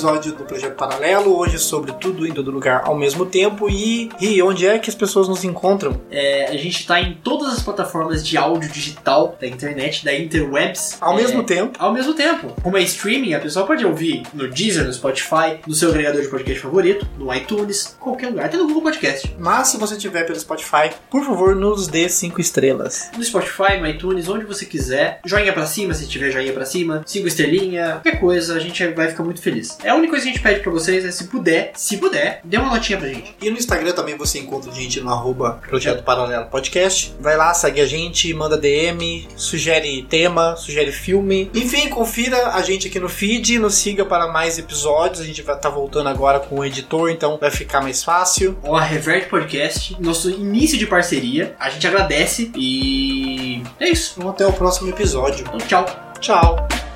Episódio 0.00 0.32
do 0.32 0.44
Projeto 0.44 0.76
Paralelo. 0.76 1.36
Hoje 1.36 1.58
sobre 1.58 1.92
tudo 1.92 2.26
em 2.26 2.32
todo 2.32 2.50
lugar 2.50 2.84
ao 2.86 2.96
mesmo 2.96 3.26
tempo. 3.26 3.68
E, 3.68 4.08
e 4.18 4.42
onde 4.42 4.66
é 4.66 4.78
que 4.78 4.88
as 4.88 4.96
pessoas 4.96 5.28
nos 5.28 5.44
encontram? 5.44 6.00
É, 6.10 6.46
a 6.46 6.56
gente 6.56 6.86
tá 6.86 6.98
em 6.98 7.12
todas 7.22 7.52
as 7.52 7.62
plataformas 7.62 8.26
de 8.26 8.38
áudio 8.38 8.70
digital 8.70 9.36
da 9.38 9.46
internet, 9.46 10.02
da 10.02 10.14
interwebs. 10.14 10.96
Ao 11.02 11.12
É, 11.12 11.16
mesmo 11.20 11.42
tempo. 11.44 11.76
Ao 11.78 11.92
mesmo 11.92 12.14
tempo. 12.14 12.50
Como 12.62 12.78
é 12.78 12.82
streaming, 12.82 13.34
a 13.34 13.40
pessoa 13.40 13.66
pode 13.66 13.84
ouvir 13.84 14.22
no 14.32 14.48
Deezer, 14.48 14.86
no 14.86 14.92
Spotify, 14.94 15.58
no 15.66 15.74
seu 15.74 15.90
agregador 15.90 16.22
de 16.22 16.28
podcast 16.28 16.60
favorito, 16.62 17.06
no 17.18 17.34
iTunes, 17.34 17.94
qualquer 18.00 18.28
lugar, 18.30 18.46
até 18.46 18.56
no 18.56 18.66
Google 18.68 18.84
Podcast. 18.84 19.36
Mas 19.38 19.68
se 19.68 19.76
você 19.76 19.98
tiver 19.98 20.24
pelo 20.24 20.40
Spotify, 20.40 20.88
por 21.10 21.22
favor, 21.26 21.54
nos 21.54 21.86
dê 21.88 22.08
cinco 22.08 22.40
estrelas. 22.40 23.10
No 23.14 23.22
Spotify, 23.22 23.76
no 23.78 23.86
iTunes, 23.86 24.26
onde 24.30 24.46
você 24.46 24.64
quiser. 24.64 25.20
Joinha 25.26 25.52
pra 25.52 25.66
cima, 25.66 25.92
se 25.92 26.08
tiver 26.08 26.30
joinha 26.30 26.54
pra 26.54 26.64
cima. 26.64 27.02
Cinco 27.04 27.28
estrelinha, 27.28 28.00
qualquer 28.02 28.18
coisa, 28.18 28.54
a 28.54 28.58
gente 28.58 28.82
vai 28.94 29.08
ficar 29.08 29.24
muito 29.24 29.42
feliz. 29.42 29.76
É 29.89 29.89
a 29.90 29.94
única 29.94 30.10
coisa 30.10 30.24
que 30.24 30.30
a 30.30 30.32
gente 30.32 30.42
pede 30.42 30.60
pra 30.60 30.70
vocês 30.70 31.04
é 31.04 31.10
se 31.10 31.24
puder, 31.24 31.72
se 31.74 31.96
puder, 31.96 32.40
dê 32.44 32.56
uma 32.56 32.70
notinha 32.70 32.98
pra 32.98 33.08
gente. 33.08 33.34
E 33.42 33.50
no 33.50 33.58
Instagram 33.58 33.92
também 33.92 34.16
você 34.16 34.38
encontra 34.38 34.70
a 34.70 34.74
gente 34.74 35.00
no 35.00 35.10
arroba 35.10 35.60
Projeto 35.68 36.02
Paralelo 36.02 36.46
Podcast. 36.46 37.14
Vai 37.20 37.36
lá, 37.36 37.52
segue 37.52 37.80
a 37.80 37.86
gente, 37.86 38.32
manda 38.32 38.56
DM, 38.56 39.28
sugere 39.36 40.02
tema, 40.02 40.56
sugere 40.56 40.92
filme. 40.92 41.50
Enfim, 41.54 41.88
confira 41.88 42.54
a 42.54 42.62
gente 42.62 42.88
aqui 42.88 43.00
no 43.00 43.08
feed, 43.08 43.58
nos 43.58 43.74
siga 43.74 44.04
para 44.04 44.28
mais 44.28 44.58
episódios. 44.58 45.20
A 45.20 45.24
gente 45.24 45.42
vai 45.42 45.56
estar 45.56 45.70
voltando 45.70 46.08
agora 46.08 46.40
com 46.40 46.60
o 46.60 46.64
editor, 46.64 47.10
então 47.10 47.38
vai 47.38 47.50
ficar 47.50 47.80
mais 47.80 48.04
fácil. 48.04 48.56
Ó, 48.62 48.76
a 48.76 48.82
Revert 48.82 49.28
Podcast, 49.28 49.96
nosso 50.00 50.30
início 50.30 50.78
de 50.78 50.86
parceria. 50.86 51.54
A 51.58 51.70
gente 51.70 51.86
agradece 51.86 52.50
e 52.54 53.62
é 53.78 53.88
isso. 53.88 54.14
Então 54.18 54.30
até 54.30 54.46
o 54.46 54.52
próximo 54.52 54.88
episódio. 54.88 55.44
Então, 55.48 55.58
tchau. 55.58 55.86
Tchau! 56.20 56.89